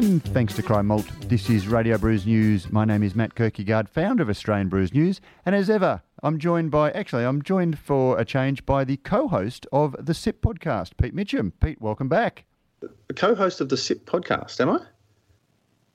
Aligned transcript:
And 0.00 0.24
thanks 0.24 0.56
to 0.56 0.62
Cryer 0.62 0.82
Malt, 0.82 1.04
this 1.28 1.50
is 1.50 1.68
Radio 1.68 1.98
Brews 1.98 2.24
News. 2.24 2.72
My 2.72 2.86
name 2.86 3.02
is 3.02 3.14
Matt 3.14 3.34
Kirkegaard, 3.34 3.86
founder 3.86 4.22
of 4.22 4.30
Australian 4.30 4.70
Brews 4.70 4.94
News. 4.94 5.20
And 5.44 5.54
as 5.54 5.68
ever, 5.68 6.00
I'm 6.22 6.38
joined 6.38 6.70
by, 6.70 6.90
actually, 6.92 7.26
I'm 7.26 7.42
joined 7.42 7.78
for 7.78 8.18
a 8.18 8.24
change 8.24 8.64
by 8.64 8.84
the 8.84 8.96
co 8.96 9.28
host 9.28 9.66
of 9.72 9.94
the 9.98 10.14
SIP 10.14 10.40
podcast, 10.40 10.92
Pete 10.96 11.12
Mitchell. 11.12 11.50
Pete, 11.60 11.82
welcome 11.82 12.08
back. 12.08 12.46
The 12.80 13.14
co 13.14 13.34
host 13.34 13.60
of 13.60 13.68
the 13.68 13.76
SIP 13.76 14.06
podcast, 14.06 14.58
am 14.58 14.70
I? 14.70 14.78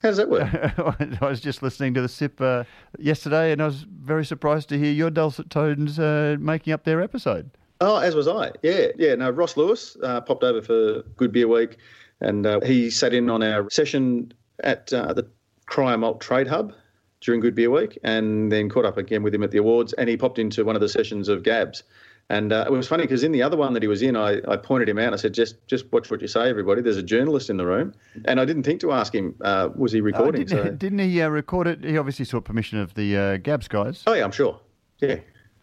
How 0.03 0.09
does 0.09 0.17
that 0.17 0.29
work? 0.29 0.53
I 1.19 1.27
was 1.27 1.41
just 1.41 1.63
listening 1.63 1.95
to 1.95 2.01
the 2.03 2.07
SIP 2.07 2.39
uh, 2.39 2.65
yesterday 2.99 3.53
and 3.53 3.59
I 3.59 3.65
was 3.65 3.87
very 3.89 4.23
surprised 4.23 4.69
to 4.69 4.77
hear 4.77 4.91
your 4.91 5.09
dulcet 5.09 5.49
tones 5.49 5.97
uh, 5.97 6.37
making 6.39 6.73
up 6.73 6.83
their 6.83 7.01
episode. 7.01 7.49
Oh, 7.81 7.97
as 7.97 8.13
was 8.13 8.27
I. 8.27 8.51
Yeah, 8.61 8.89
yeah. 8.97 9.15
No, 9.15 9.31
Ross 9.31 9.57
Lewis 9.57 9.97
uh, 10.03 10.21
popped 10.21 10.43
over 10.43 10.61
for 10.61 11.01
Good 11.17 11.31
Beer 11.31 11.47
Week, 11.47 11.77
and 12.21 12.45
uh, 12.45 12.59
he 12.61 12.89
sat 12.89 13.13
in 13.13 13.29
on 13.29 13.43
our 13.43 13.69
session 13.69 14.33
at 14.61 14.91
uh, 14.93 15.13
the 15.13 15.27
Cryer 15.65 15.97
Malt 15.97 16.21
Trade 16.21 16.47
Hub 16.47 16.73
during 17.21 17.41
Good 17.41 17.55
Beer 17.55 17.71
Week, 17.71 17.97
and 18.03 18.51
then 18.51 18.69
caught 18.69 18.85
up 18.85 18.97
again 18.97 19.23
with 19.23 19.33
him 19.33 19.43
at 19.43 19.51
the 19.51 19.57
awards. 19.57 19.93
And 19.93 20.07
he 20.09 20.17
popped 20.17 20.39
into 20.39 20.63
one 20.63 20.75
of 20.75 20.81
the 20.81 20.89
sessions 20.89 21.27
of 21.27 21.43
Gabs. 21.43 21.83
And 22.29 22.51
uh, 22.51 22.65
it 22.67 22.71
was 22.71 22.87
funny 22.87 23.03
because 23.03 23.23
in 23.23 23.31
the 23.31 23.43
other 23.43 23.55
one 23.55 23.73
that 23.73 23.83
he 23.83 23.87
was 23.87 24.01
in, 24.01 24.15
I, 24.15 24.41
I 24.47 24.57
pointed 24.57 24.89
him 24.89 24.97
out. 24.97 25.13
I 25.13 25.15
said, 25.15 25.33
"Just, 25.33 25.67
just 25.67 25.91
watch 25.91 26.09
what 26.09 26.21
you 26.21 26.27
say, 26.27 26.49
everybody. 26.49 26.81
There's 26.81 26.97
a 26.97 27.03
journalist 27.03 27.51
in 27.51 27.57
the 27.57 27.65
room." 27.67 27.93
And 28.25 28.39
I 28.39 28.45
didn't 28.45 28.63
think 28.63 28.81
to 28.81 28.91
ask 28.91 29.13
him, 29.13 29.35
uh, 29.41 29.69
was 29.75 29.91
he 29.91 30.01
recording? 30.01 30.45
didn't, 30.45 30.65
so... 30.65 30.71
didn't, 30.71 30.99
he 30.99 31.21
uh, 31.21 31.29
record 31.29 31.67
it? 31.67 31.83
He 31.83 31.97
obviously 31.99 32.25
sought 32.25 32.43
permission 32.43 32.79
of 32.79 32.95
the 32.95 33.15
uh, 33.15 33.37
Gabs 33.37 33.67
guys. 33.67 34.03
Oh 34.07 34.13
yeah, 34.13 34.23
I'm 34.23 34.31
sure. 34.31 34.59
Yeah, 34.99 35.17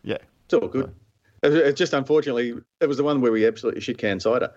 yeah, 0.05 0.19
it's 0.45 0.55
all 0.55 0.69
good. 0.69 0.95
It 1.43 1.73
just 1.73 1.93
unfortunately, 1.95 2.55
it 2.81 2.87
was 2.87 2.97
the 2.97 3.03
one 3.03 3.21
where 3.21 3.33
we 3.33 3.45
absolutely 3.45 3.81
shit 3.81 3.99
can 3.99 4.21
cider. 4.21 4.53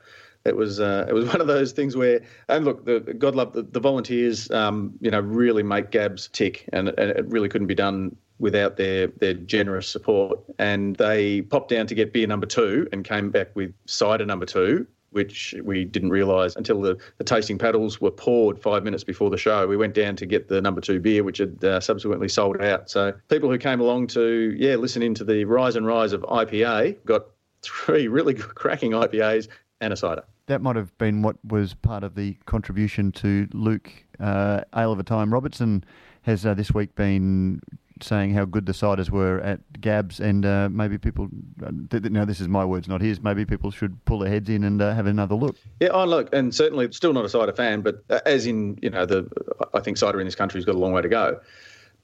It 0.46 0.56
was 0.56 0.80
uh, 0.80 1.06
it 1.10 1.14
was 1.14 1.26
one 1.30 1.42
of 1.42 1.48
those 1.48 1.72
things 1.72 1.96
where, 1.96 2.22
and 2.48 2.66
look, 2.66 2.86
the, 2.86 3.00
God 3.00 3.36
love 3.36 3.54
the, 3.54 3.64
the 3.64 3.80
volunteers, 3.80 4.50
um, 4.52 4.94
you 5.02 5.12
know, 5.12 5.20
really 5.20 5.64
make 5.64 5.92
Gabs 5.92 6.28
tick, 6.30 6.70
and, 6.72 6.90
and 6.90 7.12
it 7.12 7.26
really 7.28 7.50
couldn't 7.50 7.68
be 7.68 7.76
done 7.76 8.16
without 8.38 8.78
their 8.78 9.08
their 9.08 9.34
generous 9.34 9.88
support. 9.88 10.40
And 10.60 10.96
they 10.98 11.42
popped 11.42 11.70
down 11.70 11.88
to 11.88 11.96
get 11.96 12.14
beer 12.14 12.28
number 12.28 12.46
two 12.46 12.88
and 12.92 13.04
came 13.04 13.32
back 13.32 13.56
with 13.56 13.74
cider 13.86 14.26
number 14.26 14.46
two, 14.46 14.86
which 15.12 15.56
we 15.64 15.86
didn't 15.86 16.10
realise 16.10 16.56
until 16.56 16.82
the, 16.82 16.98
the 17.18 17.24
tasting 17.24 17.58
paddles 17.58 18.02
were 18.02 18.12
poured 18.12 18.62
five 18.62 18.84
minutes 18.84 19.04
before 19.04 19.30
the 19.30 19.38
show. 19.38 19.66
We 19.66 19.78
went 19.78 19.94
down 19.94 20.16
to 20.18 20.26
get 20.26 20.50
the 20.50 20.62
number 20.62 20.82
two 20.82 21.00
beer, 21.00 21.24
which 21.24 21.38
had 21.38 21.64
uh, 21.64 21.80
subsequently 21.80 22.28
sold 22.28 22.62
out. 22.62 22.90
So 22.90 23.14
people 23.30 23.50
who 23.50 23.58
came 23.58 23.80
along 23.80 24.08
to, 24.08 24.54
yeah, 24.58 24.76
listen 24.76 25.02
into 25.02 25.24
the 25.24 25.46
rise 25.46 25.76
and 25.76 25.88
rise 25.88 26.12
of 26.14 26.22
IPA 26.24 26.98
got 27.06 27.28
three 27.62 28.08
really 28.08 28.34
cracking 28.34 28.92
IPAs 28.92 29.48
and 29.82 29.94
a 29.94 29.96
cider. 29.96 30.24
That 30.48 30.62
might 30.62 30.76
have 30.76 30.96
been 30.98 31.22
what 31.22 31.38
was 31.44 31.74
part 31.74 32.04
of 32.04 32.16
the 32.16 32.38
contribution 32.46 33.12
to 33.14 33.48
Luke 33.52 33.92
uh, 34.20 34.62
Ale 34.76 34.92
of 34.92 35.00
a 35.00 35.04
Time. 35.04 35.34
Robertson 35.34 35.84
has 36.22 36.46
uh, 36.46 36.54
this 36.54 36.72
week 36.72 36.96
been 36.96 37.62
saying 38.02 38.34
how 38.34 38.46
good 38.46 38.66
the 38.66 38.72
ciders 38.74 39.10
were 39.10 39.40
at 39.40 39.60
Gabs, 39.80 40.20
and 40.20 40.46
uh, 40.46 40.70
maybe 40.70 40.98
people. 40.98 41.30
Uh, 41.66 41.72
now, 42.10 42.26
this 42.26 42.40
is 42.40 42.48
my 42.48 42.66
words, 42.66 42.88
not 42.88 43.02
his. 43.02 43.22
Maybe 43.22 43.46
people 43.46 43.72
should 43.72 44.04
pull 44.06 44.20
their 44.20 44.30
heads 44.30 44.50
in 44.50 44.64
and 44.64 44.82
uh, 44.82 44.94
have 44.94 45.06
another 45.06 45.36
look. 45.36 45.56
Yeah, 45.80 45.90
oh 45.90 46.06
look, 46.06 46.34
and 46.34 46.54
certainly 46.54 46.92
still 46.92 47.14
not 47.14 47.26
a 47.26 47.30
cider 47.30 47.54
fan, 47.54 47.82
but 47.82 48.04
uh, 48.10 48.20
as 48.26 48.46
in 48.46 48.78
you 48.82 48.90
know 48.90 49.06
the, 49.06 49.30
I 49.74 49.80
think 49.80 49.98
cider 49.98 50.20
in 50.20 50.28
this 50.28 50.36
country 50.36 50.60
has 50.60 50.66
got 50.66 50.76
a 50.76 50.80
long 50.80 50.92
way 50.92 51.02
to 51.02 51.10
go. 51.10 51.40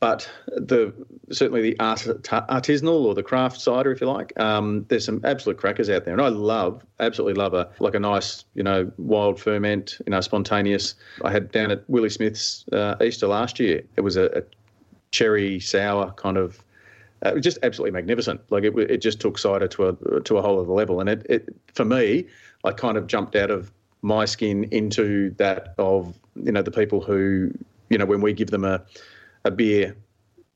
But 0.02 0.28
the 0.48 0.92
certainly 1.32 1.62
the 1.62 1.80
art, 1.80 2.00
artisanal 2.00 3.06
or 3.06 3.14
the 3.14 3.22
craft 3.22 3.62
cider, 3.62 3.92
if 3.92 4.02
you 4.02 4.08
like, 4.08 4.38
um, 4.40 4.84
there's 4.90 5.06
some 5.06 5.22
absolute 5.24 5.60
crackers 5.60 5.92
out 5.92 6.06
there, 6.06 6.14
and 6.14 6.22
I 6.22 6.30
love, 6.30 6.84
absolutely 7.00 7.36
love 7.36 7.54
a 7.54 7.70
like 7.80 7.94
a 7.94 8.00
nice, 8.00 8.44
you 8.56 8.64
know, 8.64 8.92
wild 8.98 9.40
ferment, 9.40 10.00
you 10.08 10.10
know, 10.10 10.20
spontaneous. 10.20 10.96
I 11.24 11.30
had 11.30 11.52
down 11.52 11.70
at 11.70 11.88
Willie 11.88 12.10
Smith's 12.10 12.66
uh, 12.74 12.96
Easter 13.00 13.28
last 13.28 13.60
year. 13.60 13.84
It 13.96 14.02
was 14.02 14.18
a, 14.18 14.26
a 14.40 14.42
cherry 15.12 15.60
sour 15.60 16.12
kind 16.14 16.38
of. 16.38 16.64
Uh, 17.24 17.30
it 17.30 17.36
was 17.36 17.44
just 17.44 17.60
absolutely 17.62 17.92
magnificent. 17.92 18.42
Like 18.50 18.64
it, 18.64 18.76
it 18.76 19.04
just 19.04 19.20
took 19.20 19.38
cider 19.38 19.68
to 19.68 19.90
a 19.90 20.22
to 20.22 20.38
a 20.40 20.42
whole 20.42 20.60
other 20.60 20.74
level. 20.74 21.00
And 21.00 21.10
it, 21.10 21.28
it 21.30 21.56
for 21.76 21.86
me, 21.86 22.26
I 22.64 22.72
kind 22.72 22.98
of 22.98 23.06
jumped 23.06 23.36
out 23.36 23.52
of 23.52 23.72
my 24.02 24.26
skin 24.26 24.64
into 24.72 25.30
that 25.38 25.76
of 25.78 26.18
you 26.44 26.52
know 26.52 26.64
the 26.64 26.72
people 26.72 27.02
who 27.02 27.52
you 27.92 28.00
know 28.00 28.06
when 28.08 28.22
we 28.22 28.34
give 28.34 28.50
them 28.50 28.66
a 28.66 28.84
a 29.46 29.52
beer 29.52 29.96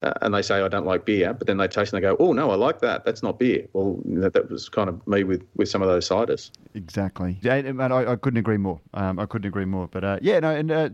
uh, 0.05 0.13
and 0.21 0.33
they 0.33 0.41
say 0.41 0.61
I 0.61 0.67
don't 0.67 0.85
like 0.85 1.05
beer, 1.05 1.33
but 1.33 1.47
then 1.47 1.57
they 1.57 1.67
taste 1.67 1.91
and 1.91 2.03
they 2.03 2.07
go, 2.07 2.15
oh 2.19 2.31
no, 2.31 2.51
I 2.51 2.55
like 2.55 2.79
that. 2.81 3.05
That's 3.05 3.23
not 3.23 3.39
beer. 3.39 3.67
Well, 3.73 3.99
that, 4.05 4.33
that 4.33 4.51
was 4.51 4.69
kind 4.69 4.87
of 4.87 5.05
me 5.07 5.23
with, 5.23 5.43
with 5.55 5.67
some 5.67 5.81
of 5.81 5.87
those 5.87 6.07
ciders. 6.07 6.51
Exactly, 6.75 7.39
and 7.43 7.81
I, 7.81 8.11
I 8.11 8.15
couldn't 8.15 8.37
agree 8.37 8.57
more. 8.57 8.79
Um, 8.93 9.17
I 9.17 9.25
couldn't 9.25 9.47
agree 9.47 9.65
more. 9.65 9.87
But 9.87 10.03
uh, 10.03 10.19
yeah, 10.21 10.39
no, 10.39 10.51
and 10.51 10.71
uh, 10.71 10.89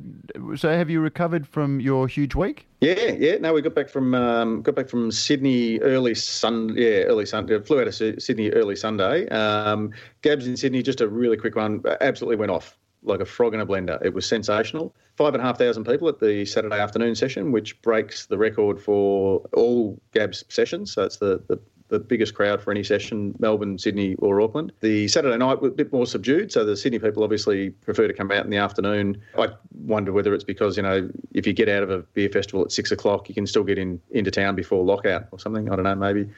so 0.56 0.70
have 0.70 0.90
you 0.90 1.02
recovered 1.02 1.46
from 1.48 1.82
your 1.82 2.08
huge 2.08 2.36
week? 2.36 2.68
Yeah, 2.80 3.12
yeah. 3.12 3.38
No, 3.38 3.54
we 3.54 3.62
got 3.62 3.76
back 3.76 3.90
from 3.90 4.16
um, 4.16 4.62
got 4.62 4.76
back 4.76 4.88
from 4.88 5.12
Sydney 5.12 5.80
early 5.80 6.16
Sun. 6.16 6.76
Yeah, 6.78 7.04
early 7.04 7.26
Sunday. 7.26 7.60
Flew 7.60 7.82
out 7.82 7.88
of 7.88 7.96
Sydney 7.96 8.52
early 8.52 8.76
Sunday. 8.76 9.28
Um, 9.30 9.92
Gabs 10.22 10.48
in 10.48 10.56
Sydney, 10.56 10.84
just 10.84 11.02
a 11.02 11.08
really 11.08 11.38
quick 11.38 11.56
one. 11.56 11.84
Absolutely 12.00 12.38
went 12.38 12.52
off 12.52 12.78
like 13.04 13.20
a 13.20 13.26
frog 13.26 13.54
in 13.54 13.60
a 13.60 13.66
blender. 13.66 14.04
It 14.04 14.14
was 14.14 14.26
sensational. 14.26 14.94
Five 15.16 15.34
and 15.34 15.42
a 15.42 15.46
half 15.46 15.58
thousand 15.58 15.86
people 15.86 16.08
at 16.08 16.20
the 16.20 16.46
Saturday 16.46 16.80
afternoon 16.80 17.16
session, 17.16 17.52
which 17.52 17.82
breaks 17.82 18.26
the 18.26 18.38
record 18.38 18.82
for 18.82 19.42
all 19.54 20.00
GABS 20.14 20.44
sessions. 20.50 20.94
So 20.94 21.04
it's 21.04 21.18
the, 21.18 21.42
the, 21.48 21.60
the 21.90 22.00
biggest 22.00 22.36
crowd 22.36 22.62
for 22.62 22.72
any 22.72 22.84
session, 22.84 23.36
Melbourne, 23.40 23.78
Sydney, 23.78 24.16
or 24.16 24.40
Auckland. 24.40 24.72
The 24.80 25.08
Saturday 25.08 25.38
night 25.38 25.62
was 25.62 25.72
a 25.72 25.76
bit 25.76 25.92
more 25.92 26.06
subdued, 26.06 26.52
so 26.52 26.64
the 26.64 26.78
Sydney 26.78 27.00
people 27.00 27.24
obviously 27.24 27.72
prefer 27.72 28.08
to 28.08 28.14
come 28.14 28.32
out 28.32 28.46
in 28.46 28.50
the 28.50 28.58
afternoon. 28.58 29.22
I 29.38 29.50
wonder 29.84 30.14
whether 30.14 30.34
it's 30.34 30.46
because, 30.46 30.78
you 30.78 30.84
know, 30.84 31.10
if 31.34 31.46
you 31.46 31.54
get 31.54 31.68
out 31.70 31.84
of 31.84 31.90
a 31.90 32.00
beer 32.14 32.30
festival 32.30 32.64
at 32.64 32.72
six 32.72 32.92
o'clock, 32.92 33.28
you 33.28 33.36
can 33.36 33.46
still 33.46 33.64
get 33.64 33.78
in 33.78 34.00
into 34.12 34.32
town 34.32 34.56
before 34.56 34.84
lockout 34.86 35.28
or 35.32 35.40
something. 35.40 35.70
I 35.70 35.76
don't 35.76 35.84
know, 35.84 35.96
maybe 35.96 36.30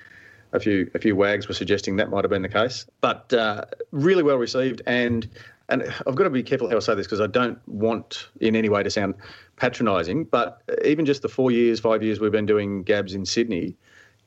a 0.54 0.60
few 0.60 0.90
a 0.94 1.00
few 1.00 1.16
wags 1.16 1.48
were 1.48 1.54
suggesting 1.54 1.98
that 1.98 2.10
might 2.10 2.24
have 2.24 2.32
been 2.32 2.44
the 2.44 2.50
case. 2.50 2.86
But 3.02 3.34
uh, 3.34 3.66
really 3.92 4.24
well 4.24 4.38
received, 4.38 4.82
and 4.86 5.28
and 5.70 5.84
I've 6.06 6.16
got 6.16 6.24
to 6.26 6.30
be 6.30 6.44
careful 6.44 6.70
how 6.70 6.78
I 6.78 6.80
say 6.80 6.96
this 6.96 7.08
because 7.08 7.22
I 7.22 7.28
don't 7.28 7.60
want 7.68 8.30
in 8.40 8.56
any 8.56 8.70
way 8.70 8.84
to 8.84 8.90
sound 8.90 9.16
patronising, 9.56 10.26
but 10.26 10.62
even 10.84 11.06
just 11.06 11.22
the 11.22 11.30
four 11.30 11.52
years, 11.52 11.80
five 11.80 12.04
years 12.04 12.20
we've 12.20 12.32
been 12.32 12.46
doing 12.46 12.84
Gabs 12.84 13.14
in 13.14 13.26
Sydney, 13.26 13.76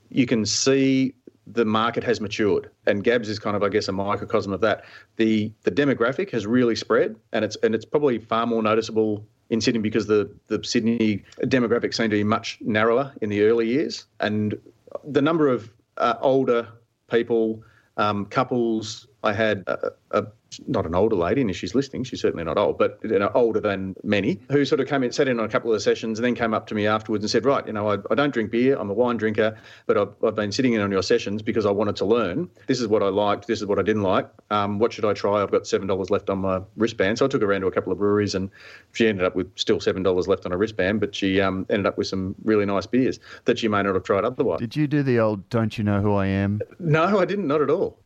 you 0.09 0.27
can 0.27 0.47
see 0.47 1.15
the 1.47 1.65
market 1.65 2.03
has 2.03 2.21
matured, 2.21 2.71
and 2.87 3.05
Gabs 3.05 3.29
is 3.29 3.39
kind 3.39 3.55
of, 3.55 3.63
I 3.63 3.69
guess, 3.69 3.87
a 3.89 3.93
microcosm 3.93 4.53
of 4.53 4.61
that. 4.63 4.85
the 5.17 5.53
The 5.63 5.71
demographic 5.71 6.31
has 6.31 6.47
really 6.47 6.75
spread, 6.75 7.17
and 7.33 7.45
it's 7.45 7.57
and 7.63 7.75
it's 7.75 7.85
probably 7.85 8.19
far 8.19 8.47
more 8.47 8.63
noticeable 8.63 9.25
in 9.51 9.61
Sydney 9.61 9.81
because 9.81 10.07
the 10.07 10.29
the 10.49 10.63
Sydney 10.65 11.23
demographic 11.43 11.95
seemed 11.95 12.11
to 12.11 12.17
be 12.17 12.25
much 12.25 12.59
narrower 12.61 13.13
in 13.23 13.29
the 13.29 13.43
early 13.43 13.69
years, 13.69 14.07
and 14.21 14.59
the 15.05 15.23
number 15.23 15.49
of 15.49 15.71
uh, 15.99 16.15
older 16.21 16.67
people, 17.09 17.63
um, 17.97 18.27
couples. 18.27 19.07
I 19.23 19.33
had 19.33 19.65
a, 19.67 19.91
a 20.13 20.27
not 20.67 20.87
an 20.87 20.95
older 20.95 21.17
lady, 21.17 21.41
and 21.41 21.51
if 21.51 21.57
she's 21.57 21.75
listening, 21.75 22.05
she's 22.05 22.21
certainly 22.21 22.45
not 22.45 22.59
old, 22.59 22.79
but 22.79 22.99
you 23.03 23.19
know, 23.19 23.31
older 23.35 23.61
than 23.61 23.95
many, 24.03 24.41
who 24.51 24.65
sort 24.65 24.81
of 24.81 24.89
came 24.89 25.03
in, 25.03 25.13
sat 25.13 25.29
in 25.29 25.39
on 25.39 25.45
a 25.45 25.49
couple 25.49 25.71
of 25.71 25.77
the 25.77 25.81
sessions, 25.81 26.19
and 26.19 26.25
then 26.25 26.35
came 26.35 26.55
up 26.55 26.67
to 26.69 26.75
me 26.75 26.87
afterwards 26.87 27.25
and 27.25 27.31
said, 27.31 27.45
"Right, 27.45 27.67
you 27.67 27.73
know, 27.73 27.91
I, 27.91 27.99
I 28.11 28.15
don't 28.15 28.33
drink 28.33 28.51
beer. 28.51 28.77
I'm 28.79 28.91
a 28.91 28.95
wine 28.95 29.17
drinker, 29.17 29.57
but 29.87 29.97
I've, 29.97 30.15
I've, 30.25 30.35
been 30.35 30.53
sitting 30.53 30.75
in 30.75 30.81
on 30.81 30.91
your 30.91 31.03
sessions 31.03 31.43
because 31.43 31.67
I 31.67 31.71
wanted 31.71 31.97
to 31.97 32.05
learn. 32.05 32.49
This 32.67 32.81
is 32.81 32.89
what 32.89 33.03
I 33.03 33.09
liked. 33.09 33.47
This 33.47 33.61
is 33.61 33.67
what 33.67 33.79
I 33.79 33.83
didn't 33.83 34.03
like. 34.03 34.29
Um, 34.51 34.79
what 34.79 34.93
should 34.93 35.05
I 35.05 35.13
try? 35.13 35.43
I've 35.43 35.51
got 35.51 35.67
seven 35.67 35.87
dollars 35.87 36.11
left 36.11 36.31
on 36.31 36.39
my 36.39 36.61
wristband." 36.77 37.19
So 37.19 37.27
I 37.27 37.29
took 37.29 37.43
her 37.43 37.51
around 37.51 37.63
to 37.63 37.67
a 37.67 37.73
couple 37.73 37.93
of 37.93 37.99
breweries, 37.99 38.35
and 38.35 38.51
she 38.93 39.09
ended 39.09 39.25
up 39.25 39.35
with 39.35 39.51
still 39.59 39.81
seven 39.81 40.03
dollars 40.03 40.29
left 40.29 40.45
on 40.45 40.53
her 40.53 40.59
wristband, 40.59 41.01
but 41.01 41.15
she 41.15 41.41
um, 41.41 41.67
ended 41.71 41.87
up 41.87 41.99
with 41.99 42.07
some 42.07 42.35
really 42.45 42.67
nice 42.67 42.87
beers 42.87 43.19
that 43.45 43.59
she 43.59 43.69
may 43.69 43.83
not 43.83 43.95
have 43.95 44.05
tried 44.05 44.25
otherwise. 44.25 44.61
Did 44.61 44.77
you 44.77 44.87
do 44.87 45.03
the 45.03 45.19
old 45.19 45.49
"Don't 45.49 45.77
you 45.79 45.85
know 45.85 46.01
who 46.01 46.15
I 46.15 46.27
am"? 46.27 46.61
No, 46.79 47.19
I 47.19 47.25
didn't. 47.25 47.47
Not 47.47 47.63
at 47.63 47.71
all. 47.71 47.99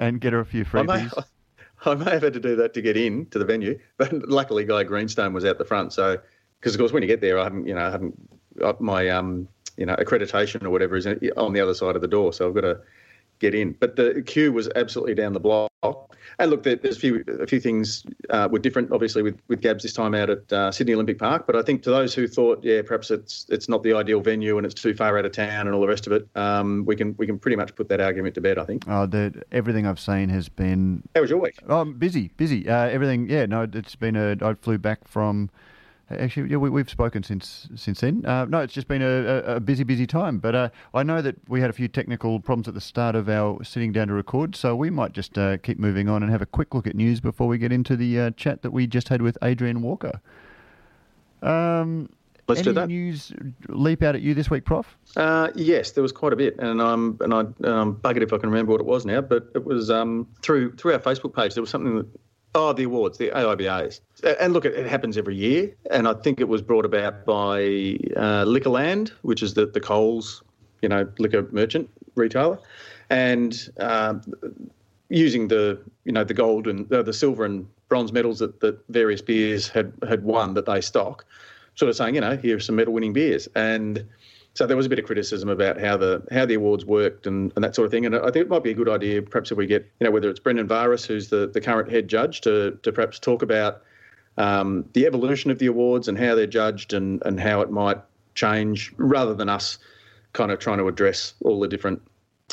And 0.00 0.20
get 0.20 0.32
her 0.32 0.40
a 0.40 0.46
few 0.46 0.64
freebies. 0.64 0.90
I 0.90 1.02
may 1.02 1.08
have 2.12 2.22
had 2.22 2.32
to 2.32 2.40
do 2.40 2.56
that 2.56 2.74
to 2.74 2.82
get 2.82 2.96
in 2.96 3.26
to 3.26 3.38
the 3.38 3.44
venue, 3.44 3.78
but 3.96 4.12
luckily 4.28 4.64
Guy 4.64 4.84
Greenstone 4.84 5.32
was 5.32 5.44
out 5.44 5.58
the 5.58 5.64
front. 5.64 5.92
So, 5.92 6.18
because 6.60 6.74
of 6.74 6.78
course 6.78 6.92
when 6.92 7.02
you 7.02 7.08
get 7.08 7.20
there, 7.20 7.38
I 7.38 7.44
haven't, 7.44 7.66
you 7.66 7.74
know, 7.74 7.86
I 7.86 7.90
haven't 7.90 8.80
my 8.80 9.08
um, 9.08 9.48
you 9.76 9.86
know, 9.86 9.94
accreditation 9.94 10.64
or 10.64 10.70
whatever 10.70 10.96
is 10.96 11.06
on 11.36 11.52
the 11.52 11.60
other 11.60 11.74
side 11.74 11.94
of 11.94 12.02
the 12.02 12.08
door, 12.08 12.32
so 12.32 12.48
I've 12.48 12.54
got 12.54 12.62
to 12.62 12.80
get 13.38 13.54
in. 13.54 13.72
But 13.72 13.96
the 13.96 14.22
queue 14.22 14.52
was 14.52 14.68
absolutely 14.76 15.14
down 15.14 15.32
the 15.32 15.40
block. 15.40 15.70
And 16.40 16.50
look, 16.50 16.62
there's 16.62 16.96
a 16.96 17.00
few 17.00 17.24
a 17.40 17.46
few 17.46 17.60
things 17.60 18.04
uh, 18.30 18.48
were 18.50 18.58
different, 18.58 18.92
obviously, 18.92 19.22
with, 19.22 19.40
with 19.48 19.60
Gabs 19.60 19.82
this 19.82 19.92
time 19.92 20.14
out 20.14 20.30
at 20.30 20.52
uh, 20.52 20.70
Sydney 20.70 20.94
Olympic 20.94 21.18
Park. 21.18 21.46
But 21.46 21.56
I 21.56 21.62
think 21.62 21.82
to 21.84 21.90
those 21.90 22.14
who 22.14 22.28
thought, 22.28 22.62
yeah, 22.62 22.82
perhaps 22.82 23.10
it's 23.10 23.46
it's 23.48 23.68
not 23.68 23.82
the 23.82 23.94
ideal 23.94 24.20
venue 24.20 24.56
and 24.56 24.66
it's 24.66 24.74
too 24.74 24.94
far 24.94 25.18
out 25.18 25.24
of 25.24 25.32
town 25.32 25.66
and 25.66 25.74
all 25.74 25.80
the 25.80 25.88
rest 25.88 26.06
of 26.06 26.12
it, 26.12 26.28
um, 26.36 26.84
we 26.84 26.96
can 26.96 27.14
we 27.18 27.26
can 27.26 27.38
pretty 27.38 27.56
much 27.56 27.74
put 27.74 27.88
that 27.88 28.00
argument 28.00 28.34
to 28.36 28.40
bed. 28.40 28.58
I 28.58 28.64
think. 28.64 28.84
Oh, 28.86 29.06
the, 29.06 29.42
everything 29.52 29.86
I've 29.86 30.00
seen 30.00 30.28
has 30.28 30.48
been. 30.48 31.02
How 31.14 31.22
was 31.22 31.30
your 31.30 31.40
week? 31.40 31.58
Oh, 31.68 31.84
busy, 31.84 32.30
busy. 32.36 32.68
Uh, 32.68 32.88
everything, 32.88 33.28
yeah. 33.28 33.46
No, 33.46 33.66
it's 33.72 33.96
been 33.96 34.16
a. 34.16 34.36
I 34.40 34.54
flew 34.54 34.78
back 34.78 35.08
from 35.08 35.50
Actually, 36.10 36.50
yeah, 36.50 36.56
we, 36.56 36.80
have 36.80 36.88
spoken 36.88 37.22
since 37.22 37.68
since 37.76 38.00
then. 38.00 38.24
Uh, 38.24 38.46
no, 38.46 38.60
it's 38.60 38.72
just 38.72 38.88
been 38.88 39.02
a, 39.02 39.56
a 39.56 39.60
busy, 39.60 39.84
busy 39.84 40.06
time. 40.06 40.38
But 40.38 40.54
uh, 40.54 40.68
I 40.94 41.02
know 41.02 41.20
that 41.20 41.36
we 41.48 41.60
had 41.60 41.68
a 41.68 41.72
few 41.74 41.86
technical 41.86 42.40
problems 42.40 42.66
at 42.66 42.72
the 42.72 42.80
start 42.80 43.14
of 43.14 43.28
our 43.28 43.62
sitting 43.62 43.92
down 43.92 44.08
to 44.08 44.14
record, 44.14 44.56
so 44.56 44.74
we 44.74 44.88
might 44.88 45.12
just 45.12 45.36
uh, 45.36 45.58
keep 45.58 45.78
moving 45.78 46.08
on 46.08 46.22
and 46.22 46.32
have 46.32 46.40
a 46.40 46.46
quick 46.46 46.74
look 46.74 46.86
at 46.86 46.96
news 46.96 47.20
before 47.20 47.46
we 47.46 47.58
get 47.58 47.72
into 47.72 47.94
the 47.94 48.18
uh, 48.18 48.30
chat 48.32 48.62
that 48.62 48.70
we 48.70 48.86
just 48.86 49.08
had 49.10 49.20
with 49.20 49.36
Adrian 49.42 49.82
Walker. 49.82 50.20
Um, 51.42 52.08
Let's 52.48 52.60
any 52.60 52.70
do 52.70 52.72
that. 52.72 52.88
news 52.88 53.30
leap 53.68 54.02
out 54.02 54.14
at 54.14 54.22
you 54.22 54.32
this 54.32 54.48
week, 54.48 54.64
Prof? 54.64 54.96
Uh, 55.14 55.50
yes, 55.54 55.90
there 55.90 56.00
was 56.00 56.12
quite 56.12 56.32
a 56.32 56.36
bit, 56.36 56.58
and 56.58 56.80
I'm 56.80 57.18
and 57.20 57.34
I 57.34 57.40
um, 57.40 57.96
buggered 57.96 58.22
if 58.22 58.32
I 58.32 58.38
can 58.38 58.48
remember 58.48 58.72
what 58.72 58.80
it 58.80 58.86
was 58.86 59.04
now, 59.04 59.20
but 59.20 59.50
it 59.54 59.66
was 59.66 59.90
um, 59.90 60.26
through 60.40 60.74
through 60.76 60.94
our 60.94 60.98
Facebook 60.98 61.34
page. 61.34 61.52
There 61.52 61.62
was 61.62 61.68
something 61.68 61.96
that 61.96 62.06
oh 62.58 62.72
the 62.72 62.84
awards, 62.84 63.18
the 63.18 63.30
AIBAs, 63.30 64.00
and 64.40 64.52
look, 64.52 64.64
it 64.64 64.86
happens 64.86 65.16
every 65.16 65.36
year, 65.36 65.72
and 65.90 66.08
I 66.08 66.14
think 66.14 66.40
it 66.40 66.48
was 66.48 66.60
brought 66.60 66.84
about 66.84 67.24
by 67.24 67.60
uh, 68.16 68.44
Liquorland, 68.44 69.10
which 69.22 69.42
is 69.42 69.54
the 69.54 69.66
the 69.66 69.80
Coles, 69.80 70.42
you 70.82 70.88
know, 70.88 71.08
liquor 71.18 71.48
merchant 71.52 71.88
retailer, 72.14 72.58
and 73.10 73.70
um, 73.78 74.22
using 75.08 75.48
the 75.48 75.80
you 76.04 76.12
know 76.12 76.24
the 76.24 76.34
gold 76.34 76.66
and 76.66 76.92
uh, 76.92 77.02
the 77.02 77.12
silver 77.12 77.44
and 77.44 77.66
bronze 77.88 78.12
medals 78.12 78.40
that, 78.40 78.60
that 78.60 78.78
various 78.88 79.22
beers 79.22 79.68
had 79.68 79.92
had 80.08 80.24
won 80.24 80.54
that 80.54 80.66
they 80.66 80.80
stock, 80.80 81.24
sort 81.76 81.88
of 81.88 81.96
saying 81.96 82.14
you 82.14 82.20
know 82.20 82.36
here 82.36 82.56
are 82.56 82.60
some 82.60 82.76
medal 82.76 82.92
winning 82.92 83.12
beers 83.12 83.48
and. 83.54 84.04
So 84.58 84.66
there 84.66 84.76
was 84.76 84.86
a 84.86 84.88
bit 84.88 84.98
of 84.98 85.04
criticism 85.04 85.48
about 85.48 85.80
how 85.80 85.96
the 85.96 86.20
how 86.32 86.44
the 86.44 86.54
awards 86.54 86.84
worked 86.84 87.28
and, 87.28 87.52
and 87.54 87.62
that 87.62 87.76
sort 87.76 87.86
of 87.86 87.92
thing. 87.92 88.06
And 88.06 88.16
I 88.16 88.22
think 88.32 88.38
it 88.38 88.48
might 88.48 88.64
be 88.64 88.72
a 88.72 88.74
good 88.74 88.88
idea, 88.88 89.22
perhaps 89.22 89.52
if 89.52 89.56
we 89.56 89.68
get, 89.68 89.88
you 90.00 90.04
know, 90.04 90.10
whether 90.10 90.28
it's 90.28 90.40
Brendan 90.40 90.66
Varis, 90.66 91.06
who's 91.06 91.28
the, 91.28 91.46
the 91.46 91.60
current 91.60 91.88
head 91.88 92.08
judge, 92.08 92.40
to 92.40 92.76
to 92.82 92.90
perhaps 92.90 93.20
talk 93.20 93.42
about 93.42 93.82
um, 94.36 94.84
the 94.94 95.06
evolution 95.06 95.52
of 95.52 95.60
the 95.60 95.66
awards 95.66 96.08
and 96.08 96.18
how 96.18 96.34
they're 96.34 96.48
judged 96.48 96.92
and, 96.92 97.22
and 97.24 97.38
how 97.38 97.60
it 97.60 97.70
might 97.70 97.98
change, 98.34 98.92
rather 98.96 99.32
than 99.32 99.48
us 99.48 99.78
kind 100.32 100.50
of 100.50 100.58
trying 100.58 100.78
to 100.78 100.88
address 100.88 101.34
all 101.44 101.60
the 101.60 101.68
different 101.68 102.02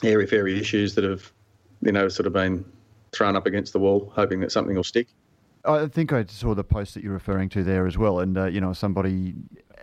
airy 0.04 0.28
fairy 0.28 0.60
issues 0.60 0.94
that 0.94 1.04
have, 1.04 1.32
you 1.82 1.92
know, 1.92 2.08
sort 2.08 2.28
of 2.28 2.34
been 2.34 2.64
thrown 3.14 3.36
up 3.36 3.48
against 3.48 3.74
the 3.74 3.80
wall, 3.80 4.14
hoping 4.16 4.42
that 4.42 4.52
something 4.52 4.76
will 4.76 4.84
stick. 4.84 5.08
I 5.68 5.88
think 5.88 6.14
I 6.14 6.26
saw 6.26 6.54
the 6.54 6.64
post 6.64 6.94
that 6.94 7.04
you're 7.04 7.14
referring 7.14 7.50
to 7.50 7.64
there 7.64 7.88
as 7.88 7.98
well, 7.98 8.20
and 8.20 8.38
uh, 8.38 8.46
you 8.46 8.62
know 8.62 8.74
somebody. 8.74 9.34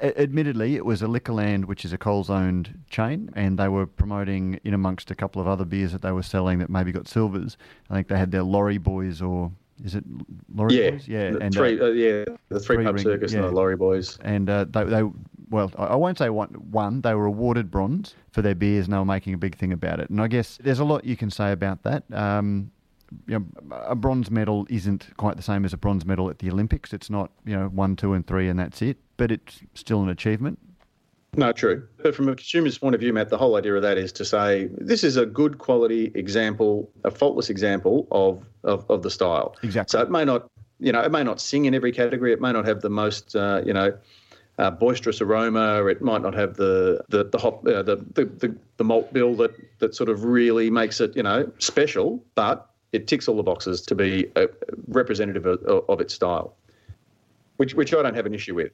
Admittedly, 0.01 0.75
it 0.75 0.85
was 0.85 1.01
a 1.03 1.07
Liquorland, 1.07 1.67
which 1.67 1.85
is 1.85 1.93
a 1.93 1.99
Coles-owned 1.99 2.81
chain, 2.91 3.31
and 3.37 3.57
they 3.57 3.69
were 3.69 3.87
promoting 3.87 4.59
in 4.65 4.75
amongst 4.75 5.13
a 5.13 5.15
couple 5.15 5.41
of 5.41 5.47
other 5.47 5.65
beers 5.65 5.93
that 5.93 6.03
they 6.03 6.11
were 6.11 6.25
selling 6.25 6.59
that 6.59 6.69
maybe 6.69 6.91
got 6.91 7.07
silvers. 7.07 7.57
I 7.89 7.95
think 7.95 8.09
they 8.09 8.19
had 8.19 8.33
their 8.33 8.43
Lorry 8.43 8.79
Boys, 8.79 9.23
or 9.23 9.53
is 9.85 9.95
it 9.95 10.03
Lorry 10.53 10.83
yeah, 10.83 10.91
Boys? 10.91 11.09
Yeah, 11.09 11.31
the 11.31 11.39
and 11.39 11.55
three, 11.55 11.81
uh, 11.81 11.85
uh, 11.85 11.91
yeah, 11.91 12.25
the 12.49 12.59
three, 12.59 12.77
three 12.77 12.85
pub 12.85 12.95
ring, 12.97 13.05
circus 13.05 13.33
yeah. 13.33 13.41
and 13.41 13.49
the 13.49 13.53
lorry 13.53 13.77
boys. 13.77 14.19
and 14.23 14.49
uh, 14.51 14.65
they, 14.65 14.85
they 14.85 15.03
well, 15.51 15.71
I 15.77 15.85
I 15.85 15.97
won't 15.97 16.19
say 16.19 16.31
one, 16.31 16.49
one. 16.49 17.01
They 17.01 17.15
were 17.15 17.27
awarded 17.27 17.71
bronze 17.71 18.15
for 18.31 18.43
their 18.43 18.55
beers, 18.55 18.87
and 18.87 18.95
they 18.95 18.99
were 18.99 19.05
making 19.05 19.35
a 19.35 19.39
big 19.39 19.57
thing 19.57 19.73
about 19.73 20.01
it. 20.01 20.11
And 20.11 20.21
I 20.21 20.27
guess 20.27 20.59
there's 20.63 20.81
a 20.81 20.85
lot 20.85 21.05
you 21.05 21.17
can 21.17 21.31
say 21.31 21.53
about 21.53 21.83
that. 21.85 22.05
Um, 22.13 22.73
you 23.27 23.39
know, 23.39 23.77
a 23.85 23.95
bronze 23.95 24.31
medal 24.31 24.67
isn't 24.71 25.09
quite 25.17 25.37
the 25.37 25.43
same 25.43 25.65
as 25.65 25.73
a 25.73 25.77
bronze 25.77 26.05
medal 26.05 26.31
at 26.31 26.39
the 26.39 26.51
Olympics. 26.51 26.93
It's 26.93 27.11
not 27.11 27.31
you 27.45 27.57
know 27.57 27.69
one, 27.69 27.97
two, 27.97 28.13
and 28.13 28.27
three, 28.27 28.49
and 28.49 28.59
that's 28.59 28.83
it. 28.83 28.99
But 29.17 29.31
it's 29.31 29.61
still 29.75 30.03
an 30.03 30.09
achievement. 30.09 30.59
No, 31.35 31.51
true. 31.51 31.89
But 32.03 32.15
from 32.15 32.29
a 32.29 32.35
consumer's 32.35 32.77
point 32.77 32.95
of 32.95 33.01
view, 33.01 33.11
Matt, 33.13 33.31
the 33.31 33.39
whole 33.39 33.57
idea 33.57 33.75
of 33.75 33.83
that 33.83 33.97
is 33.97 34.13
to 34.13 34.25
say 34.25 34.69
this 34.77 35.03
is 35.03 35.17
a 35.17 35.25
good 35.25 35.57
quality 35.57 36.13
example, 36.15 36.91
a 37.05 37.11
faultless 37.11 37.49
example 37.49 38.07
of 38.11 38.45
of, 38.65 38.89
of 38.91 39.03
the 39.03 39.11
style. 39.11 39.57
Exactly. 39.63 39.99
So 39.99 40.03
it 40.03 40.11
may 40.11 40.27
not, 40.27 40.51
you 40.79 40.93
know, 40.93 41.01
it 41.01 41.11
may 41.11 41.25
not 41.25 41.41
sing 41.41 41.65
in 41.65 41.75
every 41.75 41.91
category. 41.91 42.35
It 42.35 42.41
may 42.43 42.53
not 42.53 42.67
have 42.67 42.83
the 42.83 42.91
most, 42.91 43.35
uh, 43.35 43.63
you 43.65 43.73
know, 43.73 43.97
uh, 44.59 44.71
boisterous 44.71 45.23
aroma. 45.23 45.87
It 45.87 46.03
might 46.03 46.21
not 46.21 46.35
have 46.35 46.57
the 46.57 47.03
the 47.09 47.25
the 47.25 47.39
hop, 47.39 47.67
uh, 47.67 47.83
the, 47.83 47.97
the 48.13 48.27
the 48.27 48.57
the 48.77 48.85
malt 48.85 49.11
bill 49.15 49.35
that 49.37 49.53
that 49.79 49.95
sort 49.95 50.11
of 50.11 50.25
really 50.25 50.69
makes 50.69 51.01
it, 51.01 51.17
you 51.17 51.23
know, 51.23 51.51
special. 51.59 52.23
But 52.35 52.69
it 52.93 53.07
ticks 53.07 53.29
all 53.29 53.37
the 53.37 53.43
boxes 53.43 53.81
to 53.83 53.95
be 53.95 54.31
representative 54.89 55.47
of, 55.47 55.85
of 55.89 56.01
its 56.01 56.15
style, 56.15 56.55
which 57.57 57.75
which 57.75 57.93
I 57.95 58.03
don't 58.03 58.15
have 58.15 58.27
an 58.27 58.35
issue 58.35 58.55
with 58.55 58.73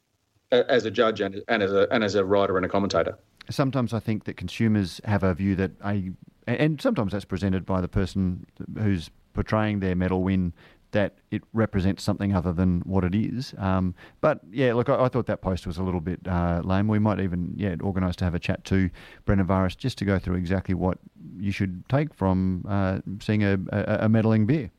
as 0.50 0.84
a 0.84 0.90
judge 0.90 1.20
and, 1.20 1.42
and 1.48 1.62
as 1.62 1.72
a 1.72 1.86
and 1.90 2.04
as 2.04 2.14
a 2.14 2.24
writer 2.24 2.56
and 2.56 2.66
a 2.66 2.68
commentator. 2.68 3.18
Sometimes 3.50 3.94
I 3.94 4.00
think 4.00 4.24
that 4.24 4.36
consumers 4.36 5.00
have 5.04 5.22
a 5.22 5.32
view 5.34 5.54
that 5.56 5.72
a, 5.84 6.10
and 6.46 6.80
sometimes 6.80 7.12
that's 7.12 7.24
presented 7.24 7.64
by 7.64 7.80
the 7.80 7.88
person 7.88 8.46
who's 8.78 9.10
portraying 9.34 9.80
their 9.80 9.94
medal 9.94 10.22
win 10.22 10.52
that 10.92 11.14
it 11.30 11.42
represents 11.52 12.02
something 12.02 12.34
other 12.34 12.52
than 12.52 12.80
what 12.80 13.04
it 13.04 13.14
is. 13.14 13.54
Um, 13.58 13.94
but 14.20 14.40
yeah, 14.50 14.72
look, 14.74 14.88
I, 14.88 15.04
I 15.04 15.08
thought 15.08 15.26
that 15.26 15.42
post 15.42 15.66
was 15.66 15.78
a 15.78 15.82
little 15.82 16.00
bit 16.00 16.20
uh, 16.26 16.62
lame. 16.64 16.88
We 16.88 16.98
might 16.98 17.20
even 17.20 17.54
yeah 17.56 17.76
organise 17.80 18.16
to 18.16 18.24
have 18.24 18.34
a 18.34 18.38
chat 18.38 18.64
to 18.66 18.90
Brendan 19.24 19.46
Varis 19.46 19.76
just 19.76 19.98
to 19.98 20.04
go 20.04 20.18
through 20.18 20.36
exactly 20.36 20.74
what 20.74 20.98
you 21.38 21.52
should 21.52 21.88
take 21.88 22.14
from 22.14 22.64
uh, 22.68 23.00
seeing 23.20 23.44
a, 23.44 23.54
a, 23.70 24.06
a 24.06 24.08
medaling 24.08 24.46
beer. 24.46 24.70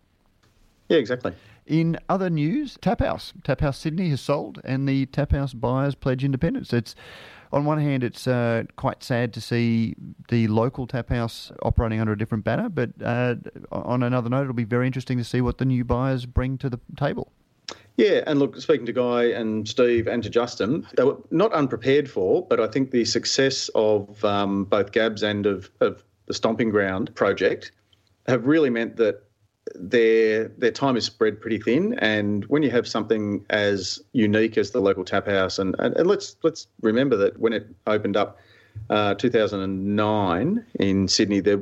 Yeah, 0.87 0.97
exactly. 0.97 1.33
In 1.67 1.99
other 2.09 2.31
news, 2.31 2.79
Tap 2.81 2.99
House. 2.99 3.31
Tap 3.43 3.61
House 3.61 3.77
Sydney 3.77 4.09
has 4.09 4.21
sold, 4.21 4.59
and 4.63 4.89
the 4.89 5.05
Tap 5.05 5.31
House 5.31 5.53
buyers 5.53 5.93
pledge 5.93 6.23
independence. 6.23 6.73
It's 6.73 6.95
on 7.51 7.65
one 7.65 7.79
hand, 7.79 8.03
it's 8.03 8.27
uh, 8.27 8.63
quite 8.75 9.03
sad 9.03 9.33
to 9.33 9.41
see 9.41 9.95
the 10.29 10.47
local 10.47 10.85
tap 10.85 11.09
house 11.09 11.51
operating 11.63 11.99
under 11.99 12.13
a 12.13 12.17
different 12.17 12.43
banner, 12.43 12.69
but 12.69 12.91
uh, 13.03 13.35
on 13.71 14.03
another 14.03 14.29
note, 14.29 14.43
it'll 14.43 14.53
be 14.53 14.63
very 14.63 14.85
interesting 14.85 15.17
to 15.17 15.23
see 15.23 15.41
what 15.41 15.57
the 15.57 15.65
new 15.65 15.83
buyers 15.83 16.25
bring 16.25 16.57
to 16.59 16.69
the 16.69 16.79
table. 16.95 17.31
Yeah, 17.97 18.23
and 18.27 18.39
look, 18.39 18.55
speaking 18.61 18.85
to 18.85 18.93
Guy 18.93 19.25
and 19.25 19.67
Steve 19.67 20.07
and 20.07 20.23
to 20.23 20.29
Justin, 20.29 20.87
they 20.95 21.03
were 21.03 21.17
not 21.31 21.51
unprepared 21.51 22.09
for, 22.09 22.45
but 22.45 22.59
I 22.59 22.67
think 22.67 22.91
the 22.91 23.03
success 23.03 23.69
of 23.75 24.23
um, 24.23 24.65
both 24.65 24.91
Gabs 24.91 25.21
and 25.21 25.45
of, 25.45 25.69
of 25.81 26.03
the 26.27 26.33
Stomping 26.33 26.69
Ground 26.69 27.13
project 27.15 27.71
have 28.27 28.45
really 28.45 28.69
meant 28.69 28.95
that 28.97 29.23
their 29.75 30.47
their 30.49 30.71
time 30.71 30.97
is 30.97 31.05
spread 31.05 31.39
pretty 31.39 31.59
thin. 31.59 31.97
And 31.99 32.45
when 32.45 32.63
you 32.63 32.71
have 32.71 32.87
something 32.87 33.45
as 33.49 33.99
unique 34.13 34.57
as 34.57 34.71
the 34.71 34.79
local 34.79 35.03
tap 35.03 35.27
house, 35.27 35.59
and, 35.59 35.75
and, 35.79 35.95
and 35.95 36.07
let's 36.07 36.35
let's 36.43 36.67
remember 36.81 37.15
that 37.17 37.39
when 37.39 37.53
it 37.53 37.67
opened 37.87 38.17
up. 38.17 38.39
Uh, 38.89 39.13
2009 39.15 40.65
in 40.79 41.07
Sydney, 41.07 41.41
there, 41.41 41.61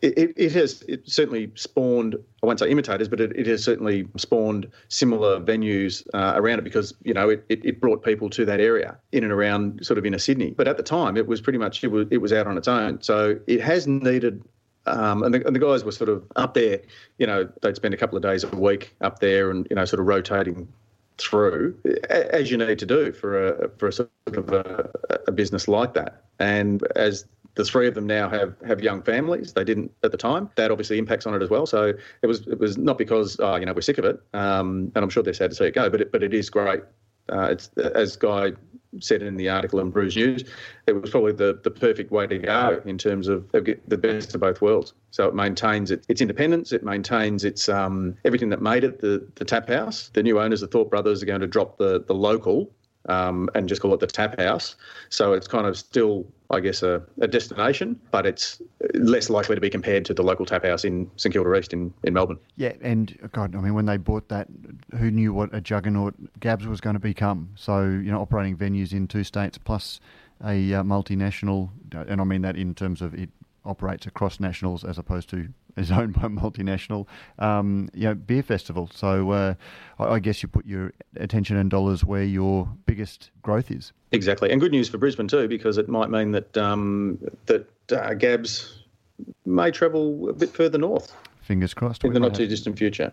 it, 0.00 0.32
it 0.36 0.52
has 0.52 0.82
it 0.88 1.02
certainly 1.04 1.50
spawned, 1.56 2.16
I 2.42 2.46
won't 2.46 2.58
say 2.58 2.70
imitators, 2.70 3.08
but 3.08 3.20
it, 3.20 3.36
it 3.36 3.46
has 3.48 3.62
certainly 3.62 4.08
spawned 4.16 4.70
similar 4.88 5.40
venues 5.40 6.06
uh, 6.14 6.34
around 6.36 6.60
it 6.60 6.62
because, 6.62 6.94
you 7.02 7.12
know, 7.12 7.28
it, 7.28 7.44
it, 7.48 7.64
it 7.64 7.80
brought 7.80 8.04
people 8.04 8.30
to 8.30 8.44
that 8.46 8.60
area 8.60 8.96
in 9.12 9.24
and 9.24 9.32
around 9.32 9.84
sort 9.84 9.98
of 9.98 10.06
inner 10.06 10.18
Sydney. 10.18 10.52
But 10.52 10.68
at 10.68 10.76
the 10.76 10.82
time, 10.82 11.16
it 11.16 11.26
was 11.26 11.40
pretty 11.40 11.58
much, 11.58 11.82
it 11.82 11.88
was, 11.88 12.06
it 12.10 12.18
was 12.18 12.32
out 12.32 12.46
on 12.46 12.56
its 12.56 12.68
own. 12.68 13.02
So 13.02 13.38
it 13.46 13.60
has 13.60 13.86
needed 13.86 14.42
um, 14.86 15.22
and, 15.22 15.34
the, 15.34 15.46
and 15.46 15.54
the 15.54 15.60
guys 15.60 15.84
were 15.84 15.92
sort 15.92 16.10
of 16.10 16.24
up 16.36 16.54
there, 16.54 16.80
you 17.18 17.26
know, 17.26 17.48
they'd 17.62 17.76
spend 17.76 17.94
a 17.94 17.96
couple 17.96 18.16
of 18.16 18.22
days 18.22 18.44
a 18.44 18.48
week 18.48 18.94
up 19.00 19.20
there 19.20 19.50
and, 19.50 19.66
you 19.70 19.76
know, 19.76 19.84
sort 19.84 20.00
of 20.00 20.06
rotating 20.06 20.68
through 21.16 21.76
as 22.10 22.50
you 22.50 22.56
need 22.56 22.78
to 22.78 22.86
do 22.86 23.12
for 23.12 23.48
a 23.48 23.68
for 23.78 23.88
a 23.88 23.92
sort 23.92 24.10
of 24.26 24.52
a, 24.52 24.90
a, 25.28 25.32
business 25.32 25.68
like 25.68 25.94
that. 25.94 26.24
And 26.38 26.84
as 26.96 27.24
the 27.54 27.64
three 27.64 27.86
of 27.86 27.94
them 27.94 28.06
now 28.06 28.28
have 28.28 28.54
have 28.66 28.80
young 28.80 29.02
families, 29.02 29.52
they 29.52 29.64
didn't 29.64 29.92
at 30.02 30.10
the 30.10 30.18
time. 30.18 30.50
That 30.56 30.70
obviously 30.70 30.98
impacts 30.98 31.26
on 31.26 31.34
it 31.34 31.42
as 31.42 31.50
well. 31.50 31.66
So 31.66 31.92
it 32.22 32.26
was 32.26 32.46
it 32.48 32.58
was 32.58 32.76
not 32.76 32.98
because 32.98 33.38
oh, 33.40 33.56
you 33.56 33.66
know 33.66 33.72
we're 33.72 33.80
sick 33.80 33.98
of 33.98 34.04
it, 34.04 34.20
um, 34.32 34.90
and 34.94 35.04
I'm 35.04 35.10
sure 35.10 35.22
they're 35.22 35.34
sad 35.34 35.50
to 35.50 35.56
see 35.56 35.66
it 35.66 35.74
go, 35.74 35.88
but 35.88 36.00
it, 36.00 36.12
but 36.12 36.22
it 36.22 36.34
is 36.34 36.50
great. 36.50 36.82
Uh, 37.28 37.48
it's 37.52 37.68
as 37.78 38.16
Guy 38.16 38.52
said 39.00 39.22
in 39.22 39.36
the 39.36 39.48
article 39.48 39.80
in 39.80 39.90
Brews 39.90 40.16
News, 40.16 40.44
it 40.86 40.92
was 40.92 41.10
probably 41.10 41.32
the, 41.32 41.60
the 41.62 41.70
perfect 41.70 42.10
way 42.10 42.26
to 42.26 42.38
go 42.38 42.82
in 42.84 42.98
terms 42.98 43.28
of, 43.28 43.50
the 43.52 43.98
best 43.98 44.34
of 44.34 44.40
both 44.40 44.60
worlds. 44.60 44.92
So 45.10 45.28
it 45.28 45.34
maintains 45.34 45.90
it, 45.90 46.04
its 46.08 46.20
independence, 46.20 46.72
it 46.72 46.82
maintains 46.84 47.44
its 47.44 47.68
um, 47.68 48.16
everything 48.24 48.48
that 48.50 48.62
made 48.62 48.84
it 48.84 49.00
the, 49.00 49.26
the 49.36 49.44
tap 49.44 49.68
house. 49.68 50.10
The 50.12 50.22
new 50.22 50.40
owners, 50.40 50.60
the 50.60 50.66
Thorpe 50.66 50.90
brothers, 50.90 51.22
are 51.22 51.26
going 51.26 51.40
to 51.40 51.46
drop 51.46 51.78
the, 51.78 52.02
the 52.04 52.14
local 52.14 52.70
um, 53.08 53.48
and 53.54 53.68
just 53.68 53.82
call 53.82 53.94
it 53.94 54.00
the 54.00 54.06
tap 54.06 54.38
house. 54.38 54.76
So 55.08 55.32
it's 55.32 55.46
kind 55.46 55.66
of 55.66 55.76
still, 55.76 56.26
I 56.50 56.60
guess, 56.60 56.82
a, 56.82 57.02
a, 57.20 57.26
destination, 57.26 57.98
but 58.10 58.26
it's 58.26 58.60
less 58.94 59.30
likely 59.30 59.54
to 59.54 59.60
be 59.60 59.70
compared 59.70 60.04
to 60.04 60.14
the 60.14 60.22
local 60.22 60.44
tap 60.44 60.64
house 60.64 60.84
in 60.84 61.10
St 61.16 61.32
Kilda 61.32 61.54
East 61.54 61.72
in, 61.72 61.92
in 62.02 62.12
Melbourne. 62.12 62.38
Yeah, 62.56 62.74
and 62.82 63.16
God, 63.32 63.56
I 63.56 63.60
mean, 63.60 63.74
when 63.74 63.86
they 63.86 63.96
bought 63.96 64.28
that, 64.28 64.48
who 64.98 65.10
knew 65.10 65.32
what 65.32 65.54
a 65.54 65.60
juggernaut 65.60 66.14
Gabs 66.40 66.66
was 66.66 66.80
going 66.80 66.94
to 66.94 67.00
become? 67.00 67.50
So, 67.54 67.84
you 67.84 68.10
know, 68.10 68.20
operating 68.20 68.56
venues 68.56 68.92
in 68.92 69.08
two 69.08 69.24
states 69.24 69.56
plus 69.58 70.00
a 70.44 70.74
uh, 70.74 70.82
multinational, 70.82 71.70
and 71.92 72.20
I 72.20 72.24
mean 72.24 72.42
that 72.42 72.56
in 72.56 72.74
terms 72.74 73.00
of 73.00 73.14
it 73.14 73.30
operates 73.64 74.06
across 74.06 74.38
nationals 74.38 74.84
as 74.84 74.98
opposed 74.98 75.30
to 75.30 75.48
is 75.76 75.90
owned 75.92 76.14
by 76.14 76.22
a 76.22 76.28
multinational, 76.28 77.06
um, 77.38 77.88
you 77.94 78.04
know, 78.04 78.14
beer 78.14 78.42
festival. 78.42 78.88
So 78.92 79.30
uh, 79.30 79.54
I, 79.98 80.04
I 80.04 80.18
guess 80.18 80.42
you 80.42 80.48
put 80.48 80.66
your 80.66 80.92
attention 81.16 81.56
and 81.56 81.70
dollars 81.70 82.04
where 82.04 82.24
your 82.24 82.68
biggest 82.86 83.30
growth 83.42 83.70
is. 83.70 83.92
Exactly, 84.12 84.50
and 84.50 84.60
good 84.60 84.72
news 84.72 84.88
for 84.88 84.98
Brisbane 84.98 85.28
too, 85.28 85.48
because 85.48 85.78
it 85.78 85.88
might 85.88 86.10
mean 86.10 86.32
that 86.32 86.56
um, 86.56 87.18
that 87.46 87.66
uh, 87.92 88.14
Gabs 88.14 88.82
may 89.44 89.70
travel 89.70 90.28
a 90.28 90.32
bit 90.32 90.50
further 90.50 90.78
north 90.78 91.12
Fingers 91.40 91.74
crossed. 91.74 92.04
in 92.04 92.12
the 92.12 92.20
not 92.20 92.34
too 92.34 92.46
distant 92.46 92.78
future. 92.78 93.12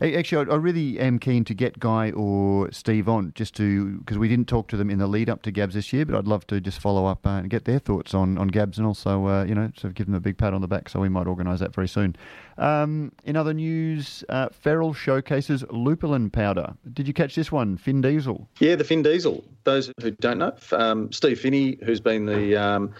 Actually, 0.00 0.50
I 0.50 0.56
really 0.56 0.98
am 0.98 1.18
keen 1.18 1.44
to 1.44 1.54
get 1.54 1.78
Guy 1.78 2.10
or 2.12 2.72
Steve 2.72 3.08
on 3.08 3.32
just 3.34 3.54
to 3.56 3.98
because 3.98 4.18
we 4.18 4.28
didn't 4.28 4.48
talk 4.48 4.68
to 4.68 4.76
them 4.76 4.90
in 4.90 4.98
the 4.98 5.06
lead 5.06 5.28
up 5.28 5.42
to 5.42 5.50
Gabs 5.50 5.74
this 5.74 5.92
year, 5.92 6.06
but 6.06 6.16
I'd 6.16 6.26
love 6.26 6.46
to 6.48 6.60
just 6.60 6.80
follow 6.80 7.06
up 7.06 7.26
uh, 7.26 7.30
and 7.30 7.50
get 7.50 7.64
their 7.64 7.78
thoughts 7.78 8.14
on, 8.14 8.38
on 8.38 8.48
Gabs 8.48 8.78
and 8.78 8.86
also 8.86 9.26
uh, 9.26 9.44
you 9.44 9.54
know 9.54 9.70
sort 9.76 9.90
of 9.90 9.94
give 9.94 10.06
them 10.06 10.14
a 10.14 10.20
big 10.20 10.38
pat 10.38 10.54
on 10.54 10.60
the 10.60 10.68
back. 10.68 10.88
So 10.88 11.00
we 11.00 11.08
might 11.08 11.26
organise 11.26 11.60
that 11.60 11.74
very 11.74 11.88
soon. 11.88 12.16
Um, 12.56 13.12
in 13.24 13.36
other 13.36 13.54
news, 13.54 14.24
uh, 14.28 14.48
Feral 14.50 14.92
showcases 14.92 15.64
lupulin 15.64 16.30
powder. 16.30 16.74
Did 16.92 17.06
you 17.06 17.14
catch 17.14 17.34
this 17.34 17.52
one, 17.52 17.76
Fin 17.76 18.00
Diesel? 18.00 18.48
Yeah, 18.58 18.76
the 18.76 18.84
Fin 18.84 19.02
Diesel. 19.02 19.44
Those 19.64 19.92
who 20.00 20.10
don't 20.12 20.38
know, 20.38 20.54
um, 20.72 21.12
Steve 21.12 21.40
Finney, 21.40 21.78
who's 21.84 22.00
been 22.00 22.26
the 22.26 22.56
um, 22.56 22.94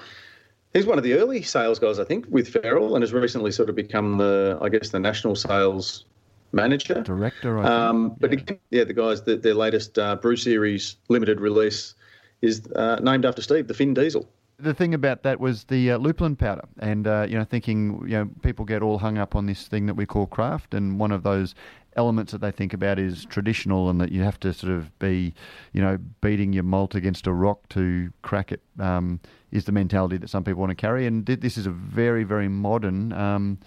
He's 0.73 0.87
one 0.87 0.99
of 0.99 1.05
the 1.05 1.15
early 1.15 1.43
sales 1.43 1.81
guys, 1.81 1.99
I 1.99 2.05
think, 2.05 2.27
with 2.29 2.49
Feral, 2.49 2.95
and 2.95 3.03
has 3.03 3.13
recently 3.13 3.51
sort 3.51 3.69
of 3.69 3.75
become 3.75 4.19
the, 4.19 4.57
I 4.63 4.69
guess, 4.69 4.91
the 4.91 5.01
national 5.01 5.35
sales 5.35 6.05
manager, 6.53 7.03
director. 7.03 7.59
Um, 7.59 8.17
but 8.19 8.33
yeah. 8.33 8.39
Again, 8.39 8.59
yeah, 8.71 8.85
the 8.85 8.95
guys, 8.95 9.23
the, 9.23 9.37
their 9.37 9.55
latest 9.55 9.99
uh, 9.99 10.17
Brew 10.17 10.37
Series 10.37 10.97
limited 11.09 11.41
release 11.41 11.95
is 12.43 12.67
uh, 12.75 12.97
named 13.03 13.25
after 13.25 13.43
Steve, 13.43 13.69
the 13.69 13.75
Fin 13.75 13.95
Diesel. 13.95 14.29
The 14.59 14.75
thing 14.75 14.93
about 14.93 15.23
that 15.23 15.41
was 15.41 15.65
the 15.65 15.93
uh, 15.93 15.99
lupulin 15.99 16.37
powder, 16.37 16.65
and 16.81 17.07
uh, 17.07 17.27
you 17.29 17.39
know, 17.39 17.45
thinking 17.45 18.03
you 18.03 18.11
know, 18.11 18.31
people 18.43 18.65
get 18.65 18.83
all 18.83 18.99
hung 18.99 19.17
up 19.17 19.35
on 19.35 19.47
this 19.47 19.67
thing 19.67 19.87
that 19.87 19.95
we 19.95 20.05
call 20.05 20.27
craft, 20.27 20.75
and 20.75 21.01
one 21.01 21.13
of 21.13 21.23
those 21.23 21.55
elements 21.97 22.31
that 22.33 22.41
they 22.41 22.51
think 22.51 22.73
about 22.75 22.99
is 22.99 23.25
traditional, 23.25 23.89
and 23.89 24.01
that 24.01 24.13
you 24.13 24.23
have 24.23 24.39
to 24.41 24.53
sort 24.53 24.73
of 24.73 24.97
be, 24.99 25.35
you 25.73 25.81
know, 25.81 25.99
beating 26.21 26.53
your 26.53 26.63
malt 26.63 26.95
against 26.95 27.27
a 27.27 27.33
rock 27.33 27.69
to 27.71 28.13
crack 28.23 28.53
it. 28.53 28.61
Um, 28.79 29.21
is 29.51 29.65
the 29.65 29.73
mentality 29.73 30.17
that 30.17 30.31
some 30.31 30.45
people 30.45 30.61
want 30.61 30.71
to 30.71 30.77
carry, 30.77 31.07
and 31.07 31.27
this 31.27 31.57
is 31.57 31.67
a 31.67 31.71
very, 31.71 32.23
very 32.23 32.49
modern. 32.49 33.13
Um, 33.13 33.59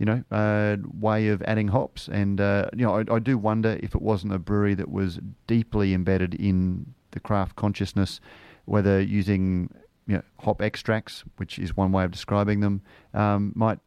you 0.00 0.06
know, 0.06 0.24
uh, 0.30 0.78
way 0.98 1.28
of 1.28 1.42
adding 1.42 1.68
hops. 1.68 2.08
And, 2.08 2.40
uh, 2.40 2.70
you 2.74 2.86
know, 2.86 2.96
I, 2.96 3.16
I, 3.16 3.18
do 3.18 3.36
wonder 3.36 3.78
if 3.82 3.94
it 3.94 4.00
wasn't 4.00 4.32
a 4.32 4.38
brewery 4.38 4.74
that 4.74 4.90
was 4.90 5.20
deeply 5.46 5.92
embedded 5.92 6.34
in 6.34 6.94
the 7.10 7.20
craft 7.20 7.54
consciousness, 7.56 8.18
whether 8.64 8.98
using 8.98 9.68
you 10.06 10.16
know, 10.16 10.22
hop 10.40 10.62
extracts, 10.62 11.22
which 11.36 11.58
is 11.58 11.76
one 11.76 11.92
way 11.92 12.02
of 12.02 12.10
describing 12.10 12.60
them, 12.60 12.80
um, 13.12 13.52
might 13.54 13.78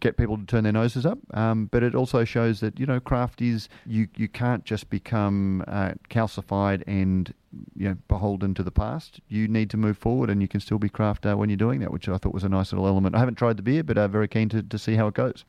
get 0.00 0.16
people 0.16 0.36
to 0.36 0.44
turn 0.44 0.64
their 0.64 0.72
noses 0.72 1.06
up. 1.06 1.18
Um, 1.34 1.66
but 1.66 1.82
it 1.82 1.94
also 1.94 2.24
shows 2.24 2.60
that 2.60 2.78
you 2.78 2.86
know 2.86 3.00
craft 3.00 3.40
is 3.40 3.68
you 3.86 4.08
you 4.16 4.28
can't 4.28 4.64
just 4.64 4.90
become 4.90 5.64
uh, 5.66 5.92
calcified 6.10 6.82
and 6.86 7.32
you 7.74 7.88
know 7.88 7.96
beholden 8.08 8.54
to 8.54 8.62
the 8.62 8.70
past. 8.70 9.20
You 9.28 9.48
need 9.48 9.70
to 9.70 9.76
move 9.76 9.98
forward, 9.98 10.30
and 10.30 10.42
you 10.42 10.48
can 10.48 10.60
still 10.60 10.78
be 10.78 10.88
craft 10.88 11.26
uh, 11.26 11.34
when 11.36 11.48
you're 11.48 11.56
doing 11.56 11.80
that, 11.80 11.92
which 11.92 12.08
I 12.08 12.18
thought 12.18 12.34
was 12.34 12.44
a 12.44 12.48
nice 12.48 12.72
little 12.72 12.86
element. 12.86 13.14
I 13.14 13.18
haven't 13.18 13.36
tried 13.36 13.56
the 13.56 13.62
beer, 13.62 13.82
but 13.82 13.98
I'm 13.98 14.04
uh, 14.04 14.08
very 14.08 14.28
keen 14.28 14.48
to, 14.50 14.62
to 14.62 14.78
see 14.78 14.94
how 14.94 15.06
it 15.08 15.14
goes. 15.14 15.44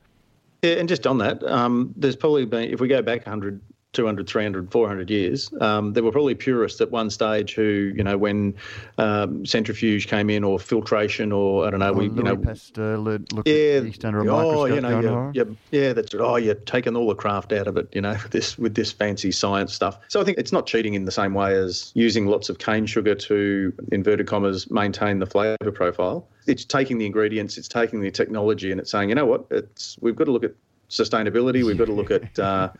Yeah, 0.62 0.72
and 0.72 0.88
just 0.88 1.06
on 1.06 1.18
that, 1.18 1.42
um, 1.44 1.94
there's 1.96 2.16
probably 2.16 2.44
been 2.44 2.70
if 2.70 2.80
we 2.80 2.88
go 2.88 3.00
back 3.00 3.26
100 3.26 3.60
200, 3.98 4.28
300, 4.28 4.70
400 4.70 5.10
years. 5.10 5.52
Um, 5.60 5.92
there 5.92 6.04
were 6.04 6.12
probably 6.12 6.36
purists 6.36 6.80
at 6.80 6.92
one 6.92 7.10
stage 7.10 7.56
who, 7.56 7.92
you 7.96 8.04
know, 8.04 8.16
when 8.16 8.54
um, 8.96 9.44
centrifuge 9.44 10.06
came 10.06 10.30
in 10.30 10.44
or 10.44 10.60
filtration 10.60 11.32
or 11.32 11.66
I 11.66 11.70
don't 11.70 11.80
know, 11.80 11.90
oh, 11.90 11.94
we, 11.94 12.04
you 12.04 12.22
know, 12.22 12.36
Pasteur 12.36 12.96
looked 12.96 13.32
yeah, 13.44 13.80
at 13.80 14.04
under 14.04 14.20
a 14.20 14.22
oh, 14.22 14.66
microscope. 14.66 14.74
You 14.76 14.80
know, 14.82 15.32
yeah, 15.34 15.44
yeah, 15.72 15.92
that's 15.94 16.14
oh, 16.14 16.36
you're 16.36 16.54
taking 16.54 16.94
all 16.94 17.08
the 17.08 17.16
craft 17.16 17.52
out 17.52 17.66
of 17.66 17.76
it, 17.76 17.88
you 17.92 18.00
know, 18.00 18.12
with 18.12 18.30
this 18.30 18.56
with 18.56 18.76
this 18.76 18.92
fancy 18.92 19.32
science 19.32 19.74
stuff. 19.74 19.98
So 20.06 20.20
I 20.20 20.24
think 20.24 20.38
it's 20.38 20.52
not 20.52 20.66
cheating 20.68 20.94
in 20.94 21.04
the 21.04 21.10
same 21.10 21.34
way 21.34 21.56
as 21.56 21.90
using 21.96 22.26
lots 22.26 22.48
of 22.48 22.58
cane 22.58 22.86
sugar 22.86 23.16
to 23.16 23.72
inverted 23.90 24.28
commas 24.28 24.70
maintain 24.70 25.18
the 25.18 25.26
flavour 25.26 25.72
profile. 25.74 26.28
It's 26.46 26.64
taking 26.64 26.98
the 26.98 27.06
ingredients, 27.06 27.58
it's 27.58 27.66
taking 27.66 28.00
the 28.00 28.12
technology, 28.12 28.70
and 28.70 28.80
it's 28.80 28.92
saying, 28.92 29.08
you 29.08 29.16
know 29.16 29.26
what, 29.26 29.46
it's 29.50 29.96
we've 30.00 30.14
got 30.14 30.26
to 30.26 30.30
look 30.30 30.44
at 30.44 30.52
sustainability. 30.88 31.64
We've 31.64 31.78
got 31.78 31.86
to 31.86 31.92
look 31.92 32.12
at 32.12 32.38
uh, 32.38 32.70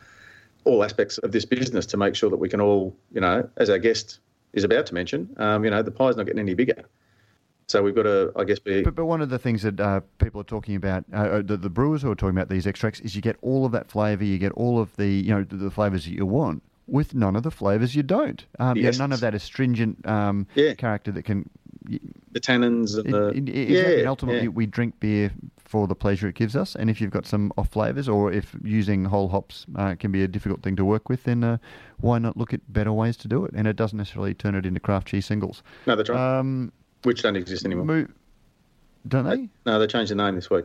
all 0.68 0.84
aspects 0.84 1.18
of 1.18 1.32
this 1.32 1.44
business 1.44 1.86
to 1.86 1.96
make 1.96 2.14
sure 2.14 2.30
that 2.30 2.36
we 2.36 2.48
can 2.48 2.60
all, 2.60 2.94
you 3.12 3.20
know, 3.20 3.48
as 3.56 3.70
our 3.70 3.78
guest 3.78 4.20
is 4.52 4.64
about 4.64 4.86
to 4.86 4.94
mention, 4.94 5.34
um, 5.38 5.64
you 5.64 5.70
know, 5.70 5.82
the 5.82 5.90
pie's 5.90 6.16
not 6.16 6.26
getting 6.26 6.40
any 6.40 6.54
bigger. 6.54 6.84
So 7.66 7.82
we've 7.82 7.94
got 7.94 8.04
to, 8.04 8.32
I 8.34 8.44
guess, 8.44 8.58
be. 8.58 8.82
But, 8.82 8.94
but 8.94 9.04
one 9.04 9.20
of 9.20 9.28
the 9.28 9.38
things 9.38 9.62
that 9.62 9.78
uh, 9.78 10.00
people 10.18 10.40
are 10.40 10.44
talking 10.44 10.74
about, 10.74 11.04
uh, 11.12 11.16
uh, 11.16 11.42
the, 11.42 11.58
the, 11.58 11.68
brewers 11.68 12.00
who 12.00 12.10
are 12.10 12.14
talking 12.14 12.36
about 12.36 12.48
these 12.48 12.66
extracts, 12.66 13.00
is 13.00 13.14
you 13.14 13.20
get 13.20 13.36
all 13.42 13.66
of 13.66 13.72
that 13.72 13.90
flavour, 13.90 14.24
you 14.24 14.38
get 14.38 14.52
all 14.52 14.80
of 14.80 14.96
the, 14.96 15.06
you 15.06 15.34
know, 15.34 15.44
the, 15.44 15.56
the 15.56 15.70
flavours 15.70 16.06
that 16.06 16.12
you 16.12 16.24
want 16.24 16.62
with 16.86 17.14
none 17.14 17.36
of 17.36 17.42
the 17.42 17.50
flavours 17.50 17.94
you 17.94 18.02
don't. 18.02 18.46
Um, 18.58 18.76
yes. 18.76 18.98
none 18.98 19.12
of 19.12 19.20
that 19.20 19.34
astringent 19.34 20.06
um, 20.06 20.46
yeah. 20.54 20.74
character 20.74 21.12
that 21.12 21.24
can. 21.24 21.48
The 22.32 22.40
tannins 22.40 22.98
and 22.98 23.12
the. 23.12 23.28
It, 23.28 23.48
it, 23.48 23.68
yeah, 23.68 23.98
and 23.98 24.08
ultimately, 24.08 24.42
yeah. 24.42 24.48
we 24.48 24.66
drink 24.66 24.98
beer 25.00 25.32
for 25.58 25.86
the 25.86 25.94
pleasure 25.94 26.28
it 26.28 26.34
gives 26.34 26.56
us. 26.56 26.74
And 26.74 26.88
if 26.88 27.00
you've 27.00 27.10
got 27.10 27.26
some 27.26 27.52
off 27.58 27.68
flavors, 27.68 28.08
or 28.08 28.32
if 28.32 28.56
using 28.64 29.04
whole 29.04 29.28
hops 29.28 29.66
uh, 29.76 29.94
can 29.96 30.10
be 30.10 30.22
a 30.22 30.28
difficult 30.28 30.62
thing 30.62 30.76
to 30.76 30.84
work 30.84 31.08
with, 31.08 31.24
then 31.24 31.44
uh, 31.44 31.58
why 31.98 32.18
not 32.18 32.36
look 32.36 32.54
at 32.54 32.72
better 32.72 32.92
ways 32.92 33.16
to 33.18 33.28
do 33.28 33.44
it? 33.44 33.52
And 33.54 33.66
it 33.66 33.76
doesn't 33.76 33.98
necessarily 33.98 34.34
turn 34.34 34.54
it 34.54 34.64
into 34.66 34.80
Kraft 34.80 35.08
cheese 35.08 35.26
singles. 35.26 35.62
No, 35.86 35.94
that's 35.94 36.08
right. 36.08 36.38
Um, 36.38 36.72
Which 37.02 37.22
don't 37.22 37.36
exist 37.36 37.64
anymore. 37.64 37.84
Mo- 37.84 38.06
don't 39.06 39.24
they? 39.24 39.48
No, 39.64 39.78
they 39.78 39.86
changed 39.86 40.10
the 40.10 40.16
name 40.16 40.34
this 40.34 40.50
week. 40.50 40.64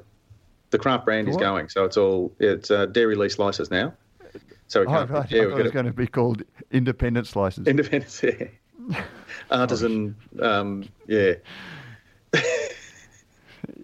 The 0.71 0.79
Kraft 0.79 1.05
brand 1.05 1.29
is 1.29 1.37
going, 1.37 1.69
so 1.69 1.85
it's 1.85 1.97
all 1.97 2.33
it's 2.39 2.71
uh, 2.71 2.87
dairy 2.87 3.15
lease 3.15 3.35
slices 3.35 3.69
now. 3.69 3.93
So 4.67 4.79
we 4.81 4.87
can't, 4.87 5.11
oh, 5.11 5.13
right. 5.13 5.31
yeah, 5.31 5.41
I 5.41 5.49
thought 5.49 5.59
it 5.59 5.63
was 5.63 5.71
going 5.71 5.85
to 5.85 5.93
be 5.93 6.07
called 6.07 6.41
independent 6.71 7.27
slices. 7.27 7.67
Independence, 7.67 8.23
yeah. 8.23 8.47
Artisan, 9.51 10.15
um, 10.41 10.87
yeah 11.07 11.33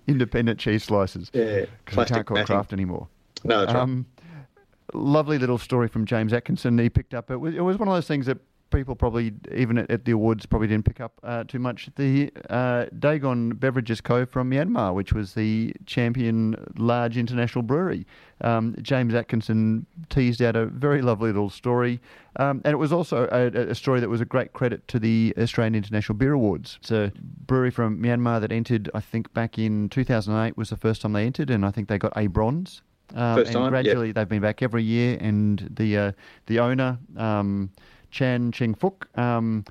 independent 0.07 0.59
cheese 0.59 0.83
slices. 0.83 1.29
Yeah, 1.33 1.65
because 1.85 1.97
I 1.97 2.05
can't 2.05 2.25
call 2.25 2.43
craft 2.45 2.73
anymore. 2.73 3.07
No, 3.43 3.61
that's 3.61 3.73
um, 3.73 4.05
right. 4.17 4.45
Lovely 4.93 5.37
little 5.37 5.57
story 5.57 5.87
from 5.87 6.05
James 6.05 6.33
Atkinson. 6.33 6.77
He 6.77 6.89
picked 6.89 7.13
up. 7.13 7.29
It 7.29 7.37
was, 7.37 7.55
it 7.55 7.61
was 7.61 7.77
one 7.77 7.87
of 7.87 7.93
those 7.93 8.07
things 8.07 8.25
that 8.25 8.39
people 8.69 8.95
probably, 8.95 9.33
even 9.53 9.77
at, 9.77 9.91
at 9.91 10.05
the 10.05 10.11
awards, 10.11 10.45
probably 10.45 10.67
didn't 10.67 10.85
pick 10.85 10.99
up 10.99 11.13
uh, 11.23 11.43
too 11.43 11.59
much. 11.59 11.89
The 11.95 12.31
uh, 12.49 12.85
Dagon 12.97 13.51
Beverages 13.51 14.01
Co. 14.01 14.25
from 14.25 14.51
Myanmar, 14.51 14.93
which 14.93 15.13
was 15.13 15.33
the 15.33 15.73
champion 15.85 16.55
large 16.77 17.17
international 17.17 17.63
brewery. 17.63 18.05
Um, 18.41 18.75
James 18.81 19.13
Atkinson 19.13 19.85
teased 20.09 20.41
out 20.41 20.55
a 20.55 20.65
very 20.65 21.01
lovely 21.01 21.27
little 21.31 21.49
story. 21.49 21.99
Um, 22.37 22.61
and 22.63 22.73
it 22.73 22.77
was 22.77 22.93
also 22.93 23.27
a, 23.31 23.47
a, 23.71 23.75
story 23.75 23.99
that 23.99 24.07
was 24.07 24.21
a 24.21 24.25
great 24.25 24.53
credit 24.53 24.87
to 24.89 24.99
the 24.99 25.33
Australian 25.37 25.75
International 25.75 26.15
Beer 26.15 26.33
Awards. 26.33 26.77
It's 26.81 26.91
a 26.91 27.11
brewery 27.17 27.71
from 27.71 28.01
Myanmar 28.01 28.39
that 28.39 28.51
entered, 28.51 28.89
I 28.93 29.01
think, 29.01 29.33
back 29.33 29.57
in 29.57 29.89
2008 29.89 30.55
was 30.55 30.69
the 30.69 30.77
first 30.77 31.01
time 31.01 31.13
they 31.13 31.25
entered, 31.25 31.49
and 31.49 31.65
I 31.65 31.71
think 31.71 31.89
they 31.89 31.97
got 31.97 32.13
a 32.15 32.27
bronze. 32.27 32.81
Um, 33.15 33.37
First 33.37 33.47
and 33.47 33.55
time, 33.55 33.71
gradually 33.71 34.07
yep. 34.07 34.15
they've 34.15 34.29
been 34.29 34.41
back 34.41 34.61
every 34.61 34.83
year, 34.83 35.17
and 35.19 35.67
the 35.71 35.97
uh, 35.97 36.11
the 36.45 36.59
owner 36.59 36.99
um, 37.17 37.71
Chan 38.11 38.51
Ching 38.51 38.75
Fuk, 38.75 39.07
um, 39.17 39.65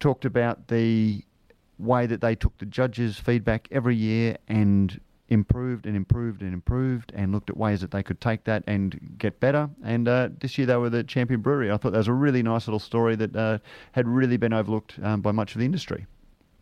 talked 0.00 0.24
about 0.24 0.68
the 0.68 1.22
way 1.78 2.06
that 2.06 2.20
they 2.20 2.34
took 2.34 2.56
the 2.58 2.66
judges' 2.66 3.18
feedback 3.18 3.68
every 3.70 3.96
year 3.96 4.36
and 4.48 5.00
improved 5.28 5.86
and 5.86 5.96
improved 5.96 6.40
and 6.40 6.52
improved 6.52 7.12
and 7.14 7.32
looked 7.32 7.50
at 7.50 7.56
ways 7.56 7.80
that 7.80 7.90
they 7.90 8.02
could 8.02 8.20
take 8.20 8.44
that 8.44 8.62
and 8.66 9.16
get 9.18 9.40
better. 9.40 9.68
And 9.82 10.06
uh, 10.06 10.28
this 10.40 10.56
year 10.56 10.66
they 10.66 10.76
were 10.76 10.90
the 10.90 11.02
champion 11.04 11.40
brewery. 11.40 11.70
I 11.70 11.76
thought 11.76 11.92
that 11.92 11.98
was 11.98 12.08
a 12.08 12.12
really 12.12 12.42
nice 12.42 12.66
little 12.66 12.78
story 12.78 13.16
that 13.16 13.34
uh, 13.34 13.58
had 13.92 14.06
really 14.06 14.36
been 14.36 14.52
overlooked 14.52 14.98
um, 15.02 15.20
by 15.20 15.32
much 15.32 15.54
of 15.54 15.58
the 15.58 15.64
industry. 15.64 16.06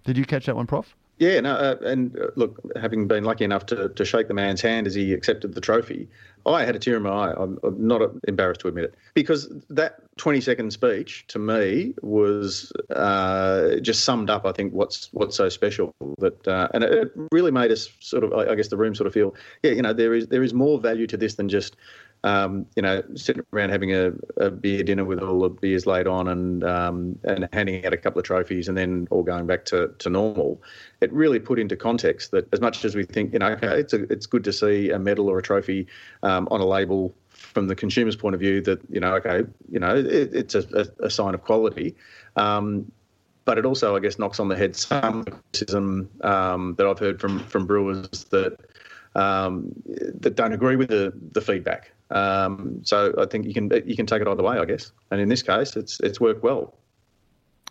Did 0.04 0.16
you 0.16 0.24
catch 0.24 0.46
that 0.46 0.56
one, 0.56 0.66
Prof? 0.66 0.96
Yeah, 1.18 1.40
no, 1.40 1.54
uh, 1.54 1.76
and 1.84 2.18
uh, 2.18 2.26
look, 2.34 2.60
having 2.76 3.06
been 3.06 3.24
lucky 3.24 3.44
enough 3.44 3.66
to, 3.66 3.88
to 3.88 4.04
shake 4.04 4.26
the 4.26 4.34
man's 4.34 4.60
hand 4.60 4.86
as 4.86 4.94
he 4.94 5.12
accepted 5.12 5.54
the 5.54 5.60
trophy, 5.60 6.08
I 6.44 6.64
had 6.64 6.74
a 6.74 6.78
tear 6.78 6.96
in 6.96 7.04
my 7.04 7.10
eye. 7.10 7.34
I'm, 7.36 7.58
I'm 7.62 7.86
not 7.86 8.02
embarrassed 8.26 8.60
to 8.62 8.68
admit 8.68 8.84
it 8.84 8.94
because 9.14 9.48
that 9.70 10.00
20 10.16 10.40
second 10.40 10.72
speech 10.72 11.24
to 11.28 11.38
me 11.38 11.94
was 12.02 12.72
uh, 12.90 13.76
just 13.76 14.04
summed 14.04 14.28
up. 14.28 14.44
I 14.44 14.52
think 14.52 14.72
what's 14.72 15.08
what's 15.12 15.36
so 15.36 15.48
special 15.48 15.94
that, 16.18 16.46
uh, 16.48 16.68
and 16.74 16.82
it 16.82 17.12
really 17.30 17.52
made 17.52 17.70
us 17.70 17.88
sort 18.00 18.24
of, 18.24 18.32
I 18.32 18.54
guess, 18.56 18.68
the 18.68 18.76
room 18.76 18.94
sort 18.94 19.06
of 19.06 19.14
feel, 19.14 19.34
yeah, 19.62 19.70
you 19.70 19.82
know, 19.82 19.92
there 19.92 20.14
is 20.14 20.26
there 20.28 20.42
is 20.42 20.52
more 20.52 20.80
value 20.80 21.06
to 21.06 21.16
this 21.16 21.34
than 21.34 21.48
just 21.48 21.76
um, 22.24 22.64
you 22.74 22.80
know, 22.80 23.02
sitting 23.14 23.44
around 23.52 23.68
having 23.68 23.94
a, 23.94 24.12
a, 24.38 24.50
beer 24.50 24.82
dinner 24.82 25.04
with 25.04 25.20
all 25.20 25.40
the 25.40 25.50
beers 25.50 25.86
laid 25.86 26.06
on 26.06 26.26
and 26.28 26.64
um, 26.64 27.18
and 27.24 27.46
handing 27.52 27.84
out 27.84 27.92
a 27.92 27.98
couple 27.98 28.18
of 28.18 28.24
trophies 28.24 28.66
and 28.66 28.78
then 28.78 29.06
all 29.10 29.22
going 29.22 29.46
back 29.46 29.66
to, 29.66 29.94
to 29.98 30.08
normal, 30.08 30.60
it 31.02 31.12
really 31.12 31.38
put 31.38 31.58
into 31.58 31.76
context 31.76 32.30
that 32.30 32.48
as 32.54 32.62
much 32.62 32.82
as 32.82 32.94
we 32.94 33.04
think, 33.04 33.34
you 33.34 33.38
know, 33.38 33.48
okay, 33.48 33.78
it's 33.78 33.92
a, 33.92 34.10
it's 34.10 34.24
good 34.24 34.42
to 34.44 34.54
see 34.54 34.90
a 34.90 34.98
medal 34.98 35.28
or 35.28 35.38
a 35.38 35.42
trophy 35.42 35.86
um, 36.22 36.48
on 36.50 36.62
a 36.62 36.66
label 36.66 37.14
from 37.28 37.66
the 37.66 37.76
consumer's 37.76 38.16
point 38.16 38.34
of 38.34 38.40
view 38.40 38.62
that 38.62 38.80
you 38.88 39.00
know, 39.00 39.14
okay, 39.16 39.42
you 39.70 39.78
know, 39.78 39.94
it, 39.94 40.34
it's 40.34 40.54
a, 40.54 40.88
a, 41.00 41.10
sign 41.10 41.34
of 41.34 41.42
quality. 41.42 41.94
Um, 42.36 42.90
but 43.44 43.58
it 43.58 43.66
also, 43.66 43.94
I 43.94 44.00
guess, 44.00 44.18
knocks 44.18 44.40
on 44.40 44.48
the 44.48 44.56
head 44.56 44.74
some 44.74 45.24
criticism 45.24 46.08
um, 46.22 46.74
that 46.78 46.86
I've 46.86 46.98
heard 46.98 47.20
from 47.20 47.40
from 47.40 47.66
brewers 47.66 48.24
that 48.30 48.56
um, 49.14 49.72
that 50.20 50.36
don't 50.36 50.54
agree 50.54 50.76
with 50.76 50.88
the 50.88 51.12
the 51.32 51.42
feedback. 51.42 51.90
Um, 52.10 52.80
so 52.82 53.14
I 53.18 53.26
think 53.26 53.46
you 53.46 53.54
can 53.54 53.70
you 53.86 53.96
can 53.96 54.06
take 54.06 54.22
it 54.22 54.28
either 54.28 54.42
way, 54.42 54.58
I 54.58 54.64
guess. 54.64 54.92
And 55.10 55.20
in 55.20 55.28
this 55.28 55.42
case, 55.42 55.76
it's 55.76 56.00
it's 56.00 56.20
worked 56.20 56.42
well. 56.42 56.74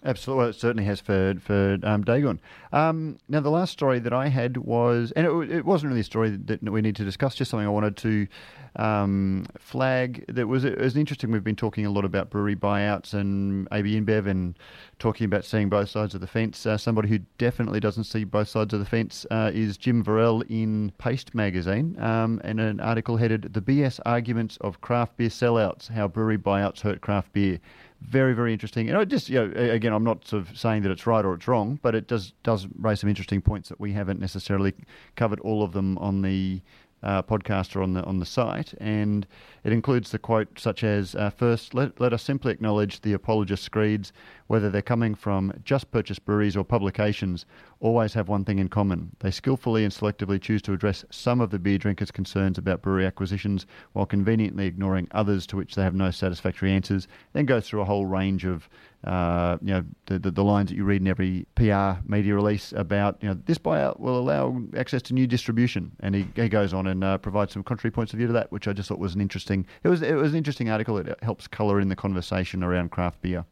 Absolutely, 0.06 0.40
well, 0.42 0.50
it 0.50 0.56
certainly 0.56 0.84
has 0.84 1.00
for 1.00 1.36
for 1.40 1.78
um, 1.84 2.04
Dagon. 2.04 2.40
Um, 2.74 3.20
now, 3.30 3.40
the 3.40 3.50
last 3.50 3.72
story 3.72 4.00
that 4.00 4.12
I 4.12 4.28
had 4.28 4.58
was, 4.58 5.14
and 5.16 5.26
it, 5.26 5.52
it, 5.52 5.66
wasn't 5.66 5.92
really 5.92 6.02
a 6.02 6.04
story 6.04 6.32
that 6.32 6.62
we 6.62 6.82
need 6.82 6.98
to 6.98 7.06
discuss, 7.06 7.36
just 7.36 7.52
something 7.52 7.66
I 7.66 7.70
wanted 7.70 7.96
to 7.98 8.28
um, 8.76 9.46
flag. 9.58 10.26
That 10.28 10.48
was 10.48 10.66
it 10.66 10.78
was 10.78 10.98
interesting. 10.98 11.32
We've 11.32 11.44
been 11.44 11.56
talking 11.56 11.86
a 11.86 11.90
lot 11.90 12.04
about 12.04 12.30
brewery 12.30 12.56
buyouts 12.56 13.14
and 13.14 13.66
AB 13.72 14.02
InBev, 14.02 14.28
and 14.28 14.60
talking 15.00 15.24
about 15.24 15.46
seeing 15.46 15.70
both 15.70 15.90
sides 15.90 16.14
of 16.14 16.20
the 16.20 16.28
fence. 16.28 16.66
Uh, 16.66 16.78
somebody 16.78 17.08
who 17.08 17.20
definitely 17.38 17.80
doesn't 17.80 18.04
see 18.04 18.26
both 18.26 18.50
sides 18.50 18.74
of 18.74 18.82
the 18.82 18.86
fence 18.86 19.26
uh, 19.32 19.52
is 19.54 19.78
Jim 19.78 20.04
Vorel 20.04 20.44
in 20.50 20.92
Paste 20.98 21.34
magazine, 21.34 21.98
um, 22.02 22.42
and 22.44 22.60
an 22.60 22.82
article 22.82 23.16
headed 23.16 23.54
"The 23.54 23.62
BS 23.62 24.02
Arguments 24.06 24.58
of 24.58 24.82
Craft 24.82 25.16
Beer 25.16 25.30
Sellouts: 25.30 25.88
How 25.88 26.10
Brewery 26.10 26.38
Buyouts 26.38 26.82
Hurt 26.82 27.00
Craft 27.00 27.32
Beer." 27.32 27.62
Very, 28.08 28.34
very 28.34 28.54
interesting. 28.54 28.90
And 28.90 28.98
I 28.98 29.06
just, 29.06 29.30
you 29.30 29.40
know, 29.40 29.72
again, 29.72 29.94
I'm 29.94 30.04
not 30.04 30.28
sort 30.28 30.48
of 30.48 30.58
saying 30.58 30.84
that 30.84 30.92
it's 30.92 31.08
right 31.08 31.24
or 31.24 31.34
it's 31.34 31.48
wrong, 31.48 31.80
but 31.82 31.96
it 31.96 32.08
does 32.08 32.34
does 32.44 32.68
raise 32.78 33.00
some 33.00 33.10
interesting 33.10 33.42
points 33.42 33.70
that 33.70 33.80
we 33.80 33.94
haven't 33.94 34.20
necessarily 34.20 34.74
covered 35.16 35.40
all 35.40 35.64
of 35.64 35.72
them 35.72 35.98
on 35.98 36.22
the 36.22 36.62
uh, 37.02 37.22
podcast 37.22 37.76
or 37.76 37.82
on 37.82 37.94
the 37.94 38.04
on 38.04 38.20
the 38.20 38.26
site, 38.26 38.74
and 38.80 39.28
it 39.64 39.74
includes 39.74 40.12
the 40.12 40.20
quote 40.20 40.60
such 40.60 40.84
as 40.84 41.16
uh, 41.16 41.30
first 41.30 41.74
let, 41.74 42.00
let 42.00 42.14
us 42.14 42.24
simply 42.24 42.52
acknowledge 42.52 43.02
the 43.02 43.14
apologist's 43.14 43.66
screeds 43.66 44.14
whether 44.54 44.70
they're 44.70 44.84
coming 44.84 45.16
from 45.16 45.52
just 45.66 45.90
purchase 45.90 46.20
breweries 46.20 46.56
or 46.56 46.64
publications 46.64 47.48
always 47.80 48.14
have 48.14 48.30
one 48.30 48.46
thing 48.46 48.60
in 48.60 48.70
common 48.70 49.10
they 49.20 49.32
skillfully 49.32 49.84
and 49.84 49.92
selectively 49.92 50.40
choose 50.40 50.62
to 50.62 50.74
address 50.74 51.04
some 51.10 51.42
of 51.42 51.50
the 51.50 51.58
beer 51.58 51.80
drinkers 51.80 52.12
concerns 52.12 52.60
about 52.60 52.84
brewery 52.84 53.04
acquisitions 53.04 53.66
while 53.94 54.06
conveniently 54.06 54.68
ignoring 54.68 55.08
others 55.10 55.48
to 55.48 55.56
which 55.56 55.74
they 55.74 55.82
have 55.82 55.96
no 55.96 56.12
satisfactory 56.12 56.72
answers 56.72 57.08
then 57.34 57.48
go 57.48 57.60
through 57.60 57.82
a 57.82 57.86
whole 57.86 58.06
range 58.06 58.46
of 58.46 58.70
uh, 59.04 59.58
you 59.62 59.74
know, 59.74 59.84
the, 60.06 60.18
the, 60.18 60.32
the, 60.32 60.44
lines 60.44 60.70
that 60.70 60.78
you 60.78 60.86
read 60.86 61.02
in 61.02 61.08
every 61.08 61.46
PR 61.56 62.00
media 62.06 62.34
release 62.34 62.72
about, 62.72 63.18
you 63.22 63.28
know, 63.28 63.38
this 63.48 63.58
buyout 63.58 64.00
will 64.00 64.18
allow 64.18 64.62
access 64.78 65.02
to 65.02 65.14
new 65.14 65.28
distribution. 65.28 65.92
And 66.00 66.16
he, 66.16 66.26
he 66.36 66.48
goes 66.48 66.74
on 66.74 66.88
and 66.88 67.04
uh, 67.04 67.18
provides 67.18 67.52
some 67.52 67.64
contrary 67.64 67.92
points 67.92 68.14
of 68.14 68.20
view 68.20 68.28
to 68.28 68.34
that, 68.34 68.50
which 68.54 68.66
I 68.66 68.72
just 68.72 68.88
thought 68.88 69.00
was 69.00 69.14
an 69.14 69.20
interesting, 69.20 69.66
it 69.84 69.90
was, 69.90 70.02
it 70.02 70.16
was 70.16 70.32
an 70.32 70.38
interesting 70.38 70.70
article. 70.70 70.98
It 70.98 71.20
helps 71.22 71.48
colour 71.50 71.82
in 71.82 71.90
the 71.90 71.98
conversation 71.98 72.64
around 72.64 72.92
craft 72.92 73.22
beer. 73.22 73.46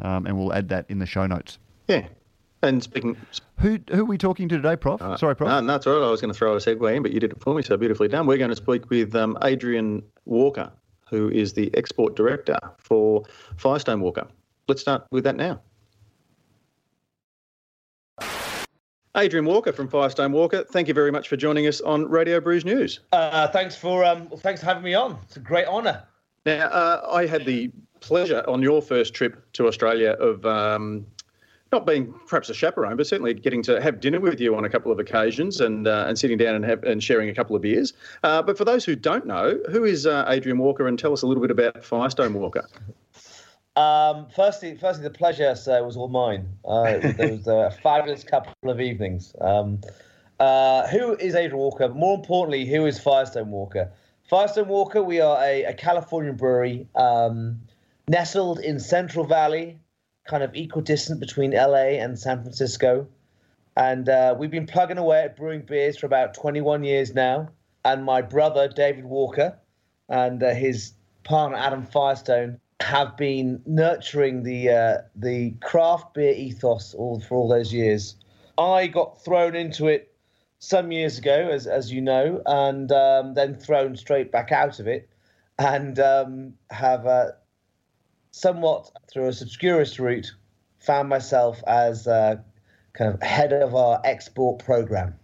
Um, 0.00 0.26
and 0.26 0.38
we'll 0.38 0.52
add 0.52 0.68
that 0.68 0.86
in 0.88 0.98
the 0.98 1.06
show 1.06 1.26
notes. 1.26 1.58
Yeah. 1.88 2.06
And 2.62 2.82
speaking, 2.82 3.16
who 3.58 3.78
who 3.90 4.02
are 4.02 4.04
we 4.04 4.18
talking 4.18 4.48
to 4.48 4.56
today, 4.56 4.74
Prof? 4.74 5.00
Uh, 5.00 5.16
Sorry, 5.16 5.36
Prof. 5.36 5.48
No, 5.48 5.60
no, 5.60 5.66
that's 5.66 5.86
all 5.86 6.00
right. 6.00 6.06
I 6.06 6.10
was 6.10 6.20
going 6.20 6.32
to 6.32 6.38
throw 6.38 6.54
a 6.54 6.58
segue 6.58 6.96
in, 6.96 7.02
but 7.02 7.12
you 7.12 7.20
did 7.20 7.30
it 7.30 7.40
for 7.40 7.54
me, 7.54 7.62
so 7.62 7.76
beautifully 7.76 8.08
done. 8.08 8.26
We're 8.26 8.38
going 8.38 8.50
to 8.50 8.56
speak 8.56 8.90
with 8.90 9.14
um, 9.14 9.38
Adrian 9.44 10.02
Walker, 10.24 10.72
who 11.08 11.30
is 11.30 11.52
the 11.52 11.70
export 11.76 12.16
director 12.16 12.58
for 12.78 13.24
Firestone 13.56 14.00
Walker. 14.00 14.26
Let's 14.66 14.80
start 14.80 15.06
with 15.12 15.22
that 15.24 15.36
now. 15.36 15.60
Adrian 19.16 19.46
Walker 19.46 19.72
from 19.72 19.88
Firestone 19.88 20.32
Walker, 20.32 20.64
thank 20.64 20.86
you 20.86 20.94
very 20.94 21.10
much 21.10 21.28
for 21.28 21.36
joining 21.36 21.66
us 21.66 21.80
on 21.80 22.08
Radio 22.08 22.40
Brews 22.40 22.64
News. 22.64 23.00
Uh, 23.12 23.48
thanks 23.48 23.74
for 23.74 24.04
um, 24.04 24.28
thanks 24.38 24.60
for 24.60 24.66
having 24.66 24.82
me 24.82 24.94
on. 24.94 25.18
It's 25.24 25.36
a 25.36 25.40
great 25.40 25.66
honour. 25.66 26.04
Now, 26.44 26.66
uh, 26.68 27.08
I 27.12 27.26
had 27.26 27.44
the 27.44 27.70
pleasure 28.00 28.44
on 28.48 28.62
your 28.62 28.82
first 28.82 29.14
trip 29.14 29.44
to 29.54 29.66
Australia 29.66 30.10
of 30.20 30.44
um, 30.46 31.06
not 31.72 31.86
being 31.86 32.14
perhaps 32.26 32.48
a 32.48 32.54
chaperone, 32.54 32.96
but 32.96 33.06
certainly 33.06 33.34
getting 33.34 33.62
to 33.64 33.80
have 33.80 34.00
dinner 34.00 34.20
with 34.20 34.40
you 34.40 34.56
on 34.56 34.64
a 34.64 34.68
couple 34.68 34.90
of 34.90 34.98
occasions 34.98 35.60
and 35.60 35.86
uh, 35.86 36.06
and 36.08 36.18
sitting 36.18 36.38
down 36.38 36.54
and 36.54 36.64
have, 36.64 36.82
and 36.84 37.02
sharing 37.02 37.28
a 37.28 37.34
couple 37.34 37.54
of 37.54 37.62
beers. 37.62 37.92
Uh, 38.22 38.42
but 38.42 38.56
for 38.56 38.64
those 38.64 38.84
who 38.84 38.96
don't 38.96 39.26
know, 39.26 39.58
who 39.70 39.84
is 39.84 40.06
uh, 40.06 40.24
Adrian 40.28 40.58
Walker, 40.58 40.86
and 40.86 40.98
tell 40.98 41.12
us 41.12 41.22
a 41.22 41.26
little 41.26 41.42
bit 41.42 41.50
about 41.50 41.84
Firestone 41.84 42.34
Walker. 42.34 42.66
Um, 43.76 44.26
firstly, 44.34 44.76
firstly, 44.76 45.04
the 45.04 45.10
pleasure 45.10 45.54
sir, 45.54 45.84
was 45.84 45.96
all 45.96 46.08
mine. 46.08 46.48
Uh, 46.64 46.98
it 47.00 47.30
was 47.30 47.46
a 47.46 47.70
fabulous 47.82 48.24
couple 48.24 48.52
of 48.64 48.80
evenings. 48.80 49.34
Um, 49.40 49.80
uh, 50.40 50.86
who 50.88 51.16
is 51.16 51.34
Adrian 51.34 51.58
Walker? 51.58 51.88
More 51.88 52.16
importantly, 52.16 52.64
who 52.64 52.86
is 52.86 52.98
Firestone 52.98 53.50
Walker? 53.50 53.90
Firestone 54.28 54.68
Walker, 54.68 55.02
we 55.02 55.20
are 55.20 55.42
a, 55.42 55.64
a 55.64 55.74
Californian 55.74 56.36
brewery 56.36 56.86
um, 56.94 57.60
nestled 58.08 58.60
in 58.60 58.80
Central 58.80 59.24
Valley, 59.24 59.78
kind 60.26 60.42
of 60.42 60.54
equidistant 60.54 61.20
between 61.20 61.52
LA 61.52 61.98
and 62.00 62.18
San 62.18 62.42
Francisco. 62.42 63.06
And 63.76 64.08
uh, 64.08 64.34
we've 64.38 64.50
been 64.50 64.66
plugging 64.66 64.98
away 64.98 65.22
at 65.22 65.36
brewing 65.36 65.62
beers 65.62 65.98
for 65.98 66.06
about 66.06 66.34
21 66.34 66.84
years 66.84 67.14
now. 67.14 67.50
And 67.84 68.04
my 68.04 68.22
brother, 68.22 68.68
David 68.68 69.04
Walker, 69.04 69.56
and 70.08 70.42
uh, 70.42 70.52
his 70.52 70.92
partner, 71.22 71.56
Adam 71.56 71.86
Firestone, 71.86 72.60
have 72.80 73.16
been 73.16 73.60
nurturing 73.66 74.42
the 74.42 74.70
uh, 74.70 74.98
the 75.14 75.52
craft 75.62 76.14
beer 76.14 76.32
ethos 76.32 76.94
all 76.94 77.20
for 77.20 77.36
all 77.36 77.48
those 77.48 77.72
years. 77.72 78.16
I 78.56 78.86
got 78.88 79.22
thrown 79.24 79.54
into 79.54 79.86
it 79.88 80.12
some 80.58 80.90
years 80.92 81.18
ago, 81.18 81.48
as 81.52 81.66
as 81.66 81.92
you 81.92 82.00
know, 82.00 82.42
and 82.46 82.90
um, 82.92 83.34
then 83.34 83.54
thrown 83.54 83.96
straight 83.96 84.32
back 84.32 84.52
out 84.52 84.80
of 84.80 84.86
it, 84.86 85.08
and 85.58 85.98
um, 85.98 86.54
have 86.70 87.06
uh, 87.06 87.30
somewhat 88.30 88.90
through 89.10 89.24
a 89.24 89.28
obscurest 89.28 89.98
route 89.98 90.30
found 90.78 91.08
myself 91.08 91.62
as 91.66 92.06
uh, 92.06 92.36
kind 92.92 93.12
of 93.12 93.22
head 93.22 93.52
of 93.52 93.74
our 93.74 94.00
export 94.04 94.58
program. 94.64 95.14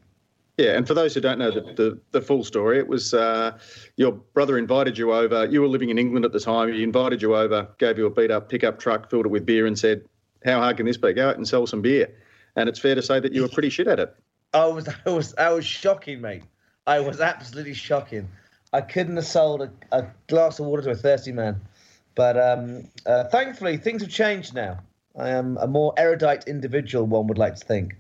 Yeah, 0.57 0.77
and 0.77 0.87
for 0.87 0.95
those 0.95 1.15
who 1.15 1.21
don't 1.21 1.39
know 1.39 1.51
the, 1.51 1.63
the, 1.75 2.01
the 2.13 2.21
full 2.21 2.45
story, 2.45 2.79
it 2.79 2.87
was 2.87 3.13
uh, 3.13 3.59
your 3.97 4.13
brother 4.13 4.57
invited 4.57 4.97
you 4.97 5.13
over. 5.13 5.47
You 5.47 5.61
were 5.61 5.67
living 5.67 5.91
in 5.91 5.99
England 5.99 6.25
at 6.25 6.33
the 6.33 6.39
time. 6.39 6.73
He 6.73 6.85
invited 6.85 7.21
you 7.21 7.35
over, 7.35 7.69
gave 7.79 7.99
you 7.99 8.07
a 8.07 8.11
beat 8.11 8.31
up 8.31 8.49
pickup 8.49 8.79
truck, 8.79 9.11
filled 9.11 9.27
it 9.27 9.31
with 9.31 9.45
beer, 9.45 9.67
and 9.67 9.77
said, 9.77 10.05
"How 10.45 10.61
hard 10.61 10.77
can 10.77 10.87
this 10.87 10.97
be? 10.97 11.13
Go 11.13 11.29
out 11.29 11.37
and 11.37 11.49
sell 11.49 11.67
some 11.67 11.83
beer." 11.83 12.09
And 12.55 12.69
it's 12.69 12.79
fair 12.79 12.95
to 12.95 13.03
say 13.03 13.19
that 13.19 13.33
you 13.33 13.43
were 13.43 13.49
pretty 13.49 13.69
shit 13.69 13.89
at 13.89 13.99
it. 13.99 14.15
I 14.53 14.67
was, 14.67 14.89
I 15.07 15.11
was, 15.11 15.35
I 15.37 15.51
was 15.51 15.67
shocking, 15.67 16.21
mate. 16.21 16.45
I 16.87 17.01
was 17.01 17.21
absolutely 17.21 17.75
shocking. 17.75 18.29
I 18.73 18.81
couldn't 18.81 19.17
have 19.17 19.27
sold 19.27 19.63
a, 19.63 19.73
a 19.91 20.07
glass 20.29 20.61
of 20.61 20.67
water 20.67 20.83
to 20.83 20.91
a 20.91 20.95
thirsty 20.95 21.33
man. 21.33 21.61
But 22.15 22.39
um, 22.39 22.89
uh, 23.07 23.25
thankfully, 23.25 23.77
things 23.77 24.03
have 24.03 24.11
changed 24.11 24.55
now. 24.55 24.79
I 25.17 25.31
am 25.31 25.57
a 25.59 25.67
more 25.67 25.93
erudite 25.97 26.45
individual, 26.47 27.07
one 27.07 27.27
would 27.29 27.39
like 27.39 27.57
to 27.57 27.65
think. 27.65 27.97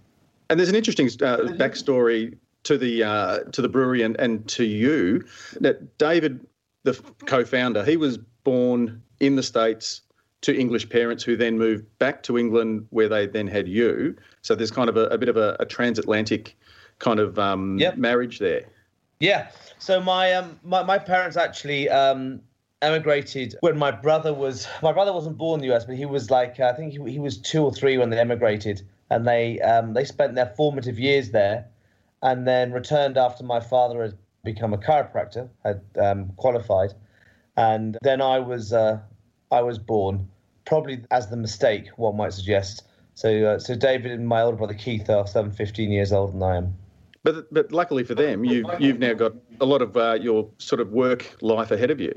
And 0.50 0.58
there's 0.58 0.68
an 0.68 0.74
interesting 0.74 1.06
uh, 1.06 1.38
backstory 1.56 2.36
to 2.64 2.78
the 2.78 3.04
uh, 3.04 3.38
to 3.52 3.62
the 3.62 3.68
brewery 3.68 4.02
and, 4.02 4.18
and 4.18 4.46
to 4.48 4.64
you 4.64 5.24
that 5.60 5.96
David, 5.98 6.46
the 6.82 6.94
co-founder, 7.26 7.84
he 7.84 7.96
was 7.96 8.18
born 8.42 9.02
in 9.20 9.36
the 9.36 9.42
states 9.42 10.02
to 10.42 10.54
English 10.54 10.88
parents 10.90 11.24
who 11.24 11.36
then 11.36 11.56
moved 11.56 11.86
back 11.98 12.22
to 12.24 12.36
England 12.36 12.86
where 12.90 13.08
they 13.08 13.26
then 13.26 13.46
had 13.46 13.66
you. 13.66 14.14
So 14.42 14.54
there's 14.54 14.70
kind 14.70 14.90
of 14.90 14.96
a, 14.96 15.06
a 15.06 15.16
bit 15.16 15.30
of 15.30 15.38
a, 15.38 15.56
a, 15.58 15.64
transatlantic 15.64 16.54
kind 16.98 17.18
of 17.18 17.38
um, 17.38 17.78
yep. 17.78 17.96
marriage 17.96 18.40
there. 18.40 18.64
Yeah. 19.20 19.48
So 19.78 20.00
my 20.00 20.34
um 20.34 20.58
my, 20.62 20.82
my 20.82 20.98
parents 20.98 21.36
actually 21.36 21.88
um 21.88 22.40
emigrated 22.84 23.56
when 23.60 23.78
my 23.78 23.90
brother 23.90 24.32
was 24.32 24.66
my 24.82 24.92
brother 24.92 25.12
wasn't 25.12 25.36
born 25.38 25.60
in 25.60 25.68
the 25.68 25.74
US, 25.74 25.84
but 25.84 25.96
he 25.96 26.06
was 26.06 26.30
like 26.30 26.60
I 26.60 26.72
think 26.72 26.92
he, 26.92 27.12
he 27.12 27.18
was 27.18 27.38
two 27.38 27.64
or 27.64 27.72
three 27.72 27.98
when 27.98 28.10
they 28.10 28.18
emigrated, 28.18 28.82
and 29.10 29.26
they 29.26 29.60
um, 29.60 29.94
they 29.94 30.04
spent 30.04 30.34
their 30.34 30.52
formative 30.56 30.98
years 30.98 31.30
there 31.30 31.66
and 32.22 32.46
then 32.46 32.72
returned 32.72 33.16
after 33.18 33.44
my 33.44 33.60
father 33.60 34.02
had 34.02 34.16
become 34.44 34.72
a 34.72 34.78
chiropractor, 34.78 35.48
had 35.64 35.82
um, 36.00 36.32
qualified, 36.36 36.94
and 37.56 37.98
then 38.02 38.20
I 38.20 38.38
was 38.38 38.72
uh, 38.72 38.98
I 39.50 39.62
was 39.62 39.78
born, 39.78 40.28
probably 40.64 41.04
as 41.10 41.28
the 41.28 41.36
mistake 41.36 41.88
one 41.96 42.16
might 42.16 42.32
suggest. 42.32 42.84
So 43.14 43.44
uh, 43.44 43.58
so 43.58 43.74
David 43.74 44.12
and 44.12 44.26
my 44.26 44.42
older 44.42 44.56
brother 44.56 44.74
Keith 44.74 45.08
are 45.08 45.26
seven, 45.26 45.52
15 45.52 45.92
years 45.92 46.12
older 46.12 46.32
than 46.32 46.42
I 46.42 46.56
am. 46.56 46.76
But 47.24 47.52
but 47.52 47.72
luckily 47.72 48.04
for 48.04 48.14
them, 48.14 48.44
you've 48.44 48.68
you've 48.78 48.98
now 49.00 49.14
got 49.14 49.32
a 49.60 49.64
lot 49.64 49.82
of 49.82 49.96
uh, 49.96 50.18
your 50.20 50.48
sort 50.58 50.80
of 50.80 50.92
work 50.92 51.36
life 51.40 51.70
ahead 51.70 51.90
of 51.90 51.98
you, 52.00 52.12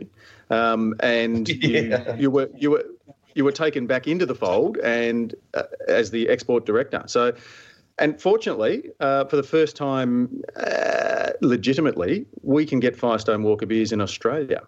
um, 0.49 0.93
and 0.99 1.49
yeah. 1.63 2.13
you, 2.15 2.21
you 2.21 2.31
were 2.31 2.49
you 2.55 2.71
were 2.71 2.85
you 3.33 3.43
were 3.43 3.51
taken 3.51 3.87
back 3.87 4.07
into 4.07 4.25
the 4.25 4.35
fold 4.35 4.77
and 4.77 5.33
uh, 5.53 5.63
as 5.87 6.11
the 6.11 6.27
export 6.29 6.65
director. 6.65 7.03
So 7.07 7.33
and 7.99 8.21
fortunately, 8.21 8.91
uh, 8.99 9.25
for 9.25 9.37
the 9.37 9.43
first 9.43 9.75
time, 9.75 10.43
uh, 10.55 11.31
legitimately, 11.41 12.27
we 12.43 12.65
can 12.65 12.79
get 12.79 12.95
Firestone 12.95 13.43
Walker 13.43 13.65
beers 13.65 13.91
in 13.91 14.01
Australia. 14.01 14.61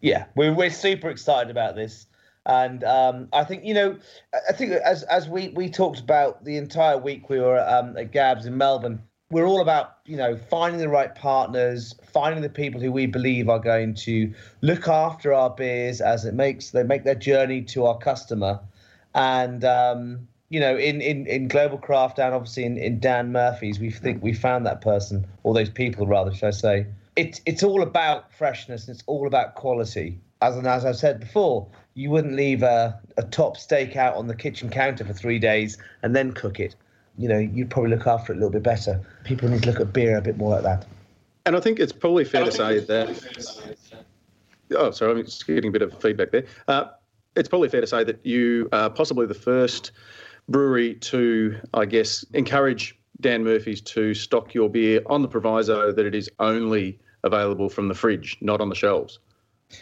Yeah, 0.00 0.26
we're, 0.36 0.52
we're 0.52 0.70
super 0.70 1.10
excited 1.10 1.50
about 1.50 1.74
this. 1.74 2.06
And 2.46 2.84
um, 2.84 3.28
I 3.32 3.44
think, 3.44 3.64
you 3.64 3.74
know, 3.74 3.98
I 4.48 4.52
think 4.52 4.72
as, 4.72 5.02
as 5.04 5.28
we, 5.28 5.48
we 5.48 5.68
talked 5.68 6.00
about 6.00 6.44
the 6.44 6.56
entire 6.56 6.96
week 6.96 7.28
we 7.28 7.40
were 7.40 7.58
um, 7.58 7.96
at 7.96 8.12
Gabs 8.12 8.46
in 8.46 8.56
Melbourne, 8.56 9.02
we're 9.30 9.46
all 9.46 9.60
about, 9.60 9.98
you 10.06 10.16
know, 10.16 10.36
finding 10.36 10.80
the 10.80 10.88
right 10.88 11.14
partners, 11.14 11.94
finding 12.12 12.42
the 12.42 12.48
people 12.48 12.80
who 12.80 12.90
we 12.90 13.06
believe 13.06 13.48
are 13.48 13.60
going 13.60 13.94
to 13.94 14.32
look 14.60 14.88
after 14.88 15.32
our 15.32 15.50
beers 15.50 16.00
as 16.00 16.24
it 16.24 16.34
makes 16.34 16.70
they 16.70 16.82
make 16.82 17.04
their 17.04 17.14
journey 17.14 17.62
to 17.62 17.86
our 17.86 17.96
customer. 17.96 18.60
And, 19.14 19.64
um, 19.64 20.28
you 20.48 20.58
know, 20.58 20.76
in, 20.76 21.00
in, 21.00 21.26
in 21.26 21.46
Global 21.46 21.78
Craft 21.78 22.18
and 22.18 22.34
obviously 22.34 22.64
in, 22.64 22.76
in 22.76 22.98
Dan 22.98 23.30
Murphy's, 23.30 23.78
we 23.78 23.90
think 23.90 24.22
we 24.22 24.32
found 24.32 24.66
that 24.66 24.80
person, 24.80 25.26
or 25.44 25.54
those 25.54 25.70
people 25.70 26.06
rather, 26.06 26.34
should 26.34 26.48
I 26.48 26.50
say. 26.50 26.86
It's 27.16 27.40
it's 27.44 27.62
all 27.62 27.82
about 27.82 28.32
freshness 28.32 28.86
and 28.86 28.94
it's 28.94 29.04
all 29.06 29.26
about 29.26 29.54
quality. 29.54 30.18
As 30.42 30.56
and 30.56 30.66
as 30.66 30.84
I 30.84 30.92
said 30.92 31.20
before, 31.20 31.68
you 31.94 32.10
wouldn't 32.10 32.34
leave 32.34 32.62
a, 32.62 32.98
a 33.16 33.22
top 33.22 33.56
steak 33.56 33.94
out 33.94 34.16
on 34.16 34.26
the 34.26 34.34
kitchen 34.34 34.70
counter 34.70 35.04
for 35.04 35.12
three 35.12 35.38
days 35.38 35.76
and 36.02 36.16
then 36.16 36.32
cook 36.32 36.58
it. 36.58 36.74
You 37.20 37.28
know, 37.28 37.38
you'd 37.38 37.70
probably 37.70 37.90
look 37.90 38.06
after 38.06 38.32
it 38.32 38.36
a 38.36 38.38
little 38.38 38.50
bit 38.50 38.62
better. 38.62 39.00
People 39.24 39.48
need 39.48 39.62
to 39.62 39.70
look 39.70 39.80
at 39.80 39.92
beer 39.92 40.16
a 40.16 40.22
bit 40.22 40.38
more 40.38 40.50
like 40.50 40.62
that. 40.62 40.86
And 41.44 41.54
I 41.54 41.60
think 41.60 41.78
it's 41.78 41.92
probably 41.92 42.24
fair 42.24 42.44
to 42.44 42.52
say 42.52 42.80
that. 42.80 43.76
Oh, 44.74 44.90
sorry, 44.90 45.12
I'm 45.12 45.24
just 45.24 45.46
getting 45.46 45.68
a 45.68 45.72
bit 45.72 45.82
of 45.82 46.00
feedback 46.00 46.30
there. 46.30 46.46
Uh, 46.66 46.84
it's 47.36 47.48
probably 47.48 47.68
fair 47.68 47.82
to 47.82 47.86
say 47.86 48.04
that 48.04 48.24
you 48.24 48.68
are 48.72 48.88
possibly 48.88 49.26
the 49.26 49.34
first 49.34 49.92
brewery 50.48 50.94
to, 50.94 51.58
I 51.74 51.84
guess, 51.84 52.24
encourage 52.32 52.98
Dan 53.20 53.44
Murphy's 53.44 53.80
to 53.82 54.14
stock 54.14 54.54
your 54.54 54.70
beer 54.70 55.02
on 55.06 55.22
the 55.22 55.28
proviso 55.28 55.92
that 55.92 56.06
it 56.06 56.14
is 56.14 56.30
only 56.38 56.98
available 57.22 57.68
from 57.68 57.88
the 57.88 57.94
fridge, 57.94 58.38
not 58.40 58.60
on 58.60 58.70
the 58.70 58.74
shelves. 58.74 59.18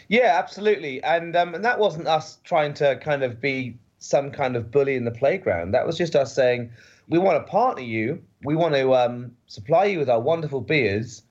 Yeah, 0.07 0.35
absolutely. 0.37 1.01
And 1.03 1.35
um, 1.35 1.55
and 1.55 1.63
that 1.65 1.79
wasn't 1.79 2.07
us 2.07 2.39
trying 2.43 2.73
to 2.75 2.97
kind 2.97 3.23
of 3.23 3.41
be 3.41 3.77
some 3.99 4.31
kind 4.31 4.55
of 4.55 4.71
bully 4.71 4.95
in 4.95 5.05
the 5.05 5.11
playground. 5.11 5.73
That 5.73 5.85
was 5.85 5.97
just 5.97 6.15
us 6.15 6.33
saying, 6.33 6.71
we 7.09 7.19
want 7.19 7.45
to 7.45 7.51
partner 7.51 7.83
you. 7.83 8.23
We 8.43 8.55
want 8.55 8.75
to 8.75 8.95
um, 8.95 9.31
supply 9.47 9.85
you 9.85 9.99
with 9.99 10.09
our 10.09 10.19
wonderful 10.19 10.61
beers, 10.61 11.23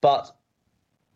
but 0.00 0.34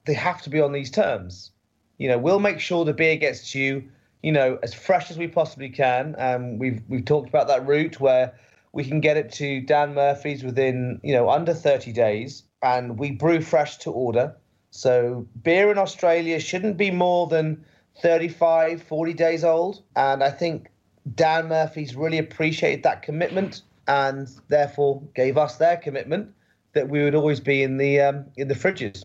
they 0.06 0.14
have 0.14 0.42
to 0.42 0.50
be 0.50 0.60
on 0.60 0.72
these 0.72 0.90
terms. 0.90 1.50
You 1.98 2.08
know, 2.08 2.18
we'll 2.18 2.40
make 2.40 2.60
sure 2.60 2.84
the 2.84 2.92
beer 2.92 3.16
gets 3.16 3.52
to 3.52 3.58
you, 3.58 3.84
you 4.22 4.32
know, 4.32 4.58
as 4.62 4.74
fresh 4.74 5.10
as 5.10 5.18
we 5.18 5.28
possibly 5.28 5.68
can. 5.68 6.14
Um, 6.18 6.58
we've 6.58 6.82
we've 6.88 7.04
talked 7.04 7.28
about 7.28 7.48
that 7.48 7.66
route 7.66 8.00
where 8.00 8.34
we 8.72 8.84
can 8.84 9.00
get 9.00 9.16
it 9.16 9.30
to 9.32 9.60
Dan 9.60 9.94
Murphy's 9.94 10.42
within, 10.42 11.00
you 11.02 11.12
know, 11.12 11.30
under 11.30 11.54
30 11.54 11.92
days, 11.92 12.42
and 12.62 12.98
we 12.98 13.12
brew 13.12 13.40
fresh 13.40 13.78
to 13.78 13.90
order. 13.90 14.34
So 14.70 15.26
beer 15.42 15.70
in 15.70 15.78
Australia 15.78 16.40
shouldn't 16.40 16.76
be 16.76 16.90
more 16.90 17.28
than 17.28 17.64
35, 18.02 18.82
40 18.82 19.12
days 19.12 19.44
old, 19.44 19.82
and 19.94 20.22
I 20.22 20.30
think 20.30 20.70
Dan 21.14 21.48
Murphy's 21.48 21.94
really 21.94 22.18
appreciated 22.18 22.82
that 22.84 23.02
commitment 23.02 23.62
and 23.86 24.28
therefore 24.48 25.02
gave 25.14 25.36
us 25.36 25.56
their 25.56 25.76
commitment 25.76 26.30
that 26.72 26.88
we 26.88 27.02
would 27.02 27.14
always 27.14 27.40
be 27.40 27.62
in 27.62 27.76
the 27.76 28.00
um, 28.00 28.24
in 28.36 28.48
the 28.48 28.54
fridges. 28.54 29.04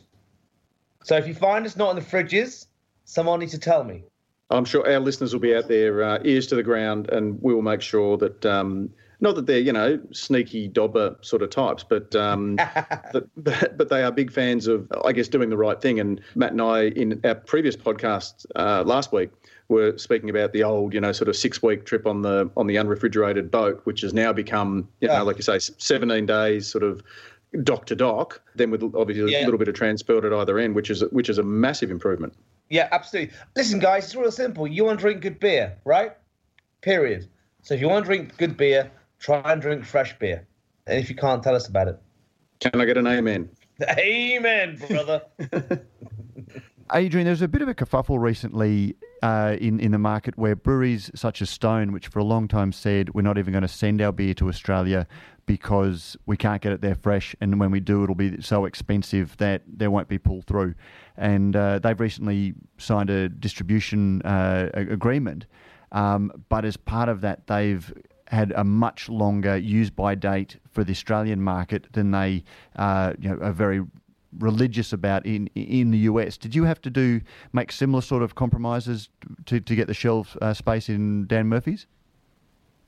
So 1.03 1.15
if 1.15 1.27
you 1.27 1.33
find 1.33 1.65
us 1.65 1.75
not 1.75 1.91
in 1.91 1.95
the 1.95 2.01
fridges, 2.01 2.67
someone 3.05 3.39
needs 3.39 3.53
to 3.53 3.59
tell 3.59 3.83
me. 3.83 4.03
I'm 4.49 4.65
sure 4.65 4.89
our 4.89 4.99
listeners 4.99 5.33
will 5.33 5.39
be 5.39 5.55
out 5.55 5.67
there, 5.67 6.03
uh, 6.03 6.19
ears 6.23 6.47
to 6.47 6.55
the 6.55 6.63
ground, 6.63 7.09
and 7.09 7.39
we 7.41 7.53
will 7.53 7.61
make 7.61 7.81
sure 7.81 8.17
that 8.17 8.45
um, 8.45 8.89
not 9.19 9.35
that 9.35 9.45
they're 9.45 9.59
you 9.59 9.73
know 9.73 9.99
sneaky 10.11 10.67
dobber 10.67 11.17
sort 11.21 11.41
of 11.41 11.49
types, 11.49 11.83
but 11.83 12.15
um, 12.15 12.55
but, 13.13 13.77
but 13.77 13.89
they 13.89 14.03
are 14.03 14.11
big 14.11 14.31
fans 14.31 14.67
of 14.67 14.91
I 15.05 15.11
guess 15.11 15.27
doing 15.27 15.49
the 15.49 15.57
right 15.57 15.79
thing. 15.79 15.99
And 15.99 16.21
Matt 16.35 16.53
and 16.53 16.61
I 16.61 16.83
in 16.87 17.21
our 17.23 17.35
previous 17.35 17.75
podcast 17.75 18.45
uh, 18.55 18.83
last 18.85 19.11
week 19.11 19.29
were 19.69 19.97
speaking 19.97 20.29
about 20.29 20.51
the 20.51 20.63
old 20.63 20.93
you 20.93 20.99
know 20.99 21.11
sort 21.11 21.29
of 21.29 21.35
six 21.35 21.63
week 21.63 21.85
trip 21.85 22.05
on 22.05 22.21
the 22.21 22.49
on 22.57 22.67
the 22.67 22.75
unrefrigerated 22.75 23.49
boat, 23.49 23.81
which 23.85 24.01
has 24.01 24.13
now 24.13 24.33
become 24.33 24.87
you 24.99 25.07
know 25.07 25.23
like 25.23 25.37
you 25.37 25.43
say 25.43 25.59
17 25.59 26.25
days 26.25 26.67
sort 26.67 26.83
of 26.83 27.01
dock 27.63 27.85
to 27.85 27.95
dock, 27.95 28.41
then 28.55 28.71
with 28.71 28.83
obviously 28.95 29.31
yeah. 29.31 29.43
a 29.43 29.45
little 29.45 29.57
bit 29.57 29.67
of 29.67 29.75
transport 29.75 30.25
at 30.25 30.33
either 30.33 30.59
end, 30.59 30.75
which 30.75 30.89
is 30.89 31.01
which 31.11 31.29
is 31.29 31.37
a 31.37 31.43
massive 31.43 31.91
improvement. 31.91 32.33
Yeah, 32.69 32.87
absolutely. 32.91 33.35
Listen, 33.55 33.79
guys, 33.79 34.05
it's 34.05 34.15
real 34.15 34.31
simple. 34.31 34.67
You 34.67 34.85
want 34.85 34.99
to 34.99 35.03
drink 35.03 35.21
good 35.21 35.39
beer, 35.39 35.77
right? 35.85 36.11
Period. 36.81 37.27
So 37.63 37.73
if 37.73 37.81
you 37.81 37.89
want 37.89 38.05
to 38.05 38.07
drink 38.07 38.37
good 38.37 38.57
beer, 38.57 38.91
try 39.19 39.41
and 39.51 39.61
drink 39.61 39.85
fresh 39.85 40.17
beer. 40.19 40.47
And 40.87 40.99
if 40.99 41.09
you 41.09 41.15
can't, 41.15 41.43
tell 41.43 41.55
us 41.55 41.67
about 41.67 41.87
it. 41.87 41.99
Can 42.59 42.79
I 42.79 42.85
get 42.85 42.97
an 42.97 43.07
amen? 43.07 43.49
Amen, 43.97 44.77
brother. 44.87 45.21
Adrian, 46.93 47.25
there 47.25 47.31
was 47.31 47.41
a 47.41 47.47
bit 47.47 47.61
of 47.61 47.67
a 47.67 47.75
kerfuffle 47.75 48.19
recently 48.19 48.95
uh, 49.21 49.55
in 49.59 49.79
in 49.79 49.91
the 49.91 49.99
market 49.99 50.37
where 50.37 50.55
breweries 50.55 51.11
such 51.13 51.41
as 51.41 51.49
Stone, 51.49 51.91
which 51.91 52.07
for 52.07 52.19
a 52.19 52.23
long 52.23 52.47
time 52.47 52.71
said 52.71 53.13
we're 53.13 53.21
not 53.21 53.37
even 53.37 53.51
going 53.51 53.61
to 53.61 53.67
send 53.67 54.01
our 54.01 54.11
beer 54.11 54.33
to 54.35 54.47
Australia 54.47 55.07
because 55.45 56.17
we 56.25 56.37
can't 56.37 56.61
get 56.61 56.71
it 56.71 56.81
there 56.81 56.95
fresh, 56.95 57.35
and 57.41 57.59
when 57.59 57.71
we 57.71 57.79
do, 57.79 58.03
it'll 58.03 58.15
be 58.15 58.41
so 58.41 58.65
expensive 58.65 59.35
that 59.37 59.61
there 59.67 59.91
won't 59.91 60.07
be 60.07 60.17
pull 60.17 60.41
through. 60.41 60.73
And 61.17 61.55
uh, 61.55 61.79
they've 61.79 61.99
recently 61.99 62.53
signed 62.77 63.09
a 63.09 63.29
distribution 63.29 64.21
uh, 64.23 64.69
agreement, 64.73 65.45
um, 65.91 66.31
but 66.49 66.65
as 66.65 66.77
part 66.77 67.09
of 67.09 67.21
that, 67.21 67.47
they've 67.47 67.91
had 68.27 68.51
a 68.55 68.63
much 68.63 69.09
longer 69.09 69.57
use 69.57 69.89
by 69.89 70.13
date 70.13 70.57
for 70.71 70.83
the 70.83 70.91
Australian 70.91 71.41
market 71.41 71.87
than 71.93 72.11
they 72.11 72.43
uh, 72.75 73.13
you 73.19 73.29
know, 73.29 73.37
are 73.41 73.51
very 73.51 73.81
religious 74.37 74.93
about 74.93 75.25
in 75.25 75.47
in 75.55 75.91
the 75.91 75.99
US. 75.99 76.37
Did 76.37 76.55
you 76.55 76.63
have 76.65 76.81
to 76.81 76.89
do 76.89 77.21
make 77.53 77.71
similar 77.71 78.01
sort 78.01 78.23
of 78.23 78.35
compromises 78.35 79.09
to, 79.45 79.59
to 79.59 79.75
get 79.75 79.87
the 79.87 79.93
shelf 79.93 80.37
uh, 80.41 80.53
space 80.53 80.89
in 80.89 81.25
Dan 81.27 81.47
Murphy's? 81.47 81.87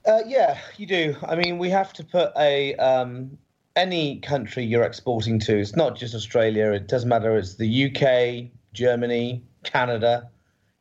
Uh, 0.06 0.22
yeah, 0.26 0.60
you 0.78 0.86
do. 0.86 1.16
I 1.24 1.36
mean, 1.36 1.58
we 1.58 1.70
have 1.70 1.94
to 1.94 2.04
put 2.04 2.32
a 2.38 2.76
um, 2.76 3.38
any 3.76 4.20
country 4.20 4.64
you're 4.64 4.84
exporting 4.84 5.40
to. 5.40 5.58
It's 5.58 5.76
not 5.76 5.96
just 5.96 6.16
Australia. 6.16 6.72
It 6.72 6.88
doesn't 6.88 7.10
matter. 7.10 7.38
It's 7.38 7.56
the 7.56 7.86
UK, 7.86 8.52
Germany, 8.74 9.44
Canada. 9.64 10.30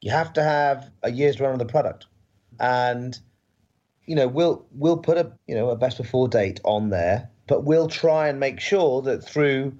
You 0.00 0.10
have 0.10 0.32
to 0.34 0.42
have 0.42 0.90
a 1.02 1.10
year's 1.10 1.40
run 1.40 1.52
of 1.52 1.58
the 1.58 1.66
product, 1.66 2.06
and 2.58 3.18
you 4.06 4.14
know 4.14 4.28
we'll 4.28 4.64
we'll 4.72 4.96
put 4.96 5.18
a 5.18 5.32
you 5.46 5.54
know 5.54 5.70
a 5.70 5.76
best 5.76 5.98
before 5.98 6.28
date 6.28 6.60
on 6.64 6.88
there, 6.88 7.28
but 7.46 7.64
we'll 7.64 7.88
try 7.88 8.28
and 8.28 8.40
make 8.40 8.60
sure 8.60 9.02
that 9.02 9.22
through 9.22 9.74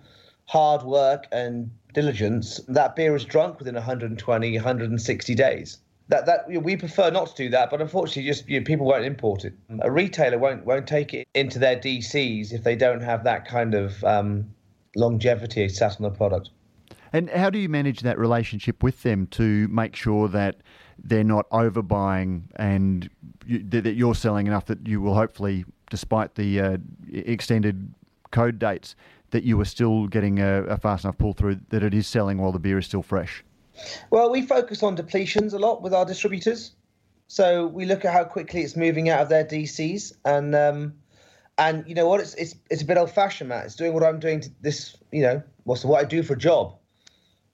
hard 0.50 0.82
work 0.82 1.28
and 1.30 1.70
diligence, 1.94 2.60
that 2.66 2.96
beer 2.96 3.14
is 3.14 3.24
drunk 3.24 3.60
within 3.60 3.76
120, 3.76 4.56
160 4.56 5.34
days. 5.36 5.78
That 6.08 6.26
that 6.26 6.48
we 6.48 6.76
prefer 6.76 7.08
not 7.08 7.28
to 7.28 7.34
do 7.44 7.48
that, 7.50 7.70
but 7.70 7.80
unfortunately, 7.80 8.24
just 8.24 8.48
you 8.48 8.58
know, 8.58 8.64
people 8.64 8.84
won't 8.84 9.04
import 9.04 9.44
it. 9.44 9.54
A 9.82 9.92
retailer 9.92 10.38
won't 10.38 10.66
won't 10.66 10.88
take 10.88 11.14
it 11.14 11.28
into 11.34 11.60
their 11.60 11.76
DCs 11.76 12.52
if 12.52 12.64
they 12.64 12.74
don't 12.74 13.00
have 13.00 13.22
that 13.22 13.46
kind 13.46 13.74
of 13.74 14.02
um, 14.02 14.52
longevity 14.96 15.68
sat 15.68 15.96
on 16.00 16.02
the 16.02 16.10
product. 16.10 16.50
And 17.12 17.30
how 17.30 17.48
do 17.48 17.60
you 17.60 17.68
manage 17.68 18.00
that 18.00 18.18
relationship 18.18 18.82
with 18.82 19.04
them 19.04 19.28
to 19.28 19.68
make 19.68 19.94
sure 19.94 20.26
that 20.28 20.56
they're 20.98 21.22
not 21.22 21.48
overbuying 21.50 22.42
and 22.56 23.08
you, 23.46 23.62
that 23.68 23.94
you're 23.94 24.16
selling 24.16 24.48
enough 24.48 24.66
that 24.66 24.88
you 24.88 25.00
will 25.00 25.14
hopefully, 25.14 25.64
despite 25.90 26.34
the 26.34 26.60
uh, 26.60 26.76
extended 27.12 27.94
code 28.32 28.58
dates, 28.58 28.96
that 29.30 29.44
you 29.44 29.60
are 29.60 29.64
still 29.64 30.06
getting 30.06 30.38
a, 30.38 30.64
a 30.64 30.76
fast 30.76 31.04
enough 31.04 31.18
pull 31.18 31.32
through 31.32 31.60
that 31.70 31.82
it 31.82 31.94
is 31.94 32.06
selling 32.06 32.38
while 32.38 32.52
the 32.52 32.58
beer 32.58 32.78
is 32.78 32.86
still 32.86 33.02
fresh? 33.02 33.44
Well, 34.10 34.30
we 34.30 34.42
focus 34.42 34.82
on 34.82 34.96
depletions 34.96 35.52
a 35.52 35.58
lot 35.58 35.82
with 35.82 35.94
our 35.94 36.04
distributors. 36.04 36.72
So 37.28 37.66
we 37.68 37.84
look 37.84 38.04
at 38.04 38.12
how 38.12 38.24
quickly 38.24 38.62
it's 38.62 38.76
moving 38.76 39.08
out 39.08 39.20
of 39.20 39.28
their 39.28 39.44
DCs, 39.44 40.14
and 40.24 40.54
um, 40.54 40.94
and 41.58 41.84
you 41.86 41.94
know 41.94 42.08
what, 42.08 42.20
it's 42.20 42.34
it's 42.34 42.56
it's 42.70 42.82
a 42.82 42.84
bit 42.84 42.96
old 42.96 43.10
fashioned, 43.10 43.50
Matt. 43.50 43.66
It's 43.66 43.76
doing 43.76 43.92
what 43.92 44.02
I'm 44.02 44.18
doing. 44.18 44.40
To 44.40 44.50
this, 44.62 44.96
you 45.12 45.22
know, 45.22 45.42
what's 45.64 45.84
what 45.84 46.00
I 46.00 46.04
do 46.04 46.22
for 46.22 46.32
a 46.34 46.38
job. 46.38 46.76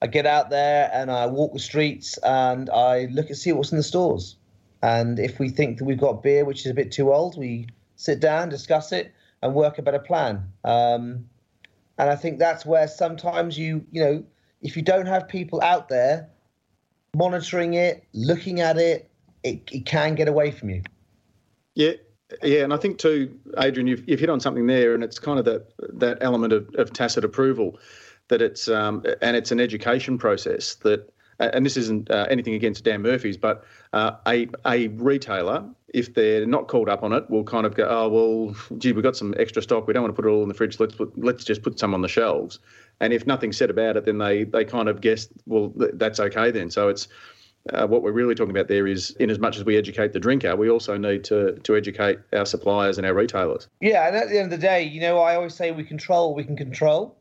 I 0.03 0.07
get 0.07 0.27
out 0.27 0.51
there 0.51 0.91
and 0.93 1.11
I 1.11 1.27
walk 1.27 1.53
the 1.53 1.59
streets 1.59 2.19
and 2.19 2.69
I 2.71 3.07
look 3.07 3.29
and 3.29 3.37
see 3.37 3.53
what's 3.53 3.73
in 3.73 3.79
the 3.79 3.83
stores. 3.83 4.37
And 4.83 5.19
if 5.19 5.39
we 5.39 5.49
think 5.49 5.79
that 5.79 5.85
we've 5.85 5.99
got 5.99 6.23
beer 6.23 6.45
which 6.45 6.61
is 6.61 6.71
a 6.71 6.75
bit 6.75 6.93
too 6.93 7.13
old, 7.13 7.39
we 7.39 7.69
sit 7.97 8.21
down, 8.21 8.51
discuss 8.51 8.93
it, 8.93 9.13
and 9.43 9.55
work 9.55 9.79
a 9.79 9.83
better 9.83 9.99
plan. 9.99 10.53
Um, 10.65 11.29
and 11.99 12.11
I 12.11 12.17
think 12.17 12.39
that's 12.39 12.67
where 12.67 12.89
sometimes 12.89 13.59
you, 13.59 13.85
you 13.91 14.05
know, 14.05 14.25
if 14.63 14.77
you 14.77 14.83
don't 14.83 15.07
have 15.07 15.29
people 15.29 15.61
out 15.63 15.89
there 15.89 16.29
monitoring 17.15 17.75
it, 17.75 18.05
looking 18.13 18.61
at 18.61 18.77
it, 18.77 19.11
it, 19.43 19.69
it 19.73 19.87
can 19.87 20.15
get 20.15 20.29
away 20.29 20.51
from 20.51 20.71
you. 20.71 20.83
Yeah, 21.75 21.93
yeah, 22.43 22.65
and 22.65 22.73
I 22.73 22.77
think 22.77 22.99
too, 22.99 23.39
Adrian, 23.59 23.87
you've, 23.87 24.09
you've 24.09 24.21
hit 24.21 24.31
on 24.31 24.41
something 24.41 24.67
there, 24.67 24.95
and 24.95 25.05
it's 25.05 25.19
kind 25.19 25.39
of 25.39 25.45
that 25.45 25.73
that 25.79 26.19
element 26.21 26.53
of, 26.53 26.69
of 26.77 26.93
tacit 26.93 27.25
approval 27.25 27.79
that 28.29 28.43
it's 28.43 28.69
um, 28.69 29.05
and 29.23 29.37
it's 29.37 29.53
an 29.53 29.61
education 29.61 30.19
process 30.19 30.75
that 30.77 31.13
and 31.39 31.65
this 31.65 31.77
isn't 31.77 32.11
uh, 32.11 32.27
anything 32.31 32.55
against 32.55 32.85
Dan 32.85 33.03
Murphy's, 33.03 33.37
but 33.37 33.65
uh, 33.93 34.13
a 34.27 34.49
a 34.67 34.89
retailer, 34.89 35.65
if 35.97 36.13
they're 36.13 36.45
not 36.45 36.69
called 36.69 36.91
up 36.91 37.03
on 37.03 37.15
it, 37.15 37.29
will 37.31 37.43
kind 37.43 37.65
of 37.65 37.75
go, 37.75 37.87
oh 37.89 38.09
well, 38.11 38.55
gee, 38.77 38.93
we've 38.93 39.03
got 39.03 39.17
some 39.17 39.35
extra 39.39 39.63
stock. 39.63 39.87
We 39.87 39.95
don't 39.95 40.03
want 40.03 40.15
to 40.15 40.23
put 40.23 40.29
it 40.29 40.31
all 40.31 40.43
in 40.43 40.49
the 40.49 40.55
fridge. 40.55 40.79
Let's 40.79 40.95
put, 40.95 41.19
let's 41.19 41.43
just 41.43 41.63
put 41.63 41.79
some 41.79 41.95
on 41.95 42.03
the 42.03 42.09
shelves. 42.09 42.59
And 43.01 43.15
if 43.15 43.27
nothing's 43.27 43.57
said 43.57 43.71
about 43.71 43.97
it, 43.97 44.05
then 44.05 44.19
they 44.19 44.45
they 44.45 44.63
kind 44.67 44.91
of 44.91 45.01
guess, 45.01 45.27
well, 45.47 45.71
th- 45.71 45.93
that's 45.95 46.21
okay 46.21 46.51
then. 46.51 46.71
So 46.71 46.91
it's 46.91 47.09
uh, 47.73 47.87
what 47.87 48.03
we're 48.03 48.13
really 48.13 48.35
talking 48.35 48.51
about 48.51 48.69
there 48.69 48.87
is, 48.87 49.13
in 49.13 49.31
as 49.31 49.39
much 49.39 49.57
as 49.57 49.65
we 49.65 49.79
educate 49.79 50.13
the 50.13 50.21
drinker, 50.21 50.55
we 50.55 50.69
also 50.69 50.99
need 50.99 51.25
to 51.25 51.53
to 51.53 51.75
educate 51.75 52.19
our 52.35 52.45
suppliers 52.45 52.99
and 52.99 53.07
our 53.07 53.15
retailers. 53.15 53.67
Yeah, 53.81 54.07
and 54.07 54.17
at 54.17 54.29
the 54.29 54.39
end 54.39 54.53
of 54.53 54.61
the 54.61 54.67
day, 54.67 54.83
you 54.83 55.01
know, 55.01 55.21
I 55.21 55.35
always 55.35 55.55
say 55.55 55.73
we 55.73 55.83
control 55.83 56.35
we 56.35 56.45
can 56.45 56.59
control. 56.59 57.17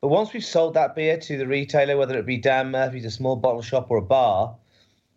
But 0.00 0.08
once 0.08 0.32
we've 0.32 0.44
sold 0.44 0.72
that 0.72 0.94
beer 0.94 1.18
to 1.18 1.36
the 1.36 1.46
retailer, 1.46 1.98
whether 1.98 2.18
it 2.18 2.24
be 2.24 2.38
Dan 2.38 2.70
Murphy's, 2.70 3.04
a 3.04 3.10
small 3.10 3.36
bottle 3.36 3.62
shop, 3.62 3.90
or 3.90 3.98
a 3.98 4.02
bar, 4.02 4.56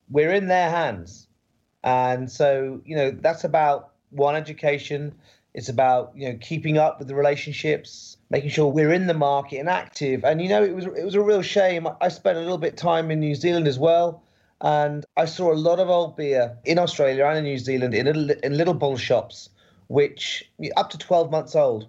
we're 0.10 0.34
in 0.34 0.48
their 0.50 0.70
hands. 0.70 1.28
And 1.84 2.32
so, 2.32 2.82
you 2.86 2.96
know, 2.96 3.12
that's 3.12 3.44
about 3.44 3.92
one 4.10 4.36
education. 4.36 5.16
It's 5.54 5.70
about 5.70 6.12
you 6.16 6.30
know 6.30 6.38
keeping 6.40 6.78
up 6.78 7.00
with 7.00 7.08
the 7.08 7.16
relationships, 7.16 8.18
making 8.30 8.52
sure 8.52 8.68
we're 8.68 8.94
in 8.94 9.08
the 9.08 9.14
market 9.14 9.58
and 9.58 9.70
active. 9.70 10.24
And 10.24 10.42
you 10.42 10.50
know, 10.50 10.64
it 10.64 10.76
was 10.76 10.86
it 10.86 11.04
was 11.04 11.16
a 11.16 11.22
real 11.22 11.42
shame. 11.42 11.88
I 12.02 12.10
spent 12.10 12.38
a 12.38 12.42
little 12.42 12.58
bit 12.58 12.78
time 12.78 13.12
in 13.12 13.20
New 13.20 13.36
Zealand 13.36 13.68
as 13.68 13.80
well, 13.80 14.24
and 14.62 15.06
I 15.18 15.26
saw 15.26 15.52
a 15.52 15.56
lot 15.56 15.80
of 15.80 15.90
old 15.90 16.16
beer 16.16 16.58
in 16.66 16.78
Australia 16.78 17.26
and 17.26 17.40
in 17.40 17.44
New 17.44 17.58
Zealand 17.58 17.96
in 17.96 18.06
little, 18.06 18.30
in 18.44 18.58
little 18.58 18.74
bottle 18.74 18.98
shops, 18.98 19.50
which 19.88 20.50
up 20.78 20.92
to 20.92 20.98
12 20.98 21.32
months 21.32 21.56
old. 21.56 21.88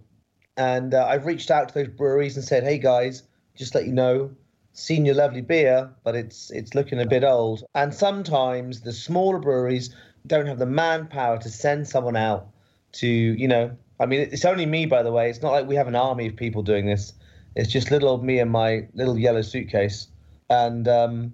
And 0.56 0.94
uh, 0.94 1.06
I've 1.06 1.26
reached 1.26 1.50
out 1.50 1.68
to 1.68 1.74
those 1.74 1.88
breweries 1.88 2.36
and 2.36 2.44
said, 2.44 2.64
"Hey 2.64 2.78
guys, 2.78 3.24
just 3.56 3.74
let 3.74 3.86
you 3.86 3.92
know, 3.92 4.30
seen 4.72 5.04
your 5.04 5.14
lovely 5.14 5.40
beer, 5.40 5.90
but 6.04 6.14
it's 6.14 6.50
it's 6.50 6.74
looking 6.74 7.00
a 7.00 7.06
bit 7.06 7.24
old." 7.24 7.64
And 7.74 7.94
sometimes 7.94 8.80
the 8.80 8.92
smaller 8.92 9.38
breweries 9.38 9.94
don't 10.26 10.46
have 10.46 10.58
the 10.58 10.66
manpower 10.66 11.38
to 11.38 11.48
send 11.48 11.88
someone 11.88 12.16
out 12.16 12.46
to, 12.92 13.06
you 13.06 13.48
know, 13.48 13.70
I 14.00 14.06
mean, 14.06 14.20
it's 14.32 14.44
only 14.44 14.66
me, 14.66 14.86
by 14.86 15.02
the 15.02 15.12
way. 15.12 15.30
It's 15.30 15.42
not 15.42 15.52
like 15.52 15.66
we 15.66 15.76
have 15.76 15.88
an 15.88 15.94
army 15.94 16.26
of 16.26 16.36
people 16.36 16.62
doing 16.62 16.86
this. 16.86 17.12
It's 17.56 17.70
just 17.70 17.90
little 17.90 18.08
old 18.08 18.24
me 18.24 18.38
and 18.38 18.50
my 18.50 18.86
little 18.94 19.18
yellow 19.18 19.42
suitcase. 19.42 20.08
And 20.48 20.88
um, 20.88 21.32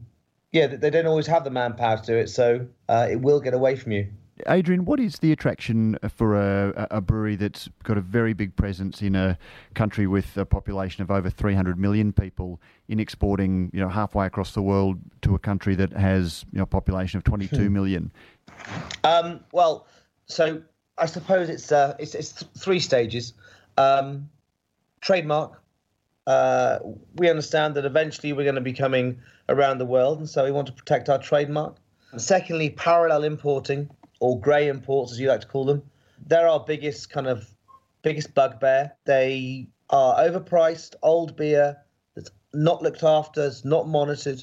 yeah, 0.52 0.66
they 0.66 0.90
don't 0.90 1.06
always 1.06 1.26
have 1.26 1.44
the 1.44 1.50
manpower 1.50 1.98
to 1.98 2.02
do 2.02 2.16
it, 2.16 2.28
so 2.28 2.66
uh, 2.88 3.06
it 3.10 3.20
will 3.20 3.40
get 3.40 3.54
away 3.54 3.76
from 3.76 3.92
you. 3.92 4.08
Adrian, 4.48 4.84
what 4.84 5.00
is 5.00 5.18
the 5.20 5.32
attraction 5.32 5.98
for 6.14 6.36
a, 6.36 6.86
a, 6.90 7.00
brewery 7.00 7.36
that's 7.36 7.68
got 7.84 7.96
a 7.96 8.02
very 8.02 8.34
big 8.34 8.54
presence 8.54 9.00
in 9.00 9.16
a 9.16 9.38
country 9.74 10.06
with 10.06 10.36
a 10.36 10.44
population 10.44 11.02
of 11.02 11.10
over 11.10 11.30
300 11.30 11.78
million 11.78 12.12
people 12.12 12.60
in 12.88 13.00
exporting, 13.00 13.70
you 13.72 13.80
know, 13.80 13.88
halfway 13.88 14.26
across 14.26 14.52
the 14.52 14.60
world 14.60 14.98
to 15.22 15.34
a 15.34 15.38
country 15.38 15.74
that 15.74 15.92
has 15.92 16.44
you 16.52 16.58
know, 16.58 16.64
a 16.64 16.66
population 16.66 17.16
of 17.16 17.24
22 17.24 17.68
hmm. 17.68 18.06
Um, 19.04 19.40
well, 19.52 19.86
so 20.26 20.62
I 20.98 21.06
suppose 21.06 21.48
it's 21.48 21.72
uh, 21.72 21.94
it's, 21.98 22.14
it's 22.14 22.32
three 22.58 22.80
stages. 22.80 23.32
Um, 23.78 24.28
trademark. 25.00 25.62
Uh, 26.26 26.80
we 27.14 27.30
understand 27.30 27.74
that 27.76 27.84
eventually 27.84 28.32
we're 28.32 28.42
going 28.42 28.56
to 28.56 28.60
be 28.60 28.72
coming 28.72 29.20
around 29.48 29.78
the 29.78 29.86
world, 29.86 30.18
and 30.18 30.28
so 30.28 30.44
we 30.44 30.50
want 30.50 30.66
to 30.66 30.72
protect 30.72 31.08
our 31.08 31.18
trademark. 31.18 31.76
Secondly, 32.16 32.70
parallel 32.70 33.24
importing 33.24 33.90
or 34.20 34.40
grey 34.40 34.68
imports, 34.68 35.12
as 35.12 35.20
you 35.20 35.28
like 35.28 35.40
to 35.42 35.46
call 35.46 35.64
them. 35.64 35.82
They're 36.26 36.48
our 36.48 36.60
biggest 36.60 37.10
kind 37.10 37.26
of 37.26 37.48
biggest 38.02 38.34
bugbear. 38.34 38.92
They 39.04 39.68
are 39.90 40.16
overpriced, 40.16 40.94
old 41.02 41.36
beer 41.36 41.76
that's 42.14 42.30
not 42.52 42.82
looked 42.82 43.02
after, 43.02 43.46
it's 43.46 43.64
not 43.64 43.88
monitored, 43.88 44.42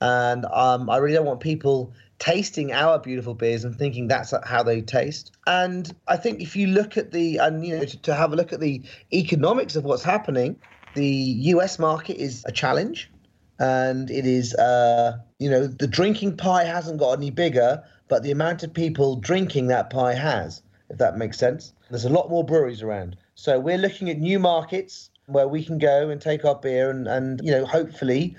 and 0.00 0.44
um, 0.46 0.90
I 0.90 0.98
really 0.98 1.14
don't 1.14 1.26
want 1.26 1.40
people 1.40 1.92
tasting 2.18 2.72
our 2.72 2.98
beautiful 2.98 3.34
beers 3.34 3.64
and 3.64 3.76
thinking 3.76 4.08
that's 4.08 4.32
how 4.44 4.62
they 4.62 4.80
taste. 4.80 5.32
And 5.46 5.94
I 6.08 6.16
think 6.16 6.40
if 6.40 6.56
you 6.56 6.66
look 6.68 6.96
at 6.96 7.12
the 7.12 7.38
and 7.38 7.64
you 7.64 7.76
know 7.76 7.84
to, 7.84 8.02
to 8.02 8.14
have 8.14 8.32
a 8.32 8.36
look 8.36 8.52
at 8.52 8.60
the 8.60 8.82
economics 9.12 9.76
of 9.76 9.84
what's 9.84 10.02
happening, 10.02 10.56
the 10.94 11.06
U.S. 11.06 11.78
market 11.78 12.16
is 12.16 12.44
a 12.46 12.52
challenge 12.52 13.10
and 13.58 14.10
it 14.10 14.26
is 14.26 14.54
uh, 14.54 15.18
you 15.38 15.48
know 15.50 15.66
the 15.66 15.86
drinking 15.86 16.36
pie 16.36 16.64
hasn't 16.64 16.98
got 16.98 17.12
any 17.12 17.30
bigger 17.30 17.82
but 18.08 18.22
the 18.22 18.30
amount 18.30 18.62
of 18.62 18.72
people 18.74 19.16
drinking 19.16 19.68
that 19.68 19.90
pie 19.90 20.14
has 20.14 20.62
if 20.90 20.98
that 20.98 21.18
makes 21.18 21.38
sense. 21.38 21.72
There's 21.90 22.04
a 22.04 22.10
lot 22.10 22.30
more 22.30 22.44
breweries 22.44 22.82
around. 22.82 23.16
So 23.34 23.58
we're 23.58 23.78
looking 23.78 24.10
at 24.10 24.18
new 24.18 24.38
markets 24.38 25.10
where 25.26 25.48
we 25.48 25.64
can 25.64 25.78
go 25.78 26.10
and 26.10 26.20
take 26.20 26.44
our 26.44 26.54
beer 26.54 26.90
and, 26.90 27.08
and 27.08 27.40
you 27.42 27.50
know 27.50 27.64
hopefully 27.64 28.36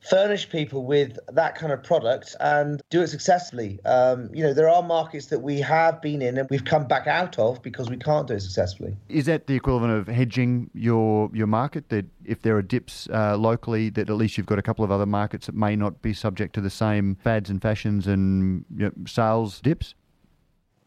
furnish 0.00 0.48
people 0.48 0.84
with 0.84 1.18
that 1.32 1.54
kind 1.56 1.72
of 1.72 1.82
product 1.82 2.36
and 2.40 2.80
do 2.90 3.02
it 3.02 3.08
successfully. 3.08 3.78
Um, 3.84 4.30
you 4.32 4.42
know, 4.42 4.54
there 4.54 4.68
are 4.68 4.82
markets 4.82 5.26
that 5.26 5.40
we 5.40 5.60
have 5.60 6.00
been 6.00 6.22
in 6.22 6.38
and 6.38 6.48
we've 6.50 6.64
come 6.64 6.86
back 6.86 7.06
out 7.06 7.38
of 7.38 7.62
because 7.62 7.90
we 7.90 7.96
can't 7.96 8.26
do 8.26 8.34
it 8.34 8.40
successfully. 8.40 8.96
Is 9.08 9.26
that 9.26 9.46
the 9.46 9.54
equivalent 9.54 9.94
of 9.94 10.14
hedging 10.14 10.70
your 10.74 11.30
your 11.32 11.46
market? 11.46 11.88
That 11.88 12.06
if 12.24 12.42
there 12.42 12.56
are 12.56 12.62
dips 12.62 13.08
uh, 13.12 13.36
locally, 13.36 13.90
that 13.90 14.08
at 14.08 14.16
least 14.16 14.38
you've 14.38 14.46
got 14.46 14.58
a 14.58 14.62
couple 14.62 14.84
of 14.84 14.90
other 14.90 15.06
markets 15.06 15.46
that 15.46 15.54
may 15.54 15.76
not 15.76 16.00
be 16.00 16.12
subject 16.12 16.54
to 16.54 16.60
the 16.60 16.70
same 16.70 17.16
fads 17.16 17.50
and 17.50 17.60
fashions 17.60 18.06
and 18.06 18.64
you 18.76 18.86
know, 18.86 18.92
sales 19.06 19.60
dips. 19.60 19.94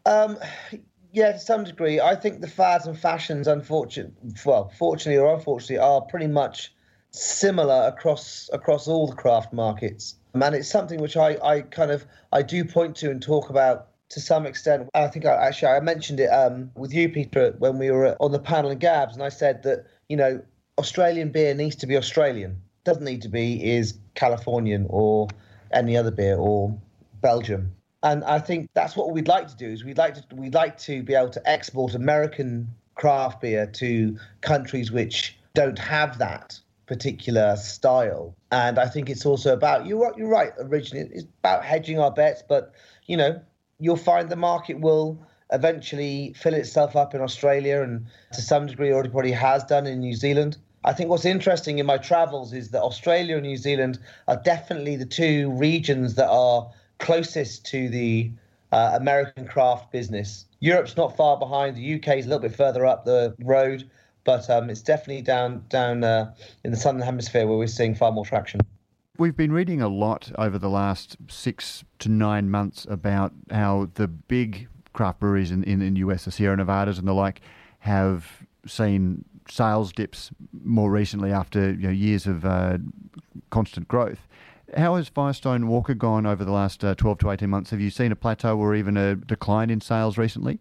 Um, 0.06 0.38
yeah, 1.12 1.32
to 1.32 1.38
some 1.38 1.64
degree. 1.64 2.00
I 2.00 2.16
think 2.16 2.40
the 2.40 2.48
fads 2.48 2.86
and 2.86 2.98
fashions, 2.98 3.46
unfortunately, 3.46 4.32
well, 4.44 4.72
fortunately 4.76 5.18
or 5.22 5.34
unfortunately, 5.34 5.78
are 5.78 6.00
pretty 6.00 6.26
much 6.26 6.72
similar 7.12 7.86
across 7.86 8.48
across 8.52 8.88
all 8.88 9.06
the 9.06 9.14
craft 9.14 9.52
markets. 9.52 10.16
And 10.34 10.54
it's 10.54 10.68
something 10.68 11.00
which 11.00 11.16
I, 11.16 11.36
I 11.44 11.60
kind 11.60 11.90
of 11.90 12.06
I 12.32 12.42
do 12.42 12.64
point 12.64 12.96
to 12.96 13.10
and 13.10 13.22
talk 13.22 13.50
about 13.50 13.88
to 14.08 14.20
some 14.20 14.46
extent. 14.46 14.88
I 14.94 15.08
think 15.08 15.26
I, 15.26 15.34
actually 15.46 15.72
I 15.72 15.80
mentioned 15.80 16.20
it 16.20 16.28
um, 16.28 16.70
with 16.74 16.92
you, 16.92 17.08
Peter, 17.08 17.54
when 17.58 17.78
we 17.78 17.90
were 17.90 18.16
on 18.20 18.32
the 18.32 18.38
panel 18.38 18.70
in 18.70 18.78
Gabs, 18.78 19.14
and 19.14 19.22
I 19.22 19.28
said 19.28 19.62
that 19.64 19.86
you 20.08 20.16
know 20.16 20.42
Australian 20.78 21.30
beer 21.30 21.54
needs 21.54 21.76
to 21.76 21.86
be 21.86 21.96
Australian. 21.96 22.60
Doesn't 22.84 23.04
need 23.04 23.22
to 23.22 23.28
be 23.28 23.62
is 23.62 23.94
Californian 24.14 24.86
or 24.88 25.28
any 25.72 25.96
other 25.96 26.10
beer 26.10 26.36
or 26.36 26.76
Belgium. 27.20 27.72
And 28.02 28.24
I 28.24 28.40
think 28.40 28.68
that's 28.74 28.96
what 28.96 29.12
we'd 29.12 29.28
like 29.28 29.46
to 29.48 29.56
do. 29.56 29.66
Is 29.66 29.84
we'd 29.84 29.98
like 29.98 30.14
to 30.14 30.34
we'd 30.34 30.54
like 30.54 30.78
to 30.78 31.02
be 31.02 31.14
able 31.14 31.30
to 31.30 31.48
export 31.48 31.94
American 31.94 32.68
craft 32.94 33.42
beer 33.42 33.66
to 33.66 34.18
countries 34.40 34.90
which 34.90 35.38
don't 35.54 35.78
have 35.78 36.18
that 36.18 36.58
particular 36.92 37.56
style. 37.56 38.34
And 38.50 38.78
I 38.78 38.86
think 38.86 39.08
it's 39.08 39.24
also 39.24 39.54
about 39.54 39.86
you're 39.86 40.12
you're 40.16 40.28
right. 40.28 40.52
Originally, 40.58 41.08
it's 41.12 41.24
about 41.40 41.64
hedging 41.64 41.98
our 41.98 42.10
bets, 42.10 42.42
but 42.46 42.74
you 43.06 43.16
know 43.16 43.40
you'll 43.78 43.96
find 43.96 44.28
the 44.28 44.36
market 44.36 44.78
will 44.80 45.18
eventually 45.52 46.34
fill 46.36 46.54
itself 46.54 46.94
up 46.96 47.14
in 47.14 47.20
Australia 47.20 47.82
and 47.82 48.06
to 48.32 48.40
some 48.40 48.66
degree 48.66 48.92
already 48.92 49.08
probably 49.08 49.32
has 49.32 49.64
done 49.64 49.86
in 49.86 50.00
New 50.00 50.14
Zealand. 50.14 50.56
I 50.84 50.92
think 50.92 51.10
what's 51.10 51.24
interesting 51.24 51.78
in 51.78 51.86
my 51.86 51.98
travels 51.98 52.52
is 52.52 52.70
that 52.70 52.82
Australia 52.82 53.36
and 53.36 53.46
New 53.46 53.56
Zealand 53.56 53.98
are 54.28 54.36
definitely 54.36 54.96
the 54.96 55.06
two 55.06 55.50
regions 55.52 56.14
that 56.14 56.28
are 56.28 56.70
closest 56.98 57.66
to 57.66 57.88
the 57.88 58.30
uh, 58.70 58.92
American 58.94 59.46
craft 59.46 59.92
business. 59.92 60.46
Europe's 60.60 60.96
not 60.96 61.16
far 61.16 61.38
behind. 61.38 61.76
The 61.76 61.94
UK 61.94 62.18
is 62.18 62.26
a 62.26 62.28
little 62.28 62.48
bit 62.48 62.54
further 62.54 62.86
up 62.86 63.04
the 63.04 63.34
road 63.40 63.88
but 64.24 64.48
um, 64.50 64.70
it's 64.70 64.82
definitely 64.82 65.22
down 65.22 65.64
down 65.68 66.04
uh, 66.04 66.32
in 66.64 66.70
the 66.70 66.76
southern 66.76 67.02
hemisphere 67.02 67.46
where 67.46 67.58
we're 67.58 67.66
seeing 67.66 67.94
far 67.94 68.12
more 68.12 68.24
traction. 68.24 68.60
We've 69.18 69.36
been 69.36 69.52
reading 69.52 69.82
a 69.82 69.88
lot 69.88 70.32
over 70.38 70.58
the 70.58 70.70
last 70.70 71.16
six 71.28 71.84
to 71.98 72.08
nine 72.08 72.50
months 72.50 72.86
about 72.88 73.32
how 73.50 73.90
the 73.94 74.08
big 74.08 74.68
craft 74.94 75.20
breweries 75.20 75.50
in, 75.50 75.64
in, 75.64 75.82
in 75.82 75.94
the 75.94 76.00
US, 76.00 76.24
the 76.24 76.30
Sierra 76.30 76.56
Nevadas 76.56 76.98
and 76.98 77.06
the 77.06 77.12
like, 77.12 77.40
have 77.80 78.46
seen 78.66 79.24
sales 79.48 79.92
dips 79.92 80.30
more 80.64 80.90
recently 80.90 81.32
after 81.32 81.72
you 81.72 81.88
know, 81.88 81.90
years 81.90 82.26
of 82.26 82.44
uh, 82.44 82.78
constant 83.50 83.88
growth. 83.88 84.26
How 84.76 84.96
has 84.96 85.08
Firestone 85.08 85.68
Walker 85.68 85.94
gone 85.94 86.24
over 86.24 86.44
the 86.44 86.52
last 86.52 86.82
uh, 86.82 86.94
12 86.94 87.18
to 87.18 87.30
18 87.30 87.50
months? 87.50 87.70
Have 87.70 87.80
you 87.80 87.90
seen 87.90 88.12
a 88.12 88.16
plateau 88.16 88.58
or 88.58 88.74
even 88.74 88.96
a 88.96 89.14
decline 89.14 89.68
in 89.68 89.80
sales 89.80 90.16
recently? 90.16 90.60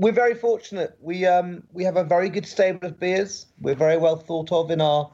We're 0.00 0.12
very 0.12 0.34
fortunate. 0.34 0.96
We 1.00 1.26
um 1.26 1.62
we 1.72 1.84
have 1.84 1.96
a 1.96 2.04
very 2.04 2.30
good 2.30 2.46
stable 2.46 2.88
of 2.88 2.98
beers. 2.98 3.46
We're 3.60 3.74
very 3.74 3.98
well 3.98 4.16
thought 4.16 4.50
of 4.50 4.70
in 4.70 4.80
our 4.80 5.10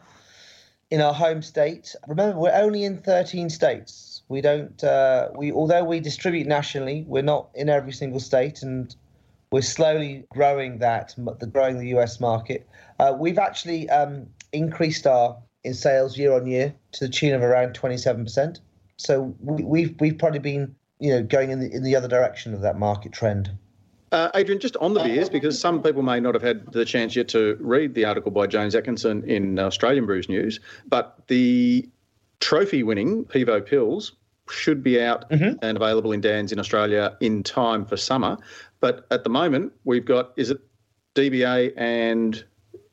in 0.90 1.00
our 1.00 1.12
home 1.12 1.42
state. 1.42 1.94
Remember, 2.06 2.38
we're 2.38 2.54
only 2.54 2.84
in 2.84 2.98
13 2.98 3.50
states. 3.50 4.22
We 4.28 4.40
don't 4.40 4.82
uh, 4.84 5.30
we 5.34 5.50
although 5.50 5.84
we 5.84 5.98
distribute 5.98 6.46
nationally, 6.46 7.04
we're 7.08 7.22
not 7.22 7.50
in 7.54 7.68
every 7.68 7.92
single 7.92 8.20
state, 8.20 8.62
and 8.62 8.94
we're 9.50 9.62
slowly 9.62 10.24
growing 10.30 10.78
that, 10.78 11.14
the 11.40 11.46
growing 11.46 11.78
the 11.78 11.88
US 11.98 12.20
market. 12.20 12.68
Uh, 13.00 13.14
we've 13.18 13.38
actually 13.38 13.90
um, 13.90 14.28
increased 14.52 15.06
our 15.06 15.36
in 15.64 15.74
sales 15.74 16.16
year 16.16 16.32
on 16.32 16.46
year 16.46 16.72
to 16.92 17.06
the 17.06 17.12
tune 17.12 17.34
of 17.34 17.42
around 17.42 17.74
27%. 17.74 18.60
So 18.98 19.34
we, 19.40 19.64
we've 19.64 20.00
we've 20.00 20.18
probably 20.18 20.38
been 20.38 20.76
you 21.00 21.10
know 21.10 21.24
going 21.24 21.50
in 21.50 21.58
the 21.58 21.72
in 21.72 21.82
the 21.82 21.96
other 21.96 22.08
direction 22.08 22.54
of 22.54 22.60
that 22.60 22.78
market 22.78 23.10
trend. 23.10 23.50
Uh, 24.12 24.30
Adrian, 24.34 24.60
just 24.60 24.76
on 24.76 24.94
the 24.94 25.02
beers, 25.02 25.28
because 25.28 25.58
some 25.58 25.82
people 25.82 26.02
may 26.02 26.20
not 26.20 26.34
have 26.34 26.42
had 26.42 26.72
the 26.72 26.84
chance 26.84 27.16
yet 27.16 27.28
to 27.28 27.56
read 27.60 27.94
the 27.94 28.04
article 28.04 28.30
by 28.30 28.46
James 28.46 28.74
Atkinson 28.74 29.28
in 29.28 29.58
Australian 29.58 30.06
Brews 30.06 30.28
News, 30.28 30.60
but 30.86 31.26
the 31.26 31.88
trophy 32.38 32.82
winning 32.82 33.24
Pivo 33.24 33.60
Pils 33.60 34.12
should 34.48 34.82
be 34.82 35.02
out 35.02 35.28
mm-hmm. 35.30 35.58
and 35.60 35.76
available 35.76 36.12
in 36.12 36.20
Dan's 36.20 36.52
in 36.52 36.60
Australia 36.60 37.16
in 37.20 37.42
time 37.42 37.84
for 37.84 37.96
summer. 37.96 38.36
But 38.78 39.06
at 39.10 39.24
the 39.24 39.30
moment, 39.30 39.72
we've 39.84 40.04
got, 40.04 40.32
is 40.36 40.50
it 40.50 40.60
DBA 41.16 41.72
and 41.76 42.44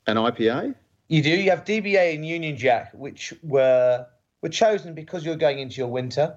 an 0.08 0.18
IPA? 0.18 0.76
You 1.10 1.22
do. 1.22 1.30
You 1.30 1.50
have 1.52 1.64
DBA 1.64 2.16
and 2.16 2.26
Union 2.26 2.58
Jack, 2.58 2.92
which 2.94 3.34
were 3.44 4.08
were 4.42 4.50
chosen 4.50 4.94
because 4.94 5.26
you're 5.26 5.36
going 5.36 5.60
into 5.60 5.76
your 5.76 5.88
winter, 5.88 6.36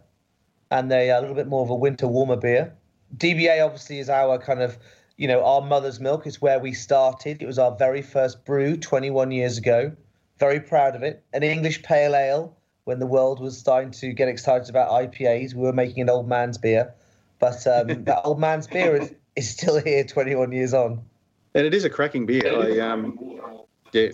and 0.70 0.90
they 0.90 1.10
are 1.10 1.18
a 1.18 1.20
little 1.20 1.36
bit 1.36 1.46
more 1.46 1.62
of 1.62 1.70
a 1.70 1.74
winter 1.74 2.06
warmer 2.06 2.36
beer. 2.36 2.74
DBA 3.16 3.64
obviously 3.64 3.98
is 3.98 4.08
our 4.08 4.38
kind 4.38 4.60
of, 4.60 4.78
you 5.16 5.28
know, 5.28 5.44
our 5.44 5.60
mother's 5.60 6.00
milk. 6.00 6.26
It's 6.26 6.40
where 6.40 6.58
we 6.58 6.72
started. 6.72 7.42
It 7.42 7.46
was 7.46 7.58
our 7.58 7.74
very 7.76 8.02
first 8.02 8.44
brew 8.44 8.76
21 8.76 9.30
years 9.30 9.58
ago. 9.58 9.92
Very 10.38 10.60
proud 10.60 10.94
of 10.96 11.02
it. 11.02 11.24
An 11.32 11.42
English 11.42 11.82
pale 11.82 12.14
ale 12.14 12.56
when 12.84 12.98
the 12.98 13.06
world 13.06 13.40
was 13.40 13.56
starting 13.56 13.90
to 13.90 14.12
get 14.12 14.28
excited 14.28 14.68
about 14.68 14.90
IPAs. 14.90 15.54
We 15.54 15.62
were 15.62 15.72
making 15.72 16.02
an 16.02 16.10
old 16.10 16.28
man's 16.28 16.58
beer. 16.58 16.92
But 17.38 17.66
um, 17.66 18.04
that 18.04 18.22
old 18.24 18.38
man's 18.38 18.66
beer 18.66 18.96
is, 18.96 19.14
is 19.34 19.50
still 19.50 19.80
here 19.80 20.04
21 20.04 20.52
years 20.52 20.74
on. 20.74 21.02
And 21.54 21.66
it 21.66 21.72
is 21.72 21.84
a 21.84 21.90
cracking 21.90 22.26
beer. 22.26 22.42
I 22.46 22.78
um, 22.80 23.18
yeah, 23.92 24.10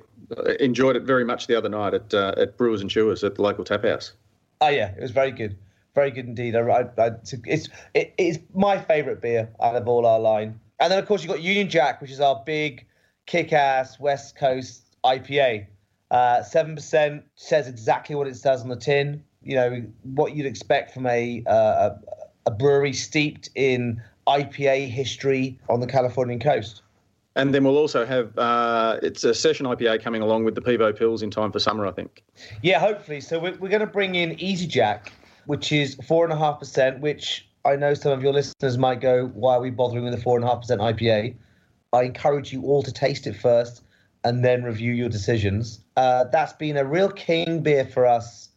enjoyed 0.61 0.95
it 0.95 1.03
very 1.03 1.25
much 1.25 1.49
the 1.49 1.57
other 1.57 1.69
night 1.69 1.93
at 1.93 2.15
uh, 2.15 2.35
at 2.37 2.57
Brewers 2.57 2.81
and 2.81 2.89
Chewers 2.89 3.25
at 3.25 3.35
the 3.35 3.43
local 3.43 3.65
tap 3.65 3.85
house. 3.85 4.13
Oh 4.61 4.69
yeah, 4.69 4.93
it 4.97 5.03
was 5.03 5.11
very 5.11 5.33
good 5.33 5.57
very 5.95 6.11
good 6.11 6.27
indeed. 6.27 6.57
I, 6.57 6.89
I, 6.99 7.11
it's 7.47 7.69
it, 7.95 8.15
it's 8.19 8.39
my 8.55 8.79
favourite 8.79 9.21
beer 9.21 9.51
out 9.61 9.77
of 9.77 9.87
all 9.89 10.07
our 10.07 10.21
line. 10.21 10.59
And 10.81 10.91
then 10.91 10.99
of 10.99 11.07
course 11.07 11.23
you've 11.23 11.33
got 11.33 11.43
Union 11.43 11.69
Jack, 11.69 12.01
which 12.01 12.11
is 12.11 12.21
our 12.21 12.43
big 12.45 12.87
kick-ass 13.27 14.01
West 14.01 14.37
Coast 14.37 14.97
IPA. 15.05 15.67
Uh, 16.11 16.43
seven 16.43 16.73
uh, 16.73 16.75
percent 16.77 17.25
says 17.37 17.69
exactly 17.69 18.15
what 18.15 18.27
it 18.27 18.37
says 18.37 18.63
on 18.63 18.69
the 18.69 18.77
tin. 18.77 19.23
You 19.43 19.57
know 19.57 19.85
what 20.03 20.37
you'd 20.37 20.47
expect 20.47 20.93
from 20.93 21.07
a, 21.07 21.43
uh, 21.47 21.91
a 21.91 21.99
a 22.47 22.51
brewery 22.51 22.93
steeped 22.93 23.51
in 23.55 24.03
IPA 24.27 24.89
history 24.89 25.59
on 25.69 25.81
the 25.81 25.87
Californian 25.87 26.41
coast. 26.41 26.83
And 27.35 27.55
then 27.55 27.65
we'll 27.65 27.79
also 27.79 28.05
have 28.05 28.37
uh, 28.37 28.99
it's 29.03 29.25
a 29.25 29.33
session 29.33 29.65
IPA 29.67 30.03
coming 30.03 30.21
along 30.21 30.45
with 30.45 30.55
the 30.55 30.61
Pivo 30.61 30.93
Pils 30.93 31.23
in 31.23 31.31
time 31.31 31.51
for 31.51 31.59
summer, 31.59 31.87
I 31.87 31.93
think. 31.93 32.23
Yeah, 32.63 32.79
hopefully. 32.79 33.21
So 33.21 33.39
we're, 33.39 33.57
we're 33.57 33.71
going 33.71 33.81
to 33.81 33.87
bring 33.87 34.17
in 34.17 34.39
Easy 34.39 34.67
Jack, 34.67 35.13
which 35.47 35.73
is 35.73 35.97
four 36.07 36.25
and 36.25 36.33
a 36.33 36.37
half 36.37 36.59
percent. 36.59 37.01
Which 37.01 37.49
I 37.65 37.77
know 37.77 37.95
some 37.95 38.13
of 38.13 38.23
your 38.23 38.33
listeners 38.33 38.79
might 38.79 39.01
go, 39.01 39.27
"Why 39.35 39.55
are 39.55 39.61
we 39.61 39.71
bothering 39.71 40.05
with 40.05 40.15
a 40.15 40.21
four 40.21 40.37
and 40.37 40.45
a 40.45 40.49
half 40.49 40.61
percent 40.61 40.81
IPA?" 40.81 41.35
I 41.93 42.03
encourage 42.03 42.53
you 42.53 42.63
all 42.63 42.83
to 42.83 42.93
taste 42.93 43.27
it 43.27 43.37
first 43.37 43.83
and 44.25 44.45
then 44.45 44.63
review 44.63 44.93
your 44.93 45.09
decisions. 45.09 45.81
Uh, 45.97 46.25
that's 46.25 46.53
been 46.55 46.77
a 46.77 46.85
real 46.85 47.11
king 47.11 47.61
beer 47.63 47.85
for 47.85 48.07
us 48.07 48.49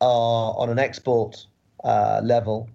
uh, 0.00 0.50
on 0.50 0.68
an 0.70 0.78
export 0.78 1.46
uh, 1.84 2.20
level, 2.22 2.68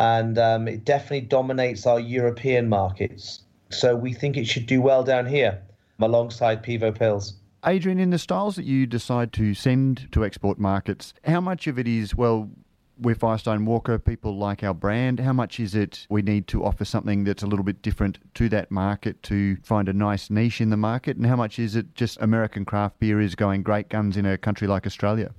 and 0.00 0.38
um, 0.38 0.68
it 0.68 0.84
definitely 0.84 1.22
dominates 1.22 1.86
our 1.86 2.00
European 2.00 2.68
markets. 2.68 3.42
So 3.70 3.96
we 3.96 4.12
think 4.12 4.36
it 4.36 4.46
should 4.46 4.66
do 4.66 4.80
well 4.80 5.04
down 5.04 5.26
here 5.26 5.62
alongside 6.00 6.62
Pivo 6.62 6.92
Pils. 6.92 7.34
Adrian, 7.66 7.98
in 7.98 8.10
the 8.10 8.18
styles 8.18 8.56
that 8.56 8.64
you 8.64 8.86
decide 8.86 9.32
to 9.34 9.54
send 9.54 10.08
to 10.12 10.24
export 10.24 10.58
markets, 10.58 11.14
how 11.24 11.40
much 11.40 11.66
of 11.66 11.78
it 11.78 11.88
is, 11.88 12.14
well, 12.14 12.50
we're 12.98 13.14
Firestone 13.14 13.64
Walker, 13.64 13.98
people 13.98 14.36
like 14.36 14.62
our 14.62 14.74
brand. 14.74 15.20
How 15.20 15.32
much 15.32 15.58
is 15.58 15.74
it 15.74 16.06
we 16.08 16.22
need 16.22 16.46
to 16.48 16.64
offer 16.64 16.84
something 16.84 17.24
that's 17.24 17.42
a 17.42 17.46
little 17.46 17.64
bit 17.64 17.82
different 17.82 18.18
to 18.34 18.48
that 18.50 18.70
market 18.70 19.22
to 19.24 19.56
find 19.62 19.88
a 19.88 19.92
nice 19.92 20.30
niche 20.30 20.60
in 20.60 20.70
the 20.70 20.76
market? 20.76 21.16
And 21.16 21.26
how 21.26 21.36
much 21.36 21.58
is 21.58 21.76
it 21.76 21.94
just 21.94 22.20
American 22.20 22.64
craft 22.64 22.98
beer 22.98 23.20
is 23.20 23.34
going 23.34 23.62
great 23.62 23.88
guns 23.88 24.16
in 24.16 24.26
a 24.26 24.38
country 24.38 24.68
like 24.68 24.86
Australia? 24.86 25.32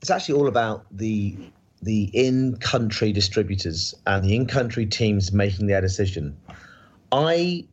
It's 0.00 0.10
actually 0.10 0.38
all 0.38 0.48
about 0.48 0.86
the 0.90 1.36
the 1.82 2.10
in-country 2.14 3.12
distributors 3.12 3.92
and 4.06 4.24
the 4.24 4.36
in-country 4.36 4.86
teams 4.86 5.32
making 5.32 5.66
their 5.66 5.80
decision. 5.80 6.36
I 7.10 7.66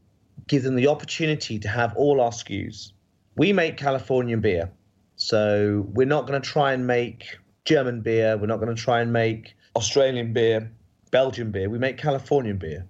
give 0.48 0.64
them 0.64 0.76
the 0.76 0.88
opportunity 0.88 1.60
to 1.60 1.68
have 1.68 1.96
all 1.96 2.20
our 2.20 2.32
SKUs. 2.32 2.92
We 3.36 3.54
make 3.54 3.78
Californian 3.78 4.42
beer, 4.42 4.72
so 5.16 5.86
we're 5.94 6.08
not 6.08 6.26
going 6.26 6.42
to 6.42 6.48
try 6.48 6.74
and 6.74 6.88
make 6.88 7.38
German 7.70 8.02
beer. 8.02 8.36
We're 8.36 8.48
not 8.48 8.60
going 8.60 8.76
to 8.76 8.82
try 8.82 9.00
and 9.00 9.14
make 9.14 9.56
Australian 9.76 10.34
beer, 10.34 10.72
Belgian 11.12 11.52
beer. 11.52 11.70
We 11.70 11.78
make 11.78 12.00
Californian 12.00 12.58
beer. 12.58 12.84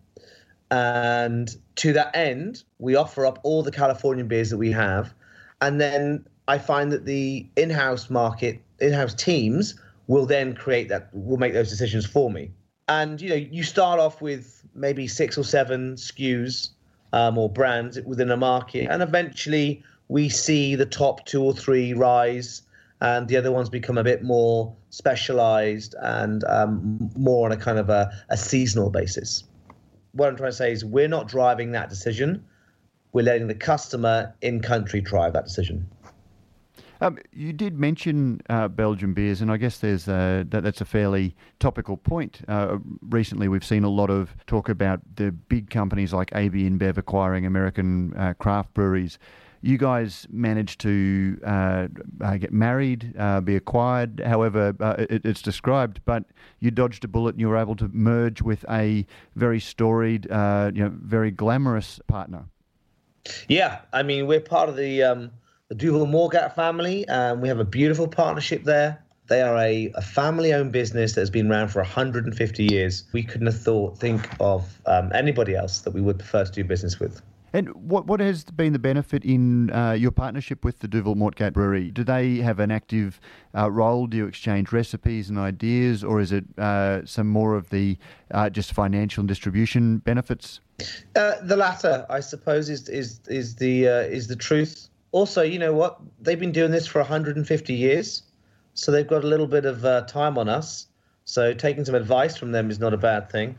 And 0.71 1.53
to 1.75 1.91
that 1.91 2.15
end, 2.15 2.63
we 2.77 2.95
offer 2.95 3.25
up 3.25 3.39
all 3.43 3.61
the 3.61 3.71
Californian 3.71 4.29
beers 4.29 4.49
that 4.51 4.57
we 4.57 4.71
have. 4.71 5.13
And 5.59 5.81
then 5.81 6.25
I 6.47 6.59
find 6.59 6.93
that 6.93 7.03
the 7.03 7.45
in 7.57 7.69
house 7.69 8.09
market, 8.09 8.61
in 8.79 8.93
house 8.93 9.13
teams 9.13 9.77
will 10.07 10.25
then 10.25 10.55
create 10.55 10.87
that, 10.87 11.09
will 11.11 11.37
make 11.37 11.51
those 11.51 11.69
decisions 11.69 12.05
for 12.05 12.31
me. 12.31 12.49
And, 12.87 13.19
you 13.19 13.29
know, 13.29 13.35
you 13.35 13.63
start 13.63 13.99
off 13.99 14.21
with 14.21 14.63
maybe 14.75 15.09
six 15.09 15.37
or 15.37 15.43
seven 15.43 15.95
SKUs 15.95 16.69
um, 17.11 17.37
or 17.37 17.49
brands 17.49 17.99
within 18.05 18.31
a 18.31 18.37
market. 18.37 18.87
And 18.89 19.03
eventually 19.03 19.83
we 20.07 20.29
see 20.29 20.75
the 20.75 20.85
top 20.85 21.25
two 21.25 21.43
or 21.43 21.53
three 21.53 21.91
rise 21.93 22.61
and 23.01 23.27
the 23.27 23.37
other 23.37 23.51
ones 23.51 23.69
become 23.69 23.97
a 23.97 24.03
bit 24.03 24.23
more 24.23 24.75
specialized 24.89 25.95
and 26.01 26.43
um, 26.45 27.09
more 27.17 27.45
on 27.45 27.51
a 27.51 27.57
kind 27.57 27.79
of 27.79 27.89
a, 27.89 28.11
a 28.29 28.37
seasonal 28.37 28.89
basis. 28.89 29.43
What 30.13 30.29
I'm 30.29 30.35
trying 30.35 30.51
to 30.51 30.55
say 30.55 30.71
is 30.71 30.83
we're 30.83 31.07
not 31.07 31.27
driving 31.27 31.71
that 31.71 31.89
decision. 31.89 32.43
We're 33.13 33.23
letting 33.23 33.47
the 33.47 33.55
customer 33.55 34.33
in 34.41 34.61
country 34.61 35.01
drive 35.01 35.33
that 35.33 35.45
decision. 35.45 35.89
Um, 37.01 37.17
you 37.31 37.53
did 37.53 37.79
mention 37.79 38.41
uh, 38.49 38.67
Belgian 38.67 39.13
beers, 39.13 39.41
and 39.41 39.49
I 39.49 39.55
guess 39.55 39.77
there's 39.77 40.09
a, 40.09 40.45
that, 40.49 40.63
that's 40.63 40.81
a 40.81 40.85
fairly 40.85 41.33
topical 41.59 41.95
point. 41.95 42.41
Uh, 42.47 42.77
recently, 43.01 43.47
we've 43.47 43.63
seen 43.63 43.85
a 43.85 43.89
lot 43.89 44.09
of 44.09 44.35
talk 44.47 44.67
about 44.67 44.99
the 45.15 45.31
big 45.31 45.69
companies 45.69 46.11
like 46.11 46.29
AB 46.35 46.69
InBev 46.69 46.97
acquiring 46.97 47.45
American 47.45 48.13
uh, 48.17 48.33
craft 48.33 48.73
breweries 48.73 49.17
you 49.61 49.77
guys 49.77 50.25
managed 50.31 50.79
to 50.81 51.39
uh, 51.45 51.87
uh, 52.21 52.37
get 52.37 52.53
married, 52.53 53.13
uh, 53.17 53.41
be 53.41 53.55
acquired, 53.55 54.21
however 54.25 54.73
uh, 54.79 54.95
it, 55.09 55.25
it's 55.25 55.41
described, 55.41 55.99
but 56.05 56.23
you 56.59 56.71
dodged 56.71 57.03
a 57.03 57.07
bullet 57.07 57.35
and 57.35 57.41
you 57.41 57.49
were 57.49 57.57
able 57.57 57.75
to 57.75 57.89
merge 57.89 58.41
with 58.41 58.63
a 58.69 59.05
very 59.35 59.59
storied, 59.59 60.29
uh, 60.31 60.71
you 60.73 60.83
know, 60.83 60.91
very 61.01 61.31
glamorous 61.31 61.99
partner. 62.07 62.45
Yeah, 63.47 63.79
I 63.91 64.03
mean, 64.03 64.27
we're 64.27 64.39
part 64.39 64.69
of 64.69 64.77
the, 64.77 65.03
um, 65.03 65.31
the 65.67 65.75
Duvel 65.75 66.07
Moortgat 66.07 66.55
family, 66.55 67.07
and 67.07 67.41
we 67.41 67.47
have 67.47 67.59
a 67.59 67.65
beautiful 67.65 68.07
partnership 68.07 68.63
there. 68.63 69.03
They 69.27 69.41
are 69.41 69.57
a, 69.57 69.91
a 69.93 70.01
family-owned 70.01 70.71
business 70.71 71.13
that 71.13 71.21
has 71.21 71.29
been 71.29 71.51
around 71.51 71.67
for 71.67 71.79
150 71.79 72.63
years. 72.63 73.03
We 73.13 73.21
couldn't 73.21 73.45
have 73.45 73.61
thought, 73.61 73.99
think 73.99 74.27
of 74.39 74.79
um, 74.87 75.11
anybody 75.13 75.55
else 75.55 75.81
that 75.81 75.91
we 75.91 76.01
would 76.01 76.17
prefer 76.17 76.45
to 76.45 76.51
do 76.51 76.63
business 76.63 76.99
with. 76.99 77.21
And 77.53 77.69
what 77.69 78.05
what 78.05 78.19
has 78.19 78.43
been 78.43 78.73
the 78.73 78.79
benefit 78.79 79.23
in 79.23 79.71
uh, 79.71 79.91
your 79.91 80.11
partnership 80.11 80.63
with 80.63 80.79
the 80.79 80.87
Duvel 80.87 81.15
Moortgat 81.15 81.53
Brewery? 81.53 81.89
Do 81.91 82.03
they 82.03 82.37
have 82.37 82.59
an 82.59 82.71
active 82.71 83.19
uh, 83.55 83.71
role? 83.71 84.07
Do 84.07 84.17
you 84.17 84.27
exchange 84.27 84.71
recipes 84.71 85.29
and 85.29 85.37
ideas, 85.37 86.03
or 86.03 86.19
is 86.19 86.31
it 86.31 86.45
uh, 86.57 87.05
some 87.05 87.27
more 87.27 87.55
of 87.55 87.69
the 87.69 87.97
uh, 88.31 88.49
just 88.49 88.73
financial 88.73 89.21
and 89.21 89.27
distribution 89.27 89.97
benefits? 89.99 90.59
Uh, 91.15 91.35
the 91.43 91.57
latter, 91.57 92.05
I 92.09 92.19
suppose, 92.19 92.69
is 92.69 92.87
is 92.89 93.19
is 93.27 93.55
the 93.55 93.87
uh, 93.87 94.01
is 94.01 94.27
the 94.27 94.35
truth. 94.35 94.89
Also, 95.11 95.41
you 95.41 95.57
know 95.57 95.73
what? 95.73 95.99
They've 96.21 96.39
been 96.39 96.51
doing 96.51 96.71
this 96.71 96.85
for 96.85 96.99
150 96.99 97.73
years, 97.73 98.23
so 98.75 98.91
they've 98.91 99.07
got 99.07 99.23
a 99.23 99.27
little 99.27 99.47
bit 99.47 99.65
of 99.65 99.81
time 100.05 100.37
on 100.37 100.47
us. 100.49 100.85
So 101.25 101.53
taking 101.53 101.85
some 101.85 101.95
advice 101.95 102.37
from 102.37 102.51
them 102.51 102.69
is 102.69 102.79
not 102.79 102.93
a 102.93 102.97
bad 102.97 103.31
thing 103.31 103.57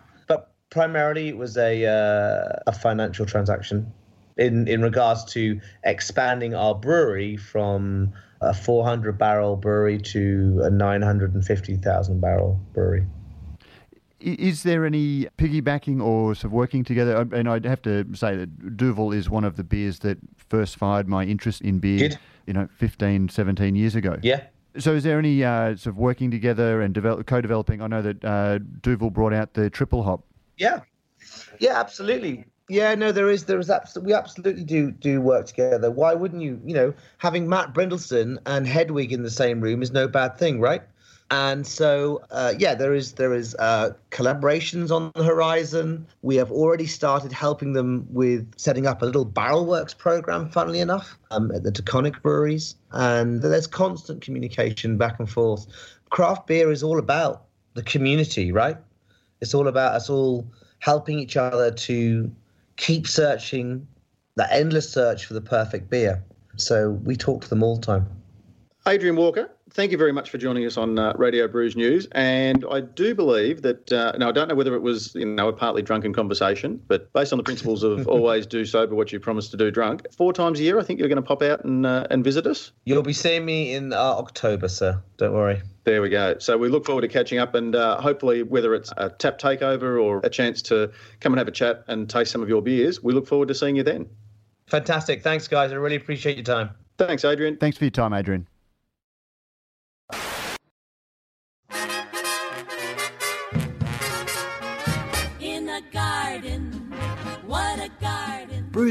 primarily 0.70 1.28
it 1.28 1.36
was 1.36 1.56
a 1.56 1.84
uh, 1.86 2.58
a 2.66 2.72
financial 2.72 3.26
transaction 3.26 3.92
in 4.36 4.66
in 4.68 4.82
regards 4.82 5.24
to 5.32 5.60
expanding 5.84 6.54
our 6.54 6.74
brewery 6.74 7.36
from 7.36 8.12
a 8.40 8.54
400 8.54 9.18
barrel 9.18 9.56
brewery 9.56 9.98
to 9.98 10.62
a 10.64 10.70
950,000 10.70 12.20
barrel 12.20 12.58
brewery. 12.72 13.04
Is 14.18 14.62
there 14.62 14.86
any 14.86 15.26
piggybacking 15.36 16.02
or 16.02 16.34
sort 16.34 16.44
of 16.46 16.52
working 16.52 16.84
together? 16.84 17.26
And 17.32 17.48
I'd 17.48 17.64
have 17.64 17.82
to 17.82 18.06
say 18.14 18.36
that 18.36 18.76
Duvel 18.76 19.12
is 19.12 19.28
one 19.28 19.44
of 19.44 19.56
the 19.56 19.64
beers 19.64 19.98
that 20.00 20.18
first 20.36 20.76
fired 20.76 21.08
my 21.08 21.24
interest 21.24 21.60
in 21.62 21.80
beer, 21.80 22.10
Did? 22.10 22.18
you 22.46 22.52
know, 22.52 22.68
15, 22.76 23.28
17 23.30 23.76
years 23.76 23.94
ago. 23.94 24.16
Yeah. 24.22 24.44
So, 24.78 24.94
is 24.94 25.04
there 25.04 25.18
any 25.18 25.42
uh, 25.42 25.76
sort 25.76 25.86
of 25.86 25.96
working 25.96 26.30
together 26.30 26.80
and 26.80 26.94
develop, 26.94 27.26
co-developing? 27.26 27.82
I 27.82 27.88
know 27.88 28.02
that 28.02 28.24
uh, 28.24 28.58
Duvel 28.58 29.10
brought 29.10 29.32
out 29.32 29.54
the 29.54 29.68
triple 29.68 30.02
hop 30.02 30.22
yeah, 30.60 30.80
yeah, 31.58 31.80
absolutely. 31.80 32.44
Yeah, 32.68 32.94
no, 32.94 33.10
there 33.10 33.28
is, 33.28 33.46
there 33.46 33.58
is, 33.58 33.68
abs- 33.68 33.98
we 33.98 34.14
absolutely 34.14 34.62
do 34.62 34.92
do 34.92 35.20
work 35.20 35.46
together. 35.46 35.90
Why 35.90 36.14
wouldn't 36.14 36.42
you? 36.42 36.60
You 36.64 36.74
know, 36.74 36.94
having 37.18 37.48
Matt 37.48 37.74
Brynildson 37.74 38.38
and 38.46 38.66
Hedwig 38.66 39.12
in 39.12 39.24
the 39.24 39.30
same 39.30 39.60
room 39.60 39.82
is 39.82 39.90
no 39.90 40.06
bad 40.06 40.38
thing, 40.38 40.60
right? 40.60 40.82
And 41.32 41.64
so, 41.66 42.22
uh, 42.30 42.54
yeah, 42.58 42.74
there 42.74 42.92
is 42.92 43.12
there 43.12 43.34
is 43.34 43.56
uh, 43.58 43.90
collaborations 44.10 44.90
on 44.90 45.12
the 45.14 45.24
horizon. 45.24 46.06
We 46.22 46.36
have 46.36 46.52
already 46.52 46.86
started 46.86 47.32
helping 47.32 47.72
them 47.72 48.06
with 48.10 48.52
setting 48.56 48.86
up 48.86 49.02
a 49.02 49.06
little 49.06 49.24
barrel 49.24 49.64
works 49.66 49.94
program. 49.94 50.50
Funnily 50.50 50.80
enough, 50.80 51.18
um, 51.30 51.50
at 51.52 51.62
the 51.62 51.72
Taconic 51.72 52.20
breweries, 52.22 52.76
and 52.92 53.42
there's 53.42 53.66
constant 53.66 54.22
communication 54.22 54.98
back 54.98 55.18
and 55.18 55.30
forth. 55.30 55.66
Craft 56.10 56.46
beer 56.46 56.70
is 56.70 56.82
all 56.82 56.98
about 56.98 57.46
the 57.74 57.82
community, 57.82 58.52
right? 58.52 58.76
It's 59.40 59.54
all 59.54 59.68
about 59.68 59.94
us 59.94 60.10
all 60.10 60.50
helping 60.80 61.18
each 61.18 61.36
other 61.36 61.70
to 61.70 62.30
keep 62.76 63.06
searching 63.06 63.86
that 64.36 64.48
endless 64.52 64.90
search 64.90 65.26
for 65.26 65.34
the 65.34 65.40
perfect 65.40 65.90
beer. 65.90 66.22
So 66.56 66.90
we 66.90 67.16
talk 67.16 67.42
to 67.42 67.48
them 67.48 67.62
all 67.62 67.76
the 67.76 67.86
time. 67.86 68.08
Adrian 68.86 69.16
Walker, 69.16 69.50
thank 69.70 69.92
you 69.92 69.98
very 69.98 70.12
much 70.12 70.30
for 70.30 70.38
joining 70.38 70.66
us 70.66 70.76
on 70.76 70.98
uh, 70.98 71.12
Radio 71.16 71.48
Brews 71.48 71.76
News. 71.76 72.06
And 72.12 72.64
I 72.70 72.80
do 72.80 73.14
believe 73.14 73.62
that, 73.62 73.92
uh, 73.92 74.12
now 74.18 74.28
I 74.28 74.32
don't 74.32 74.48
know 74.48 74.54
whether 74.54 74.74
it 74.74 74.82
was 74.82 75.14
you 75.14 75.24
know, 75.24 75.48
a 75.48 75.52
partly 75.52 75.82
drunken 75.82 76.12
conversation, 76.12 76.82
but 76.88 77.12
based 77.12 77.32
on 77.32 77.36
the 77.36 77.42
principles 77.42 77.82
of 77.82 78.06
always 78.08 78.46
do 78.46 78.64
sober 78.64 78.94
what 78.94 79.12
you 79.12 79.20
promised 79.20 79.50
to 79.52 79.56
do 79.56 79.70
drunk, 79.70 80.06
four 80.12 80.32
times 80.32 80.60
a 80.60 80.62
year, 80.62 80.78
I 80.78 80.82
think 80.82 80.98
you're 80.98 81.08
going 81.08 81.16
to 81.16 81.22
pop 81.22 81.42
out 81.42 81.64
and, 81.64 81.86
uh, 81.86 82.06
and 82.10 82.24
visit 82.24 82.46
us. 82.46 82.72
You'll 82.84 83.02
be 83.02 83.12
seeing 83.12 83.44
me 83.44 83.74
in 83.74 83.92
uh, 83.92 83.96
October, 83.96 84.68
sir. 84.68 85.02
Don't 85.16 85.32
worry. 85.34 85.62
There 85.84 86.02
we 86.02 86.08
go. 86.08 86.36
So 86.38 86.58
we 86.58 86.68
look 86.68 86.84
forward 86.84 87.02
to 87.02 87.08
catching 87.08 87.38
up 87.38 87.54
and 87.54 87.74
uh, 87.74 88.00
hopefully, 88.00 88.42
whether 88.42 88.74
it's 88.74 88.92
a 88.96 89.10
tap 89.10 89.38
takeover 89.38 90.02
or 90.02 90.20
a 90.22 90.30
chance 90.30 90.62
to 90.62 90.90
come 91.20 91.32
and 91.32 91.38
have 91.38 91.48
a 91.48 91.52
chat 91.52 91.84
and 91.88 92.08
taste 92.08 92.32
some 92.32 92.42
of 92.42 92.48
your 92.48 92.62
beers, 92.62 93.02
we 93.02 93.12
look 93.12 93.26
forward 93.26 93.48
to 93.48 93.54
seeing 93.54 93.76
you 93.76 93.82
then. 93.82 94.08
Fantastic. 94.66 95.22
Thanks, 95.22 95.48
guys. 95.48 95.72
I 95.72 95.76
really 95.76 95.96
appreciate 95.96 96.36
your 96.36 96.44
time. 96.44 96.70
Thanks, 96.96 97.24
Adrian. 97.24 97.56
Thanks 97.56 97.78
for 97.78 97.84
your 97.84 97.90
time, 97.90 98.12
Adrian. 98.12 98.46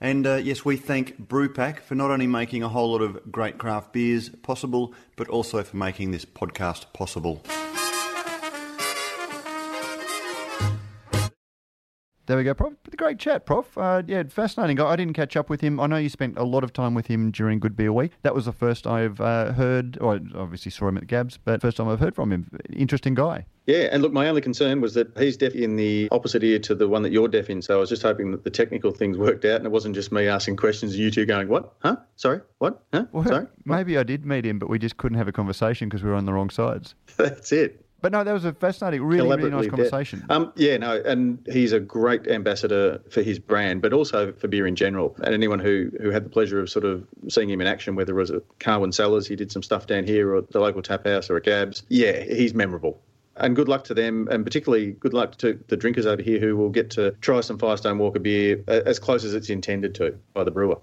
And 0.00 0.26
uh, 0.26 0.34
yes, 0.34 0.64
we 0.64 0.76
thank 0.76 1.28
Brewpack 1.28 1.80
for 1.80 1.94
not 1.94 2.10
only 2.10 2.26
making 2.26 2.62
a 2.62 2.68
whole 2.68 2.92
lot 2.92 3.02
of 3.02 3.32
great 3.32 3.58
craft 3.58 3.92
beers 3.92 4.28
possible, 4.28 4.92
but 5.16 5.28
also 5.28 5.62
for 5.62 5.76
making 5.76 6.10
this 6.10 6.24
podcast 6.24 6.92
possible. 6.92 7.42
There 12.26 12.36
we 12.36 12.42
go, 12.42 12.54
Prof. 12.54 12.72
Great 12.96 13.20
chat, 13.20 13.46
Prof. 13.46 13.78
Uh, 13.78 14.02
yeah, 14.04 14.24
fascinating 14.24 14.74
guy. 14.76 14.86
I 14.88 14.96
didn't 14.96 15.14
catch 15.14 15.36
up 15.36 15.48
with 15.48 15.60
him. 15.60 15.78
I 15.78 15.86
know 15.86 15.96
you 15.96 16.08
spent 16.08 16.36
a 16.36 16.42
lot 16.42 16.64
of 16.64 16.72
time 16.72 16.92
with 16.92 17.06
him 17.06 17.30
during 17.30 17.60
Good 17.60 17.76
Beer 17.76 17.92
Week. 17.92 18.10
That 18.22 18.34
was 18.34 18.46
the 18.46 18.52
first 18.52 18.84
I've 18.84 19.20
uh, 19.20 19.52
heard, 19.52 19.96
or 20.00 20.18
obviously 20.34 20.72
saw 20.72 20.88
him 20.88 20.96
at 20.96 21.06
Gabs, 21.06 21.38
but 21.38 21.62
first 21.62 21.76
time 21.76 21.88
I've 21.88 22.00
heard 22.00 22.16
from 22.16 22.32
him. 22.32 22.50
Interesting 22.72 23.14
guy. 23.14 23.46
Yeah, 23.66 23.88
and 23.92 24.02
look, 24.02 24.12
my 24.12 24.28
only 24.28 24.40
concern 24.40 24.80
was 24.80 24.94
that 24.94 25.16
he's 25.16 25.36
deaf 25.36 25.54
in 25.54 25.76
the 25.76 26.08
opposite 26.10 26.42
ear 26.42 26.58
to 26.60 26.74
the 26.74 26.88
one 26.88 27.02
that 27.02 27.12
you're 27.12 27.28
deaf 27.28 27.48
in. 27.48 27.62
So 27.62 27.76
I 27.76 27.80
was 27.80 27.88
just 27.88 28.02
hoping 28.02 28.32
that 28.32 28.42
the 28.42 28.50
technical 28.50 28.90
things 28.90 29.16
worked 29.18 29.44
out 29.44 29.56
and 29.56 29.66
it 29.66 29.70
wasn't 29.70 29.94
just 29.94 30.10
me 30.10 30.26
asking 30.26 30.56
questions 30.56 30.94
and 30.94 31.02
you 31.02 31.12
two 31.12 31.26
going, 31.26 31.48
what? 31.48 31.74
Huh? 31.80 31.96
Sorry? 32.16 32.40
What? 32.58 32.82
Huh? 32.92 33.06
Well, 33.12 33.24
Sorry? 33.24 33.46
maybe 33.64 33.98
I 33.98 34.02
did 34.02 34.26
meet 34.26 34.44
him, 34.44 34.58
but 34.58 34.68
we 34.68 34.78
just 34.80 34.96
couldn't 34.96 35.18
have 35.18 35.28
a 35.28 35.32
conversation 35.32 35.88
because 35.88 36.02
we 36.02 36.10
were 36.10 36.16
on 36.16 36.26
the 36.26 36.32
wrong 36.32 36.50
sides. 36.50 36.94
That's 37.16 37.52
it. 37.52 37.85
But 38.02 38.12
no, 38.12 38.22
that 38.22 38.32
was 38.32 38.44
a 38.44 38.52
fascinating, 38.52 39.02
really, 39.02 39.28
really 39.28 39.50
nice 39.50 39.68
conversation. 39.68 40.24
Um, 40.28 40.52
yeah, 40.54 40.76
no, 40.76 41.00
and 41.04 41.44
he's 41.50 41.72
a 41.72 41.80
great 41.80 42.28
ambassador 42.28 43.00
for 43.10 43.22
his 43.22 43.38
brand, 43.38 43.82
but 43.82 43.92
also 43.92 44.32
for 44.32 44.48
beer 44.48 44.66
in 44.66 44.76
general. 44.76 45.16
And 45.22 45.32
anyone 45.34 45.58
who, 45.58 45.90
who 46.00 46.10
had 46.10 46.24
the 46.24 46.28
pleasure 46.28 46.60
of 46.60 46.68
sort 46.68 46.84
of 46.84 47.06
seeing 47.28 47.48
him 47.48 47.60
in 47.60 47.66
action, 47.66 47.96
whether 47.96 48.12
it 48.12 48.20
was 48.20 48.30
at 48.30 48.42
Carwyn 48.60 48.92
Cellars, 48.92 49.26
he 49.26 49.34
did 49.34 49.50
some 49.50 49.62
stuff 49.62 49.86
down 49.86 50.04
here, 50.04 50.34
or 50.34 50.38
at 50.38 50.50
the 50.50 50.60
local 50.60 50.82
tap 50.82 51.06
house, 51.06 51.30
or 51.30 51.36
at 51.36 51.44
Gabs, 51.44 51.82
yeah, 51.88 52.22
he's 52.22 52.54
memorable. 52.54 53.00
And 53.38 53.56
good 53.56 53.68
luck 53.68 53.84
to 53.84 53.94
them, 53.94 54.28
and 54.30 54.44
particularly 54.44 54.92
good 54.92 55.12
luck 55.12 55.36
to 55.38 55.58
the 55.68 55.76
drinkers 55.76 56.06
over 56.06 56.22
here 56.22 56.38
who 56.38 56.56
will 56.56 56.70
get 56.70 56.90
to 56.90 57.10
try 57.20 57.40
some 57.40 57.58
Firestone 57.58 57.98
Walker 57.98 58.18
beer 58.18 58.62
as 58.68 58.98
close 58.98 59.24
as 59.24 59.34
it's 59.34 59.50
intended 59.50 59.94
to 59.96 60.18
by 60.32 60.44
the 60.44 60.50
brewer. 60.50 60.78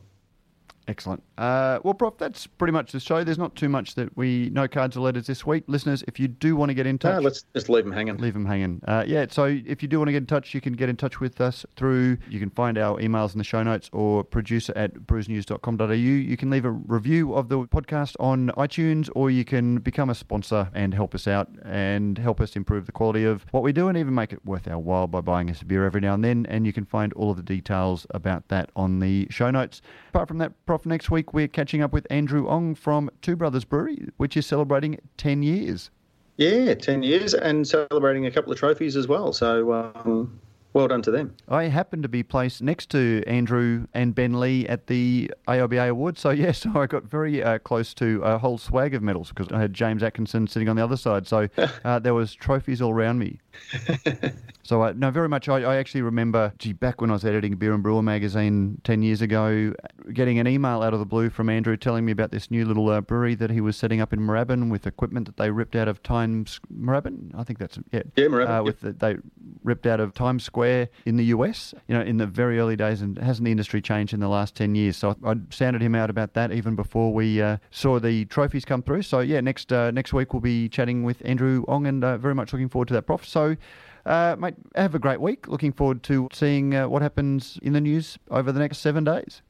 Excellent. 0.88 1.24
Uh, 1.38 1.80
well, 1.84 1.94
Prof, 1.94 2.18
that's 2.18 2.46
pretty 2.46 2.74
much 2.74 2.92
the 2.92 3.00
show. 3.00 3.24
There's 3.24 3.38
not 3.38 3.56
too 3.56 3.70
much 3.70 3.96
that 3.96 4.16
we 4.18 4.50
no 4.52 4.68
cards 4.68 4.98
or 4.98 5.00
letters 5.00 5.28
this 5.28 5.46
week. 5.46 5.64
Listeners, 5.68 6.04
if 6.10 6.20
you 6.20 6.28
do 6.28 6.56
want 6.58 6.70
to 6.70 6.74
get 6.74 6.86
in 6.86 6.98
touch, 6.98 7.16
No, 7.16 7.20
let's 7.22 7.46
just 7.56 7.70
leave 7.70 7.86
them 7.86 7.94
hanging. 7.94 8.18
leave 8.18 8.34
them 8.34 8.46
hanging. 8.46 8.82
Uh, 8.86 9.04
yeah, 9.08 9.26
so 9.30 9.46
if 9.46 9.82
you 9.82 9.88
do 9.88 9.98
want 10.00 10.10
to 10.10 10.12
get 10.12 10.18
in 10.24 10.26
touch, 10.28 10.54
you 10.54 10.60
can 10.60 10.74
get 10.74 10.90
in 10.90 10.98
touch 10.98 11.22
with 11.22 11.40
us 11.40 11.66
through, 11.78 12.18
you 12.30 12.40
can 12.40 12.50
find 12.50 12.78
our 12.78 12.98
emails 13.00 13.32
in 13.32 13.38
the 13.38 13.44
show 13.46 13.64
notes 13.64 13.90
or 13.94 14.24
producer 14.26 14.74
at 14.76 14.94
brewsnews.com.au. 14.94 15.92
You 15.94 16.38
can 16.38 16.50
leave 16.50 16.66
a 16.66 16.72
review 16.72 17.34
of 17.34 17.50
the 17.50 17.60
podcast 17.68 18.16
on 18.20 18.50
iTunes 18.58 19.10
or 19.16 19.32
you 19.32 19.46
can 19.46 19.78
become 19.78 20.10
a 20.10 20.16
sponsor 20.16 20.70
and 20.74 20.94
help 20.94 21.16
us 21.16 21.28
out 21.28 21.50
and 21.64 22.18
help 22.18 22.42
us 22.42 22.56
improve 22.56 22.86
the 22.86 22.92
quality 22.92 23.24
of 23.24 23.46
what 23.52 23.64
we 23.64 23.72
do 23.72 23.88
and 23.88 23.98
even 23.98 24.14
make 24.14 24.34
it 24.34 24.46
worth 24.46 24.68
our 24.68 24.80
while 24.80 25.08
by 25.08 25.22
buying 25.22 25.50
us 25.50 25.62
a 25.62 25.66
beer 25.66 25.86
every 25.86 26.02
now 26.02 26.14
and 26.14 26.24
then. 26.24 26.46
And 26.50 26.66
you 26.66 26.74
can 26.74 26.86
find 26.86 27.14
all 27.14 27.32
of 27.32 27.38
the 27.38 27.44
details 27.44 28.06
about 28.10 28.48
that 28.50 28.70
on 28.76 29.00
the 29.00 29.28
show 29.30 29.50
notes. 29.50 29.82
Apart 30.10 30.28
from 30.28 30.38
that, 30.40 30.52
Prof, 30.66 30.73
next 30.86 31.12
week 31.12 31.34
we're 31.34 31.48
catching 31.48 31.82
up 31.82 31.94
with 31.94 32.08
Andrew 32.10 32.48
Ong 32.48 32.76
from 32.76 33.10
Two 33.22 33.36
Brothers 33.36 33.66
Brewery, 33.66 34.10
which 34.18 34.36
is 34.36 34.46
celebrating 34.46 35.00
10 35.18 35.44
years. 35.44 35.90
Yeah, 36.38 36.74
10 36.74 37.04
years 37.04 37.34
and 37.34 37.68
celebrating 37.68 38.26
a 38.26 38.32
couple 38.32 38.52
of 38.52 38.58
trophies 38.58 38.96
as 38.96 39.08
well. 39.08 39.34
So 39.34 39.72
um, 39.74 40.40
well 40.74 40.88
done 40.88 41.02
to 41.04 41.12
them. 41.12 41.36
I 41.48 41.66
happened 41.66 42.04
to 42.04 42.10
be 42.10 42.24
placed 42.24 42.62
next 42.62 42.90
to 42.90 43.24
Andrew 43.28 43.88
and 43.94 44.14
Ben 44.16 44.40
Lee 44.40 44.68
at 44.68 44.88
the 44.88 45.32
AIBA 45.48 45.90
Awards. 45.90 46.20
So, 46.20 46.32
yes, 46.32 46.60
so 46.64 46.72
I 46.76 46.88
got 46.88 47.04
very 47.04 47.44
uh, 47.44 47.60
close 47.60 47.94
to 47.96 48.22
a 48.24 48.38
whole 48.38 48.58
swag 48.58 48.94
of 48.94 49.04
medals 49.04 49.30
because 49.30 49.52
I 49.52 49.60
had 49.60 49.74
James 49.74 50.04
Atkinson 50.04 50.48
sitting 50.48 50.70
on 50.70 50.76
the 50.76 50.84
other 50.84 50.98
side. 50.98 51.28
So 51.28 51.48
uh, 51.86 52.00
there 52.00 52.14
was 52.14 52.34
trophies 52.34 52.82
all 52.82 52.92
around 52.92 53.20
me. 53.20 53.40
So, 54.66 54.82
uh, 54.82 54.94
no, 54.96 55.12
very 55.12 55.28
much. 55.28 55.50
I, 55.50 55.58
I 55.64 55.76
actually 55.76 56.04
remember, 56.04 56.54
gee, 56.58 56.72
back 56.72 57.02
when 57.02 57.10
I 57.10 57.14
was 57.14 57.26
editing 57.26 57.58
Beer 57.58 57.74
and 57.74 57.84
Brewer 57.84 58.02
magazine 58.02 58.80
10 58.86 59.02
years 59.02 59.22
ago, 59.22 59.74
getting 60.14 60.40
an 60.40 60.48
email 60.48 60.82
out 60.82 60.94
of 60.94 61.00
the 61.00 61.06
blue 61.06 61.30
from 61.30 61.50
Andrew 61.50 61.76
telling 61.76 62.06
me 62.06 62.14
about 62.14 62.32
this 62.32 62.50
new 62.50 62.64
little 62.66 62.90
uh, 62.90 63.02
brewery 63.02 63.36
that 63.36 63.50
he 63.50 63.60
was 63.60 63.76
setting 63.76 64.00
up 64.00 64.14
in 64.14 64.22
Moorabbin 64.22 64.72
with 64.72 64.88
equipment 64.88 65.26
that 65.26 65.36
they 65.36 65.52
ripped 65.52 65.76
out 65.76 65.90
of 65.90 66.02
Times 66.02 66.62
Moorabbin. 66.74 67.38
I 67.38 67.44
think 67.44 67.60
that's, 67.60 67.78
yeah. 67.92 68.04
Yeah, 68.16 68.28
Moorabbin, 68.28 68.60
Uh, 68.60 68.64
with 68.64 68.80
the, 68.80 68.94
they 68.94 69.18
ripped 69.66 69.86
out 69.86 70.00
of 70.00 70.14
Times 70.14 70.46
Square 70.46 70.88
in 71.06 71.18
the 71.18 71.26
US, 71.26 71.74
you 71.90 71.94
know, 71.96 72.02
in 72.02 72.16
the 72.16 72.26
very 72.26 72.58
early 72.58 72.78
days, 72.78 73.02
and 73.02 73.18
hasn't 73.18 73.44
the 73.44 73.52
industry 73.52 73.82
changed 73.82 74.14
in 74.14 74.22
the 74.22 74.30
last 74.30 74.56
10 74.56 74.76
years? 74.76 74.96
So 74.96 75.18
I, 75.26 75.32
I 75.32 75.36
sounded 75.50 75.82
him 75.82 75.94
out 75.94 76.10
about 76.10 76.36
that 76.36 76.54
even 76.54 76.78
before 76.78 77.14
we 77.14 77.42
uh, 77.42 77.58
saw 77.70 78.00
the 78.00 78.24
trophies 78.26 78.64
come 78.64 78.82
through. 78.82 79.02
So, 79.02 79.20
yeah, 79.20 79.42
next 79.42 79.74
uh, 79.74 79.92
next 79.92 80.14
week 80.14 80.34
we'll 80.34 80.40
be 80.40 80.70
chatting 80.70 81.04
with 81.04 81.22
Andrew 81.26 81.66
Ong 81.68 81.86
and 81.86 82.02
uh, 82.02 82.18
very 82.18 82.34
much 82.34 82.54
looking 82.54 82.70
forward 82.70 82.88
to 82.88 82.94
that, 82.94 83.02
Prof. 83.02 83.28
So, 83.44 83.58
uh, 84.06 84.36
mate, 84.40 84.56
have 84.76 84.96
a 84.96 85.00
great 85.00 85.20
week. 85.20 85.48
Looking 85.48 85.74
forward 85.74 86.04
to 86.04 86.30
seeing 86.32 86.76
uh, 86.76 86.88
what 86.88 87.02
happens 87.02 87.60
in 87.62 87.74
the 87.74 87.82
news 87.82 88.18
over 88.32 88.52
the 88.54 88.60
next 88.60 88.78
seven 88.78 89.04
days. 89.04 89.42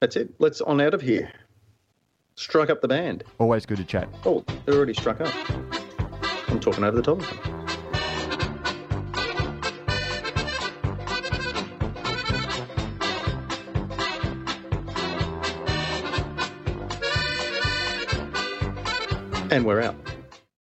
That's 0.00 0.14
it. 0.16 0.34
Let's 0.38 0.60
on 0.60 0.80
out 0.80 0.94
of 0.94 1.00
here. 1.00 1.32
Strike 2.36 2.70
up 2.70 2.80
the 2.80 2.88
band. 2.88 3.24
Always 3.38 3.66
good 3.66 3.78
to 3.78 3.84
chat. 3.84 4.08
Oh, 4.24 4.44
they're 4.66 4.76
already 4.76 4.94
struck 4.94 5.20
up. 5.20 5.34
I'm 6.48 6.60
talking 6.60 6.84
over 6.84 6.96
the 6.96 7.02
top 7.02 7.20
of 7.20 7.26
them. 7.26 7.50
And 19.50 19.64
we're 19.64 19.80
out. 19.80 20.13